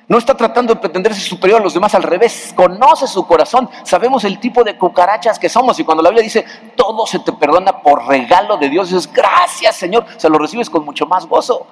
No 0.08 0.18
está 0.18 0.36
tratando 0.36 0.74
de 0.74 0.80
pretenderse 0.80 1.22
superior 1.22 1.60
a 1.60 1.64
los 1.64 1.74
demás, 1.74 1.94
al 1.94 2.04
revés, 2.04 2.54
conoce 2.56 3.08
su 3.08 3.26
corazón. 3.26 3.70
Sabemos 3.84 4.24
el 4.24 4.40
tipo 4.40 4.64
de 4.64 4.78
cucarachas 4.78 5.38
que 5.38 5.50
somos 5.50 5.80
y 5.80 5.84
cuando 5.84 6.04
la 6.04 6.10
Biblia 6.10 6.24
dice, 6.24 6.46
todo 6.76 7.06
se 7.06 7.20
te 7.20 7.32
perdona 7.32 7.82
por 7.82 8.08
regalo 8.08 8.58
de 8.58 8.70
Dios, 8.70 8.90
dices, 8.90 9.12
gracias 9.12 9.76
Señor, 9.76 10.06
o 10.16 10.20
sea, 10.20 10.30
lo 10.30 10.40
recibes 10.40 10.70
con 10.70 10.84
mucho 10.84 11.06
más 11.06 11.26
gozo. 11.28 11.68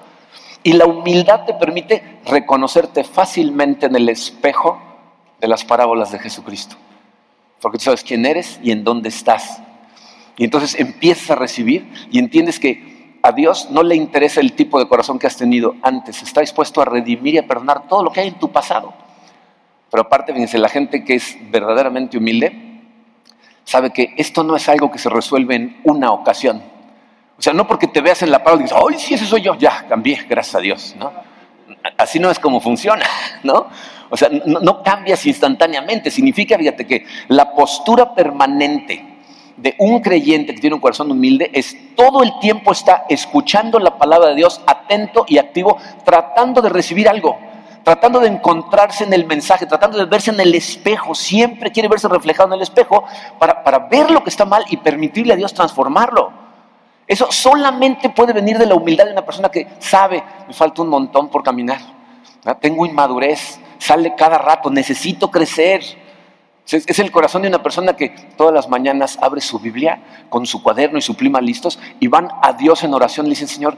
Y 0.64 0.74
la 0.74 0.86
humildad 0.86 1.45
te 1.45 1.54
permite 1.54 2.20
reconocerte 2.26 3.04
fácilmente 3.04 3.86
en 3.86 3.95
el 3.95 4.10
espejo 4.10 4.80
de 5.39 5.48
las 5.48 5.64
parábolas 5.64 6.12
de 6.12 6.20
Jesucristo 6.20 6.76
porque 7.62 7.78
tú 7.78 7.86
sabes 7.86 8.03
quién 8.03 8.26
eres 8.26 8.60
y 8.64 8.72
en 8.72 8.84
dónde 8.84 9.10
estás. 9.10 9.62
Y 10.38 10.43
entonces 10.43 10.80
empiezas 10.80 11.32
a 11.32 11.36
recibir 11.36 11.91
y 12.12 12.20
entiendes 12.20 12.60
que 12.60 13.18
a 13.24 13.32
Dios 13.32 13.70
no 13.72 13.84
le 13.84 13.95
interesa 13.95 14.39
el 14.39 14.53
tipo 14.53 14.80
de 14.80 14.88
corazón 14.88 15.20
que 15.20 15.28
has 15.28 15.36
tenido 15.36 15.76
antes, 15.82 16.22
está 16.22 16.41
dispuesto 16.41 16.82
a 16.82 16.86
redimir 16.86 17.34
y 17.34 17.38
a 17.39 17.47
perdonar 17.47 17.88
todo 17.88 18.03
lo 18.03 18.12
que 18.12 18.22
hay 18.22 18.28
en 18.30 18.39
tu 18.39 18.51
pasado. 18.51 18.93
Pero 19.89 20.03
aparte, 20.03 20.34
fíjense, 20.34 20.58
la 20.58 20.70
gente 20.70 21.03
que 21.03 21.16
es 21.16 21.38
verdaderamente 21.49 22.18
humilde 22.18 22.82
sabe 23.64 23.91
que 23.91 24.14
esto 24.18 24.43
no 24.43 24.55
es 24.55 24.70
algo 24.70 24.91
que 24.91 24.99
se 24.99 25.10
resuelve 25.10 25.55
en 25.55 25.82
una 25.84 26.12
ocasión. 26.12 26.62
O 27.38 27.41
sea, 27.41 27.53
no 27.53 27.68
porque 27.68 27.88
te 27.88 28.01
veas 28.01 28.22
en 28.22 28.32
la 28.32 28.43
palabra 28.43 28.66
y 28.66 28.68
dices, 28.68 28.80
¡ay, 28.82 28.99
sí, 28.99 29.14
ese 29.14 29.26
soy 29.26 29.41
yo! 29.41 29.55
Ya, 29.55 29.86
cambié, 29.88 30.26
gracias 30.28 30.55
a 30.55 30.60
Dios, 30.60 30.95
¿no? 30.97 31.12
Así 31.97 32.19
no 32.19 32.30
es 32.30 32.39
como 32.39 32.59
funciona, 32.59 33.05
¿no? 33.43 33.67
O 34.09 34.17
sea, 34.17 34.30
no, 34.30 34.84
cambias 34.84 35.25
instantáneamente. 35.25 36.11
Significa, 36.11 36.57
fíjate, 36.57 36.86
que 36.86 37.05
la 37.28 37.53
postura 37.53 38.13
permanente 38.13 39.15
de 39.57 39.75
un 39.80 40.01
creyente 40.01 40.53
que 40.53 40.61
tiene 40.61 40.75
un 40.75 40.82
corazón 40.82 41.11
humilde 41.11 41.49
es 41.53 41.75
todo 41.95 42.21
el 42.21 42.38
tiempo 42.39 42.71
está 42.71 43.05
escuchando 43.09 43.80
la 43.80 43.97
palabra 43.97 44.30
de 44.30 44.36
Dios, 44.36 44.61
atento 44.67 45.25
y 45.28 45.39
activo, 45.39 45.78
tratando 46.05 46.61
de 46.61 46.69
recibir 46.69 47.09
algo, 47.09 47.38
tratando 47.84 48.19
de 48.19 48.28
encontrarse 48.28 49.03
en 49.03 49.13
el 49.13 49.25
mensaje, 49.25 49.65
tratando 49.65 49.97
de 49.97 50.05
verse 50.05 50.30
en 50.30 50.39
el 50.39 50.53
espejo, 50.53 51.15
siempre 51.15 51.71
quiere 51.71 51.89
verse 51.89 52.07
reflejado 52.07 52.49
en 52.49 52.53
el 52.53 52.61
espejo 52.61 53.03
para, 53.39 53.63
para 53.63 53.80
ver 53.80 54.11
lo 54.11 54.23
que 54.23 54.30
está 54.30 54.45
mal 54.45 54.63
y 54.69 54.78
permitirle 54.78 55.34
a 55.34 55.38
Dios 55.38 55.53
transformarlo. 55.53 56.47
Eso 57.08 57.32
solamente 57.32 58.10
puede 58.10 58.34
venir 58.34 58.58
de 58.58 58.66
la 58.66 58.76
humildad 58.76 59.05
de 59.05 59.14
una 59.14 59.26
persona 59.26 59.49
que 59.49 59.66
sabe, 59.80 60.22
me 60.45 60.53
falta 60.53 60.82
un 60.82 60.89
montón 60.89 61.30
por 61.30 61.41
caminar, 61.41 61.80
tengo 62.60 62.86
inmadurez, 62.86 63.60
sale 63.78 64.14
cada 64.16 64.38
rato, 64.38 64.70
necesito 64.70 65.32
crecer. 65.32 65.82
Es 66.66 66.99
el 66.99 67.12
corazón 67.12 67.43
de 67.43 67.47
una 67.47 67.64
persona 67.64 67.95
que 67.95 68.10
todas 68.36 68.53
las 68.53 68.68
mañanas 68.68 69.18
abre 69.22 69.39
su 69.39 69.58
Biblia 69.58 70.01
con 70.28 70.45
su 70.45 70.62
cuaderno 70.62 70.97
y 70.97 71.01
su 71.01 71.16
pluma 71.16 71.39
listos 71.39 71.80
y 72.01 72.08
van 72.08 72.28
a 72.41 72.51
Dios 72.51 72.84
en 72.84 72.93
oración 72.93 73.26
y 73.26 73.30
le 73.30 73.36
dicen, 73.36 73.47
Señor, 73.47 73.78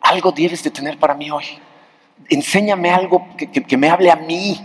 algo 0.00 0.30
debes 0.30 0.62
de 0.62 0.70
tener 0.70 0.98
para 0.98 1.14
mí 1.14 1.32
hoy. 1.32 1.46
Enséñame 2.28 2.90
algo 2.90 3.26
que, 3.36 3.76
me 3.76 3.90
hable 3.90 4.12
a 4.12 4.16
mí. 4.16 4.60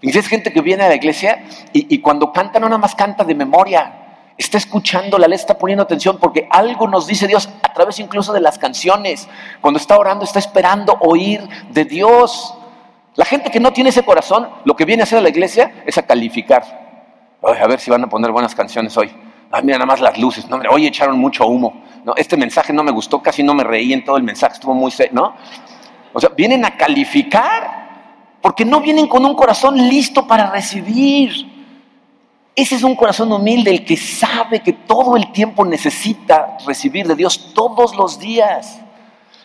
Y 0.00 0.16
es 0.16 0.26
gente 0.26 0.52
que 0.52 0.60
viene 0.60 0.82
a 0.82 0.88
la 0.88 0.96
iglesia 0.96 1.44
y, 1.72 1.94
y, 1.94 2.00
cuando 2.00 2.32
canta 2.32 2.58
no 2.58 2.68
nada 2.68 2.78
más 2.78 2.94
canta 2.94 3.24
de 3.24 3.34
memoria, 3.34 4.03
está 4.36 4.58
escuchando, 4.58 5.18
la 5.18 5.28
ley 5.28 5.36
está 5.36 5.56
poniendo 5.56 5.82
atención 5.82 6.18
porque 6.18 6.48
algo 6.50 6.88
nos 6.88 7.06
dice 7.06 7.26
Dios 7.26 7.48
a 7.62 7.72
través 7.72 7.98
incluso 7.98 8.32
de 8.32 8.40
las 8.40 8.58
canciones. 8.58 9.28
Cuando 9.60 9.78
está 9.78 9.96
orando 9.96 10.24
está 10.24 10.38
esperando 10.38 10.96
oír 11.00 11.40
de 11.70 11.84
Dios. 11.84 12.54
La 13.16 13.24
gente 13.24 13.50
que 13.50 13.60
no 13.60 13.72
tiene 13.72 13.90
ese 13.90 14.02
corazón, 14.02 14.48
lo 14.64 14.74
que 14.74 14.84
viene 14.84 15.02
a 15.02 15.04
hacer 15.04 15.18
a 15.18 15.22
la 15.22 15.28
iglesia 15.28 15.84
es 15.86 15.98
a 15.98 16.02
calificar. 16.02 16.64
a 17.42 17.66
ver 17.66 17.78
si 17.78 17.90
van 17.90 18.02
a 18.02 18.08
poner 18.08 18.32
buenas 18.32 18.54
canciones 18.54 18.96
hoy. 18.96 19.12
Ay, 19.52 19.62
mira 19.62 19.78
nada 19.78 19.86
más 19.86 20.00
las 20.00 20.18
luces. 20.18 20.48
No, 20.48 20.60
hoy 20.68 20.86
echaron 20.86 21.16
mucho 21.18 21.46
humo. 21.46 21.84
No, 22.04 22.14
este 22.16 22.36
mensaje 22.36 22.72
no 22.72 22.82
me 22.82 22.90
gustó, 22.90 23.22
casi 23.22 23.42
no 23.42 23.54
me 23.54 23.62
reí 23.62 23.92
en 23.92 24.04
todo 24.04 24.16
el 24.16 24.24
mensaje, 24.24 24.54
estuvo 24.54 24.74
muy 24.74 24.92
¿no? 25.12 25.34
O 26.12 26.20
sea, 26.20 26.30
vienen 26.30 26.64
a 26.64 26.76
calificar 26.76 27.84
porque 28.40 28.64
no 28.64 28.80
vienen 28.80 29.06
con 29.06 29.24
un 29.24 29.34
corazón 29.34 29.76
listo 29.88 30.26
para 30.26 30.50
recibir. 30.50 31.53
Ese 32.56 32.76
es 32.76 32.84
un 32.84 32.94
corazón 32.94 33.32
humilde, 33.32 33.70
el 33.70 33.84
que 33.84 33.96
sabe 33.96 34.60
que 34.60 34.72
todo 34.72 35.16
el 35.16 35.32
tiempo 35.32 35.64
necesita 35.64 36.56
recibir 36.66 37.06
de 37.06 37.16
Dios 37.16 37.52
todos 37.52 37.96
los 37.96 38.20
días. 38.20 38.80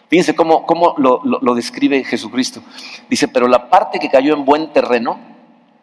Fíjense 0.09 0.35
cómo, 0.35 0.95
lo, 0.97 1.55
describe 1.55 2.03
Jesucristo. 2.03 2.61
Dice, 3.09 3.27
pero 3.27 3.47
la 3.47 3.69
parte 3.69 3.99
que 3.99 4.09
cayó 4.09 4.33
en 4.33 4.45
buen 4.45 4.73
terreno 4.73 5.19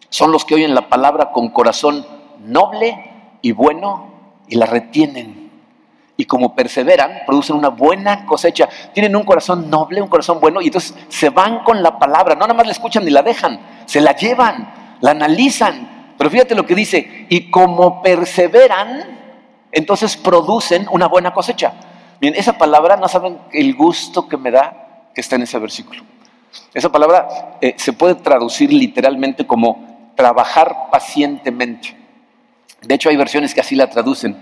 son 0.09 0.31
los 0.31 0.45
que 0.45 0.55
oyen 0.55 0.75
la 0.75 0.89
palabra 0.89 1.33
con 1.33 1.49
corazón 1.51 2.07
noble 2.45 3.39
y 3.43 3.53
bueno 3.53 4.11
y 4.49 4.57
la 4.57 4.67
retienen. 4.67 5.51
Y 6.17 6.25
como 6.25 6.55
perseveran, 6.55 7.21
producen 7.27 7.57
una 7.57 7.69
buena 7.69 8.25
cosecha. 8.25 8.69
Tienen 8.95 9.15
un 9.17 9.25
corazón 9.25 9.69
noble, 9.69 10.01
un 10.01 10.09
corazón 10.09 10.41
bueno, 10.41 10.61
y 10.61 10.67
entonces 10.67 10.95
se 11.09 11.31
van 11.31 11.63
con 11.65 11.83
la 11.83 11.99
palabra. 11.99 12.35
No 12.35 12.43
nada 12.43 12.55
más 12.55 12.67
la 12.67 12.73
escuchan 12.73 13.05
ni 13.05 13.11
la 13.11 13.23
dejan, 13.23 13.61
se 13.85 14.01
la 14.01 14.17
llevan, 14.17 14.97
la 15.01 15.11
analizan. 15.11 15.96
Pero 16.17 16.31
fíjate 16.31 16.55
lo 16.55 16.67
que 16.67 16.75
dice, 16.75 17.27
y 17.29 17.51
como 17.51 18.03
perseveran, 18.03 19.19
entonces 19.73 20.17
producen 20.17 20.87
una 20.91 21.07
buena 21.07 21.33
cosecha. 21.33 21.75
Bien, 22.21 22.35
esa 22.37 22.57
palabra 22.57 22.97
no 22.97 23.09
saben 23.09 23.39
el 23.53 23.75
gusto 23.75 24.27
que 24.29 24.37
me 24.37 24.51
da 24.51 25.11
que 25.15 25.21
está 25.21 25.37
en 25.37 25.43
ese 25.43 25.59
versículo. 25.59 26.03
Esa 26.73 26.91
palabra 26.91 27.59
eh, 27.61 27.75
se 27.77 27.93
puede 27.93 28.15
traducir 28.15 28.73
literalmente 28.73 29.47
como 29.47 30.13
trabajar 30.15 30.89
pacientemente. 30.91 31.97
De 32.83 32.95
hecho, 32.95 33.09
hay 33.09 33.17
versiones 33.17 33.53
que 33.53 33.61
así 33.61 33.75
la 33.75 33.91
traducen. 33.91 34.37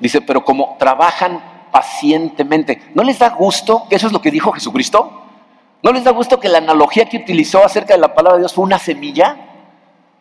Dice, 0.00 0.20
pero 0.20 0.44
como 0.44 0.76
trabajan 0.78 1.40
pacientemente. 1.70 2.82
¿No 2.94 3.04
les 3.04 3.18
da 3.18 3.30
gusto 3.30 3.86
que 3.88 3.96
eso 3.96 4.06
es 4.06 4.12
lo 4.12 4.20
que 4.20 4.30
dijo 4.30 4.52
Jesucristo? 4.52 5.22
¿No 5.82 5.92
les 5.92 6.04
da 6.04 6.10
gusto 6.10 6.40
que 6.40 6.48
la 6.48 6.58
analogía 6.58 7.06
que 7.06 7.18
utilizó 7.18 7.64
acerca 7.64 7.94
de 7.94 8.00
la 8.00 8.14
palabra 8.14 8.36
de 8.36 8.42
Dios 8.42 8.54
fue 8.54 8.64
una 8.64 8.78
semilla? 8.78 9.49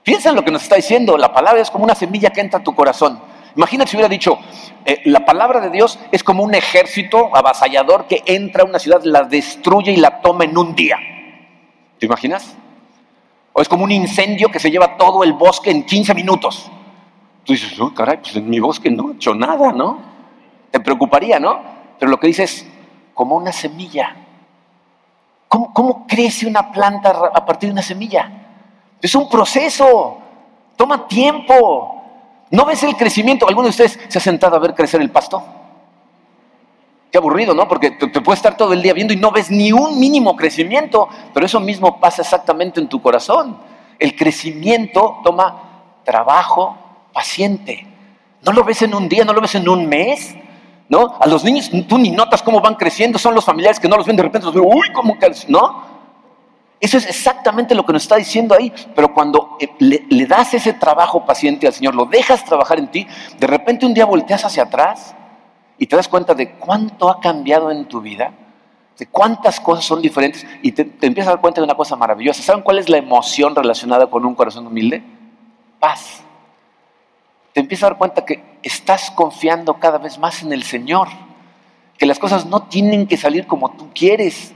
Piensa 0.09 0.29
en 0.29 0.35
lo 0.37 0.43
que 0.43 0.49
nos 0.49 0.63
está 0.63 0.75
diciendo. 0.75 1.19
La 1.19 1.31
palabra 1.31 1.61
es 1.61 1.69
como 1.69 1.83
una 1.83 1.93
semilla 1.93 2.31
que 2.31 2.41
entra 2.41 2.61
a 2.61 2.63
tu 2.63 2.73
corazón. 2.73 3.21
Imagínate 3.55 3.91
si 3.91 3.95
hubiera 3.95 4.09
dicho, 4.09 4.39
eh, 4.83 5.03
la 5.05 5.23
palabra 5.23 5.59
de 5.61 5.69
Dios 5.69 5.99
es 6.11 6.23
como 6.23 6.41
un 6.41 6.55
ejército 6.55 7.29
avasallador 7.31 8.07
que 8.07 8.23
entra 8.25 8.63
a 8.63 8.65
una 8.65 8.79
ciudad, 8.79 9.03
la 9.03 9.21
destruye 9.21 9.91
y 9.91 9.97
la 9.97 10.19
toma 10.19 10.45
en 10.45 10.57
un 10.57 10.73
día. 10.73 10.97
¿Te 11.99 12.07
imaginas? 12.07 12.55
O 13.53 13.61
es 13.61 13.69
como 13.69 13.83
un 13.83 13.91
incendio 13.91 14.49
que 14.49 14.57
se 14.57 14.71
lleva 14.71 14.97
todo 14.97 15.23
el 15.23 15.33
bosque 15.33 15.69
en 15.69 15.85
15 15.85 16.15
minutos. 16.15 16.71
Tú 17.43 17.53
dices, 17.53 17.77
no, 17.77 17.93
caray, 17.93 18.17
pues 18.17 18.35
en 18.35 18.49
mi 18.49 18.59
bosque 18.59 18.89
no 18.89 19.11
he 19.11 19.13
hecho 19.13 19.35
nada, 19.35 19.71
¿no? 19.71 19.99
Te 20.71 20.79
preocuparía, 20.79 21.39
¿no? 21.39 21.61
Pero 21.99 22.09
lo 22.09 22.19
que 22.19 22.25
dices, 22.25 22.65
como 23.13 23.35
una 23.35 23.51
semilla. 23.51 24.15
¿Cómo, 25.47 25.71
¿Cómo 25.71 26.07
crece 26.07 26.47
una 26.47 26.71
planta 26.71 27.11
a 27.31 27.45
partir 27.45 27.69
de 27.69 27.73
una 27.73 27.83
semilla? 27.83 28.38
Es 29.01 29.15
un 29.15 29.29
proceso, 29.29 30.17
toma 30.75 31.07
tiempo. 31.07 31.95
¿No 32.51 32.65
ves 32.65 32.83
el 32.83 32.95
crecimiento? 32.95 33.47
¿Alguno 33.47 33.67
de 33.67 33.71
ustedes 33.71 33.99
se 34.07 34.17
ha 34.17 34.21
sentado 34.21 34.55
a 34.55 34.59
ver 34.59 34.73
crecer 34.73 35.01
el 35.01 35.11
pasto? 35.11 35.43
Qué 37.11 37.17
aburrido, 37.17 37.53
¿no? 37.53 37.67
Porque 37.67 37.91
te, 37.91 38.07
puedes 38.21 38.39
estar 38.39 38.55
todo 38.55 38.73
el 38.73 38.81
día 38.81 38.93
viendo 38.93 39.13
y 39.13 39.17
no 39.17 39.31
ves 39.31 39.49
ni 39.49 39.71
un 39.71 39.99
mínimo 39.99 40.35
crecimiento, 40.35 41.07
pero 41.33 41.45
eso 41.45 41.59
mismo 41.59 41.99
pasa 41.99 42.21
exactamente 42.21 42.79
en 42.79 42.87
tu 42.87 43.01
corazón. 43.01 43.57
El 43.97 44.15
crecimiento 44.15 45.19
toma 45.23 46.01
trabajo 46.03 46.77
paciente. 47.13 47.85
No 48.43 48.51
lo 48.51 48.63
ves 48.63 48.81
en 48.83 48.93
un 48.93 49.09
día, 49.09 49.25
no 49.25 49.33
lo 49.33 49.41
ves 49.41 49.55
en 49.55 49.67
un 49.67 49.87
mes, 49.87 50.35
¿no? 50.87 51.17
A 51.19 51.27
los 51.27 51.43
niños 51.43 51.71
tú 51.87 51.97
ni 51.97 52.11
notas 52.11 52.43
cómo 52.43 52.61
van 52.61 52.75
creciendo, 52.75 53.17
son 53.17 53.33
los 53.33 53.43
familiares 53.43 53.79
que 53.79 53.87
no 53.87 53.97
los 53.97 54.05
ven 54.05 54.15
de 54.15 54.23
repente, 54.23 54.45
los 54.45 54.55
ven, 54.55 54.63
uy, 54.65 54.91
cómo 54.93 55.17
¿no? 55.47 55.88
Eso 56.79 56.97
es 56.97 57.05
exactamente 57.07 57.75
lo 57.75 57.85
que 57.85 57.91
nos 57.91 58.03
está 58.03 58.15
diciendo 58.15 58.55
ahí. 58.55 58.71
Pero 58.95 59.13
cuando 59.13 59.57
eh, 59.59 59.69
le, 59.79 60.25
das 60.25 60.53
ese 60.53 60.73
trabajo 60.73 61.25
paciente 61.25 61.67
al 61.67 61.73
Señor, 61.73 61.95
lo 61.95 62.05
dejas 62.05 62.45
trabajar 62.45 62.79
en 62.79 62.89
ti, 62.89 63.07
de 63.37 63.47
repente 63.47 63.85
un 63.85 63.93
día 63.93 64.05
volteas 64.05 64.45
hacia 64.45 64.63
atrás 64.63 65.15
y 65.77 65.87
te 65.87 65.95
das 65.95 66.07
cuenta 66.07 66.33
de 66.33 66.53
cuánto 66.53 67.09
ha 67.09 67.19
cambiado 67.19 67.71
en 67.71 67.85
tu 67.85 68.01
vida, 68.01 68.31
de 68.97 69.07
cuántas 69.07 69.59
cosas 69.59 69.85
son 69.85 70.01
diferentes 70.01 70.45
y 70.61 70.71
te, 70.71 70.85
te 70.85 71.07
empiezas 71.07 71.29
a 71.29 71.33
dar 71.33 71.41
cuenta 71.41 71.59
de 71.59 71.65
una 71.65 71.75
cosa 71.75 71.95
maravillosa. 71.95 72.41
¿Saben 72.41 72.63
cuál 72.63 72.79
es 72.79 72.87
la 72.87 72.97
emoción 72.97 73.55
relacionada 73.55 74.07
con 74.07 74.25
un 74.25 74.35
corazón 74.35 74.67
humilde? 74.67 75.03
Paz. 75.79 76.21
Te 77.53 77.59
empiezas 77.59 77.83
a 77.83 77.89
dar 77.89 77.97
cuenta 77.97 78.25
que 78.25 78.43
estás 78.63 79.11
confiando 79.11 79.73
cada 79.75 79.97
vez 79.97 80.17
más 80.17 80.43
en 80.43 80.53
el 80.53 80.63
Señor, 80.63 81.09
que 81.97 82.05
las 82.05 82.19
cosas 82.19 82.45
no 82.45 82.63
tienen 82.63 83.07
que 83.07 83.17
salir 83.17 83.47
como 83.47 83.71
tú 83.71 83.89
quieres 83.93 84.53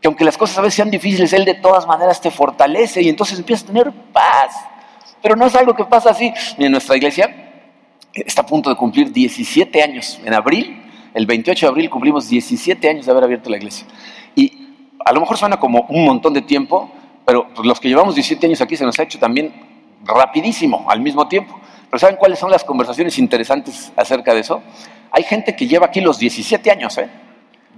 que 0.00 0.08
aunque 0.08 0.24
las 0.24 0.38
cosas 0.38 0.58
a 0.58 0.62
veces 0.62 0.74
sean 0.74 0.90
difíciles, 0.90 1.32
Él 1.32 1.44
de 1.44 1.54
todas 1.54 1.86
maneras 1.86 2.20
te 2.20 2.30
fortalece 2.30 3.02
y 3.02 3.08
entonces 3.08 3.38
empiezas 3.38 3.64
a 3.64 3.66
tener 3.68 3.92
paz. 4.12 4.54
Pero 5.22 5.36
no 5.36 5.46
es 5.46 5.54
algo 5.54 5.74
que 5.74 5.84
pasa 5.84 6.10
así. 6.10 6.32
Mira, 6.56 6.70
nuestra 6.70 6.96
iglesia 6.96 7.50
está 8.12 8.42
a 8.42 8.46
punto 8.46 8.70
de 8.70 8.76
cumplir 8.76 9.12
17 9.12 9.82
años. 9.82 10.18
En 10.24 10.32
abril, 10.32 10.82
el 11.12 11.26
28 11.26 11.66
de 11.66 11.70
abril, 11.70 11.90
cumplimos 11.90 12.28
17 12.28 12.88
años 12.88 13.06
de 13.06 13.12
haber 13.12 13.24
abierto 13.24 13.50
la 13.50 13.58
iglesia. 13.58 13.86
Y 14.34 14.68
a 15.04 15.12
lo 15.12 15.20
mejor 15.20 15.36
suena 15.36 15.58
como 15.58 15.86
un 15.88 16.04
montón 16.04 16.32
de 16.32 16.42
tiempo, 16.42 16.90
pero 17.26 17.48
pues, 17.54 17.66
los 17.66 17.78
que 17.78 17.88
llevamos 17.88 18.14
17 18.14 18.46
años 18.46 18.60
aquí 18.60 18.76
se 18.76 18.84
nos 18.84 18.98
ha 18.98 19.02
hecho 19.02 19.18
también 19.18 19.52
rapidísimo 20.04 20.86
al 20.88 21.00
mismo 21.00 21.28
tiempo. 21.28 21.60
Pero 21.90 21.98
¿saben 21.98 22.16
cuáles 22.16 22.38
son 22.38 22.50
las 22.50 22.64
conversaciones 22.64 23.18
interesantes 23.18 23.92
acerca 23.96 24.32
de 24.32 24.40
eso? 24.40 24.62
Hay 25.10 25.24
gente 25.24 25.56
que 25.56 25.66
lleva 25.66 25.86
aquí 25.86 26.00
los 26.00 26.18
17 26.18 26.70
años, 26.70 26.96
¿eh? 26.98 27.08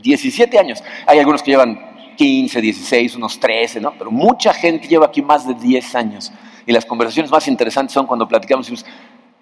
17 0.03 0.59
años. 0.59 0.83
Hay 1.07 1.18
algunos 1.18 1.43
que 1.43 1.51
llevan 1.51 1.91
15, 2.16 2.60
16, 2.60 3.16
unos 3.16 3.38
13, 3.38 3.80
¿no? 3.80 3.92
Pero 3.92 4.10
mucha 4.10 4.52
gente 4.52 4.88
lleva 4.88 5.06
aquí 5.06 5.22
más 5.22 5.46
de 5.46 5.54
10 5.54 5.94
años. 5.94 6.32
Y 6.66 6.72
las 6.72 6.84
conversaciones 6.84 7.30
más 7.30 7.48
interesantes 7.48 7.94
son 7.94 8.06
cuando 8.06 8.28
platicamos 8.28 8.68
y 8.68 8.72
decimos, 8.72 8.92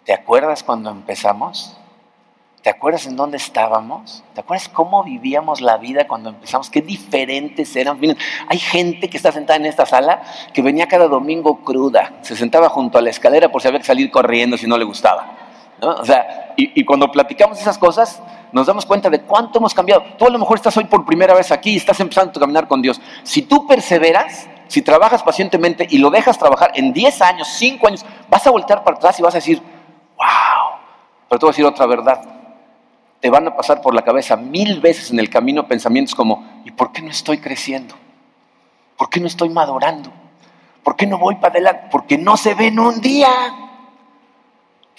¿te 0.04 0.12
acuerdas 0.12 0.62
cuando 0.62 0.90
empezamos? 0.90 1.76
¿Te 2.62 2.68
acuerdas 2.68 3.06
en 3.06 3.16
dónde 3.16 3.38
estábamos? 3.38 4.22
¿Te 4.34 4.42
acuerdas 4.42 4.68
cómo 4.68 5.02
vivíamos 5.02 5.62
la 5.62 5.78
vida 5.78 6.06
cuando 6.06 6.28
empezamos? 6.28 6.68
Qué 6.68 6.82
diferentes 6.82 7.74
eran. 7.74 7.98
Miren, 7.98 8.18
hay 8.48 8.58
gente 8.58 9.08
que 9.08 9.16
está 9.16 9.32
sentada 9.32 9.58
en 9.58 9.64
esta 9.64 9.86
sala 9.86 10.22
que 10.52 10.60
venía 10.60 10.86
cada 10.86 11.08
domingo 11.08 11.64
cruda. 11.64 12.18
Se 12.20 12.36
sentaba 12.36 12.68
junto 12.68 12.98
a 12.98 13.00
la 13.00 13.08
escalera 13.08 13.50
por 13.50 13.62
si 13.62 13.68
había 13.68 13.80
que 13.80 13.86
salir 13.86 14.10
corriendo 14.10 14.58
si 14.58 14.66
no 14.66 14.76
le 14.76 14.84
gustaba. 14.84 15.39
O 15.80 16.04
sea, 16.04 16.54
y, 16.56 16.84
cuando 16.84 17.10
platicamos 17.10 17.60
esas 17.60 17.78
cosas, 17.78 18.22
nos 18.52 18.66
damos 18.66 18.84
cuenta 18.84 19.08
de 19.08 19.20
cuánto 19.22 19.58
hemos 19.58 19.72
cambiado. 19.72 20.02
Tú 20.18 20.26
a 20.26 20.30
lo 20.30 20.38
mejor 20.38 20.56
estás 20.56 20.76
hoy 20.76 20.84
por 20.84 21.04
primera 21.04 21.34
vez 21.34 21.50
aquí 21.50 21.70
y 21.72 21.76
estás 21.76 21.98
empezando 22.00 22.32
a 22.34 22.40
caminar 22.40 22.68
con 22.68 22.82
Dios. 22.82 23.00
Si 23.22 23.42
tú 23.42 23.66
perseveras, 23.66 24.48
si 24.68 24.82
trabajas 24.82 25.22
pacientemente 25.22 25.86
y 25.88 25.98
lo 25.98 26.10
dejas 26.10 26.38
trabajar 26.38 26.72
en 26.74 26.92
10 26.92 27.22
años, 27.22 27.48
5 27.48 27.86
años, 27.86 28.04
vas 28.28 28.46
a 28.46 28.50
voltear 28.50 28.84
para 28.84 28.96
atrás 28.96 29.18
y 29.18 29.22
vas 29.22 29.34
a 29.34 29.38
decir, 29.38 29.58
wow. 30.16 30.78
Pero 31.28 31.38
te 31.38 31.46
voy 31.46 31.50
a 31.50 31.52
decir 31.52 31.64
otra 31.64 31.86
verdad. 31.86 32.22
Te 33.20 33.30
van 33.30 33.46
a 33.48 33.56
pasar 33.56 33.80
por 33.80 33.94
la 33.94 34.02
cabeza 34.02 34.36
mil 34.36 34.80
veces 34.80 35.10
en 35.10 35.18
el 35.18 35.30
camino 35.30 35.66
pensamientos 35.66 36.14
como, 36.14 36.62
¿y 36.64 36.70
por 36.70 36.92
qué 36.92 37.02
no 37.02 37.10
estoy 37.10 37.38
creciendo? 37.38 37.94
¿Por 38.96 39.08
qué 39.08 39.20
no 39.20 39.26
estoy 39.26 39.48
madurando? 39.48 40.10
¿Por 40.82 40.96
qué 40.96 41.06
no 41.06 41.18
voy 41.18 41.36
para 41.36 41.52
adelante? 41.54 41.88
Porque 41.90 42.18
no 42.18 42.36
se 42.36 42.54
ve 42.54 42.66
en 42.66 42.78
un 42.78 43.00
día. 43.00 43.30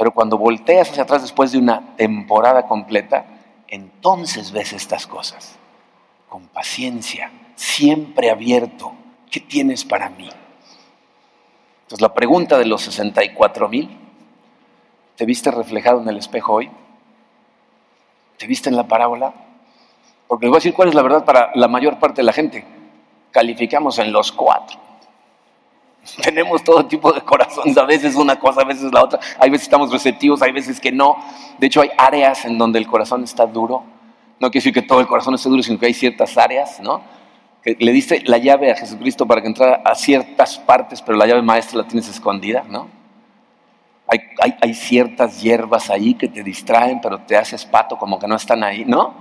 Pero 0.01 0.15
cuando 0.15 0.35
volteas 0.35 0.89
hacia 0.89 1.03
atrás 1.03 1.21
después 1.21 1.51
de 1.51 1.59
una 1.59 1.95
temporada 1.95 2.65
completa, 2.65 3.23
entonces 3.67 4.51
ves 4.51 4.73
estas 4.73 5.05
cosas. 5.05 5.59
Con 6.27 6.47
paciencia, 6.47 7.31
siempre 7.53 8.31
abierto. 8.31 8.93
¿Qué 9.29 9.41
tienes 9.41 9.85
para 9.85 10.09
mí? 10.09 10.27
Entonces 11.83 12.01
la 12.01 12.15
pregunta 12.15 12.57
de 12.57 12.65
los 12.65 12.81
64 12.81 13.69
mil, 13.69 13.95
¿te 15.17 15.25
viste 15.27 15.51
reflejado 15.51 16.01
en 16.01 16.09
el 16.09 16.17
espejo 16.17 16.53
hoy? 16.53 16.71
¿Te 18.39 18.47
viste 18.47 18.69
en 18.69 18.77
la 18.77 18.87
parábola? 18.87 19.35
Porque 20.27 20.47
les 20.47 20.49
voy 20.49 20.55
a 20.55 20.61
decir 20.61 20.73
cuál 20.73 20.89
es 20.89 20.95
la 20.95 21.03
verdad 21.03 21.25
para 21.25 21.51
la 21.53 21.67
mayor 21.67 21.99
parte 21.99 22.21
de 22.21 22.25
la 22.25 22.33
gente. 22.33 22.65
Calificamos 23.29 23.99
en 23.99 24.11
los 24.11 24.31
cuatro. 24.31 24.79
Tenemos 26.23 26.63
todo 26.63 26.85
tipo 26.85 27.11
de 27.11 27.21
corazones, 27.21 27.77
a 27.77 27.85
veces 27.85 28.15
una 28.15 28.39
cosa, 28.39 28.61
a 28.61 28.65
veces 28.65 28.91
la 28.91 29.03
otra. 29.03 29.19
Hay 29.39 29.49
veces 29.49 29.67
estamos 29.67 29.91
receptivos, 29.91 30.41
hay 30.41 30.51
veces 30.51 30.79
que 30.79 30.91
no. 30.91 31.17
De 31.59 31.67
hecho, 31.67 31.81
hay 31.81 31.91
áreas 31.97 32.45
en 32.45 32.57
donde 32.57 32.79
el 32.79 32.87
corazón 32.87 33.23
está 33.23 33.45
duro. 33.45 33.83
No 34.39 34.49
quiere 34.49 34.63
decir 34.63 34.73
que 34.73 34.81
todo 34.81 34.99
el 34.99 35.07
corazón 35.07 35.35
esté 35.35 35.49
duro, 35.49 35.61
sino 35.61 35.79
que 35.79 35.85
hay 35.85 35.93
ciertas 35.93 36.37
áreas, 36.37 36.79
¿no? 36.79 37.01
Que 37.63 37.77
le 37.79 37.91
diste 37.91 38.23
la 38.25 38.39
llave 38.39 38.71
a 38.71 38.75
Jesucristo 38.75 39.27
para 39.27 39.41
que 39.41 39.47
entrara 39.47 39.81
a 39.85 39.93
ciertas 39.93 40.57
partes, 40.57 41.01
pero 41.01 41.17
la 41.17 41.27
llave 41.27 41.43
maestra 41.43 41.77
la 41.77 41.87
tienes 41.87 42.09
escondida, 42.09 42.63
¿no? 42.67 42.87
Hay, 44.07 44.19
hay, 44.41 44.55
hay 44.59 44.73
ciertas 44.73 45.41
hierbas 45.41 45.89
ahí 45.89 46.15
que 46.15 46.27
te 46.27 46.43
distraen, 46.43 46.99
pero 46.99 47.19
te 47.19 47.37
haces 47.37 47.65
pato 47.65 47.97
como 47.97 48.17
que 48.17 48.27
no 48.27 48.35
están 48.35 48.63
ahí, 48.63 48.83
¿no? 48.83 49.13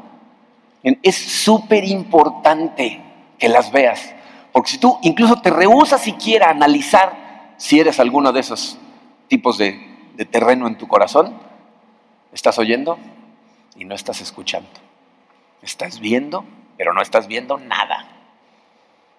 Es 0.83 1.17
súper 1.17 1.85
importante 1.85 3.01
que 3.39 3.49
las 3.49 3.71
veas. 3.71 4.15
Porque 4.53 4.71
si 4.71 4.79
tú 4.79 4.99
incluso 5.03 5.41
te 5.41 5.51
rehusas 5.51 6.03
siquiera 6.03 6.47
a 6.47 6.51
analizar 6.51 7.55
si 7.57 7.79
eres 7.79 8.01
alguno 8.01 8.33
de 8.33 8.41
esos 8.41 8.79
tipos 9.29 9.59
de, 9.59 9.89
terreno 10.31 10.67
en 10.67 10.77
tu 10.77 10.89
corazón, 10.89 11.35
estás 12.33 12.59
oyendo 12.59 12.99
y 13.77 13.85
no 13.85 13.95
estás 13.95 14.21
escuchando. 14.21 14.69
Estás 15.63 16.01
viendo, 16.01 16.45
pero 16.77 16.93
no 16.93 17.01
estás 17.01 17.27
viendo 17.27 17.59
nada. 17.59 18.07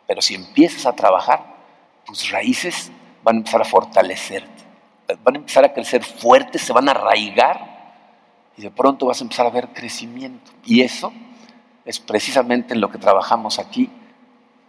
Pero 0.08 0.22
si 0.22 0.36
empiezas 0.36 0.86
a 0.86 0.96
trabajar, 0.96 1.56
tus 2.06 2.30
raíces 2.30 2.92
van 3.24 3.36
a 3.36 3.40
empezar 3.40 3.62
a 3.62 3.66
fortalecerte, 3.66 4.64
van 5.24 5.36
a 5.36 5.40
empezar 5.40 5.66
a 5.66 5.74
crecer 5.74 6.04
fuertes, 6.04 6.62
se 6.62 6.74
van 6.74 6.88
a 6.90 6.92
arraigar 6.92 7.96
y 8.58 8.62
de 8.64 8.72
pronto 8.72 9.06
vas 9.06 9.22
a 9.22 9.24
empezar 9.24 9.46
a 9.46 9.52
ver 9.52 9.70
crecimiento. 9.70 10.52
Y 10.66 10.82
eso 10.82 11.14
es 11.86 12.00
precisamente 12.00 12.74
en 12.74 12.82
lo 12.82 12.92
que 12.92 12.98
trabajamos 12.98 13.60
aquí 13.60 13.90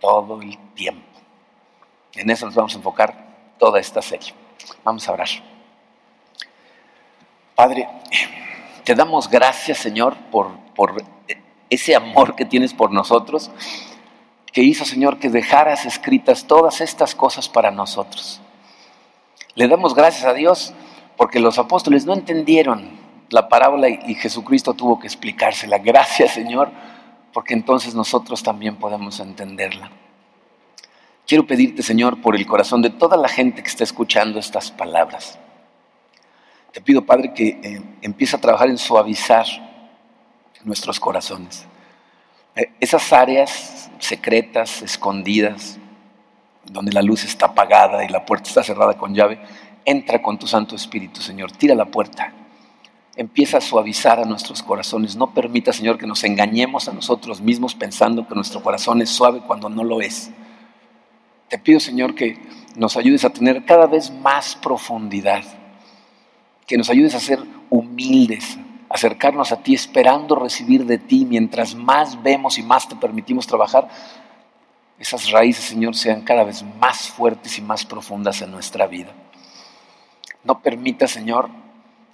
todo 0.02 0.42
el 0.42 0.58
tiempo. 0.74 1.06
En 2.14 2.28
eso 2.28 2.44
nos 2.44 2.54
vamos 2.54 2.74
a 2.74 2.76
enfocar 2.76 3.14
toda 3.58 3.80
esta 3.80 4.02
serie. 4.02 4.34
Vamos 4.84 5.08
a 5.08 5.12
orar. 5.12 5.28
Padre, 7.54 7.88
te 8.84 8.94
damos 8.94 9.30
gracias, 9.30 9.78
Señor, 9.78 10.16
por, 10.30 10.50
por 10.74 10.96
ese 11.70 11.94
amor 11.94 12.34
que 12.34 12.44
tienes 12.44 12.74
por 12.74 12.90
nosotros, 12.90 13.50
que 14.52 14.62
hizo, 14.62 14.84
Señor, 14.84 15.18
que 15.18 15.30
dejaras 15.30 15.86
escritas 15.86 16.46
todas 16.46 16.80
estas 16.80 17.14
cosas 17.14 17.48
para 17.48 17.70
nosotros. 17.70 18.42
Le 19.54 19.68
damos 19.68 19.94
gracias 19.94 20.24
a 20.24 20.34
Dios 20.34 20.74
porque 21.16 21.38
los 21.38 21.58
apóstoles 21.58 22.04
no 22.04 22.12
entendieron 22.12 23.00
la 23.30 23.48
parábola 23.48 23.88
y 23.88 24.14
Jesucristo 24.16 24.74
tuvo 24.74 24.98
que 24.98 25.06
explicársela. 25.06 25.78
Gracias, 25.78 26.32
Señor 26.32 26.70
porque 27.32 27.54
entonces 27.54 27.94
nosotros 27.94 28.42
también 28.42 28.76
podemos 28.76 29.20
entenderla. 29.20 29.90
quiero 31.26 31.46
pedirte, 31.46 31.82
Señor, 31.82 32.20
por 32.20 32.36
el 32.36 32.46
corazón 32.46 32.82
de 32.82 32.90
toda 32.90 33.16
la 33.16 33.28
gente 33.28 33.62
que 33.62 33.68
está 33.68 33.84
escuchando 33.84 34.38
estas 34.38 34.70
palabras. 34.70 35.38
Te 36.72 36.80
pido, 36.80 37.04
Padre, 37.04 37.32
que 37.34 37.48
eh, 37.62 37.82
empiece 38.02 38.36
a 38.36 38.40
trabajar 38.40 38.68
en 38.68 38.78
suavizar 38.78 39.46
nuestros 40.64 40.98
corazones. 41.00 41.66
Eh, 42.54 42.70
esas 42.80 43.12
áreas 43.12 43.90
secretas, 43.98 44.82
escondidas, 44.82 45.78
donde 46.64 46.92
la 46.92 47.02
luz 47.02 47.24
está 47.24 47.46
apagada 47.46 48.04
y 48.04 48.08
la 48.08 48.24
puerta 48.24 48.48
está 48.48 48.62
cerrada 48.62 48.96
con 48.96 49.14
llave, 49.14 49.40
entra 49.84 50.22
con 50.22 50.38
tu 50.38 50.46
Santo 50.46 50.76
Espíritu, 50.76 51.20
Señor. 51.20 51.52
Tira 51.52 51.74
la 51.74 51.86
puerta. 51.86 52.32
Empieza 53.14 53.58
a 53.58 53.60
suavizar 53.60 54.18
a 54.20 54.24
nuestros 54.24 54.62
corazones. 54.62 55.16
No 55.16 55.34
permita, 55.34 55.72
Señor, 55.72 55.98
que 55.98 56.06
nos 56.06 56.24
engañemos 56.24 56.88
a 56.88 56.92
nosotros 56.92 57.40
mismos 57.40 57.74
pensando 57.74 58.26
que 58.26 58.34
nuestro 58.34 58.62
corazón 58.62 59.02
es 59.02 59.10
suave 59.10 59.42
cuando 59.46 59.68
no 59.68 59.84
lo 59.84 60.00
es. 60.00 60.30
Te 61.48 61.58
pido, 61.58 61.78
Señor, 61.78 62.14
que 62.14 62.38
nos 62.76 62.96
ayudes 62.96 63.24
a 63.24 63.30
tener 63.30 63.64
cada 63.66 63.86
vez 63.86 64.10
más 64.10 64.56
profundidad, 64.56 65.44
que 66.66 66.78
nos 66.78 66.88
ayudes 66.88 67.14
a 67.14 67.20
ser 67.20 67.40
humildes, 67.68 68.58
acercarnos 68.88 69.52
a 69.52 69.62
ti 69.62 69.74
esperando 69.74 70.34
recibir 70.34 70.86
de 70.86 70.96
ti 70.96 71.26
mientras 71.26 71.74
más 71.74 72.22
vemos 72.22 72.56
y 72.56 72.62
más 72.62 72.88
te 72.88 72.96
permitimos 72.96 73.46
trabajar, 73.46 73.88
esas 74.98 75.30
raíces, 75.30 75.64
Señor, 75.64 75.96
sean 75.96 76.22
cada 76.22 76.44
vez 76.44 76.62
más 76.80 77.08
fuertes 77.08 77.58
y 77.58 77.62
más 77.62 77.84
profundas 77.84 78.40
en 78.40 78.50
nuestra 78.50 78.86
vida. 78.86 79.12
No 80.44 80.60
permita, 80.60 81.08
Señor, 81.08 81.50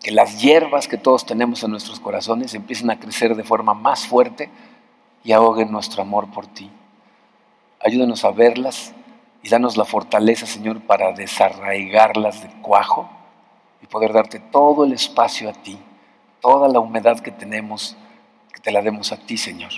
que 0.02 0.10
las 0.12 0.40
hierbas 0.40 0.86
que 0.86 0.96
todos 0.96 1.26
tenemos 1.26 1.62
en 1.62 1.70
nuestros 1.70 2.00
corazones 2.00 2.54
empiecen 2.54 2.90
a 2.90 3.00
crecer 3.00 3.34
de 3.34 3.44
forma 3.44 3.74
más 3.74 4.06
fuerte 4.06 4.48
y 5.24 5.32
ahoguen 5.32 5.72
nuestro 5.72 6.02
amor 6.02 6.30
por 6.30 6.46
ti. 6.46 6.70
Ayúdanos 7.80 8.24
a 8.24 8.30
verlas 8.30 8.92
y 9.42 9.48
danos 9.48 9.76
la 9.76 9.84
fortaleza, 9.84 10.46
Señor, 10.46 10.80
para 10.82 11.12
desarraigarlas 11.12 12.42
de 12.42 12.48
cuajo 12.62 13.08
y 13.82 13.86
poder 13.86 14.12
darte 14.12 14.38
todo 14.38 14.84
el 14.84 14.92
espacio 14.92 15.48
a 15.48 15.52
ti, 15.52 15.78
toda 16.40 16.68
la 16.68 16.80
humedad 16.80 17.18
que 17.20 17.30
tenemos, 17.30 17.96
que 18.52 18.60
te 18.60 18.70
la 18.70 18.82
demos 18.82 19.12
a 19.12 19.16
ti, 19.16 19.36
Señor, 19.36 19.72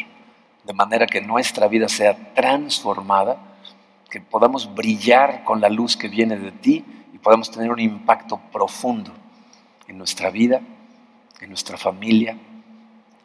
de 0.65 0.73
manera 0.75 1.07
que 1.07 1.21
nuestra 1.21 1.67
vida 1.67 1.89
sea 1.89 2.35
transformada, 2.35 3.39
que 4.11 4.21
podamos 4.21 4.75
brillar 4.75 5.45
con 5.45 5.61
la 5.61 5.69
luz 5.69 5.97
que 5.97 6.09
viene 6.09 6.37
de 6.37 6.53
ti 6.53 6.85
y 7.13 7.19
podamos 7.19 7.51
tener 7.51 7.71
un 7.71 7.81
impacto 7.81 8.41
profundo 8.53 9.13
en 9.91 9.99
nuestra 9.99 10.31
vida, 10.31 10.61
en 11.41 11.49
nuestra 11.49 11.77
familia, 11.77 12.39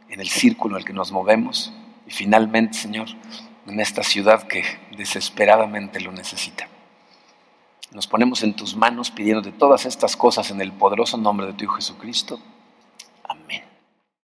en 0.10 0.20
el 0.20 0.28
círculo 0.28 0.78
en 0.78 0.84
que 0.84 0.94
nos 0.94 1.12
movemos 1.12 1.72
y 2.08 2.12
finalmente, 2.12 2.74
Señor, 2.74 3.08
en 3.68 3.80
esta 3.80 4.02
ciudad 4.02 4.48
que 4.48 4.64
desesperadamente 4.98 6.00
lo 6.00 6.12
necesita. 6.12 6.68
Nos 7.92 8.08
ponemos 8.08 8.42
en 8.42 8.56
tus 8.56 8.76
manos 8.76 9.12
pidiéndote 9.12 9.52
todas 9.52 9.86
estas 9.86 10.18
cosas 10.18 10.50
en 10.50 10.60
el 10.60 10.72
poderoso 10.72 11.18
nombre 11.18 11.46
de 11.46 11.54
tu 11.54 11.66
Hijo 11.66 11.76
Jesucristo. 11.76 12.40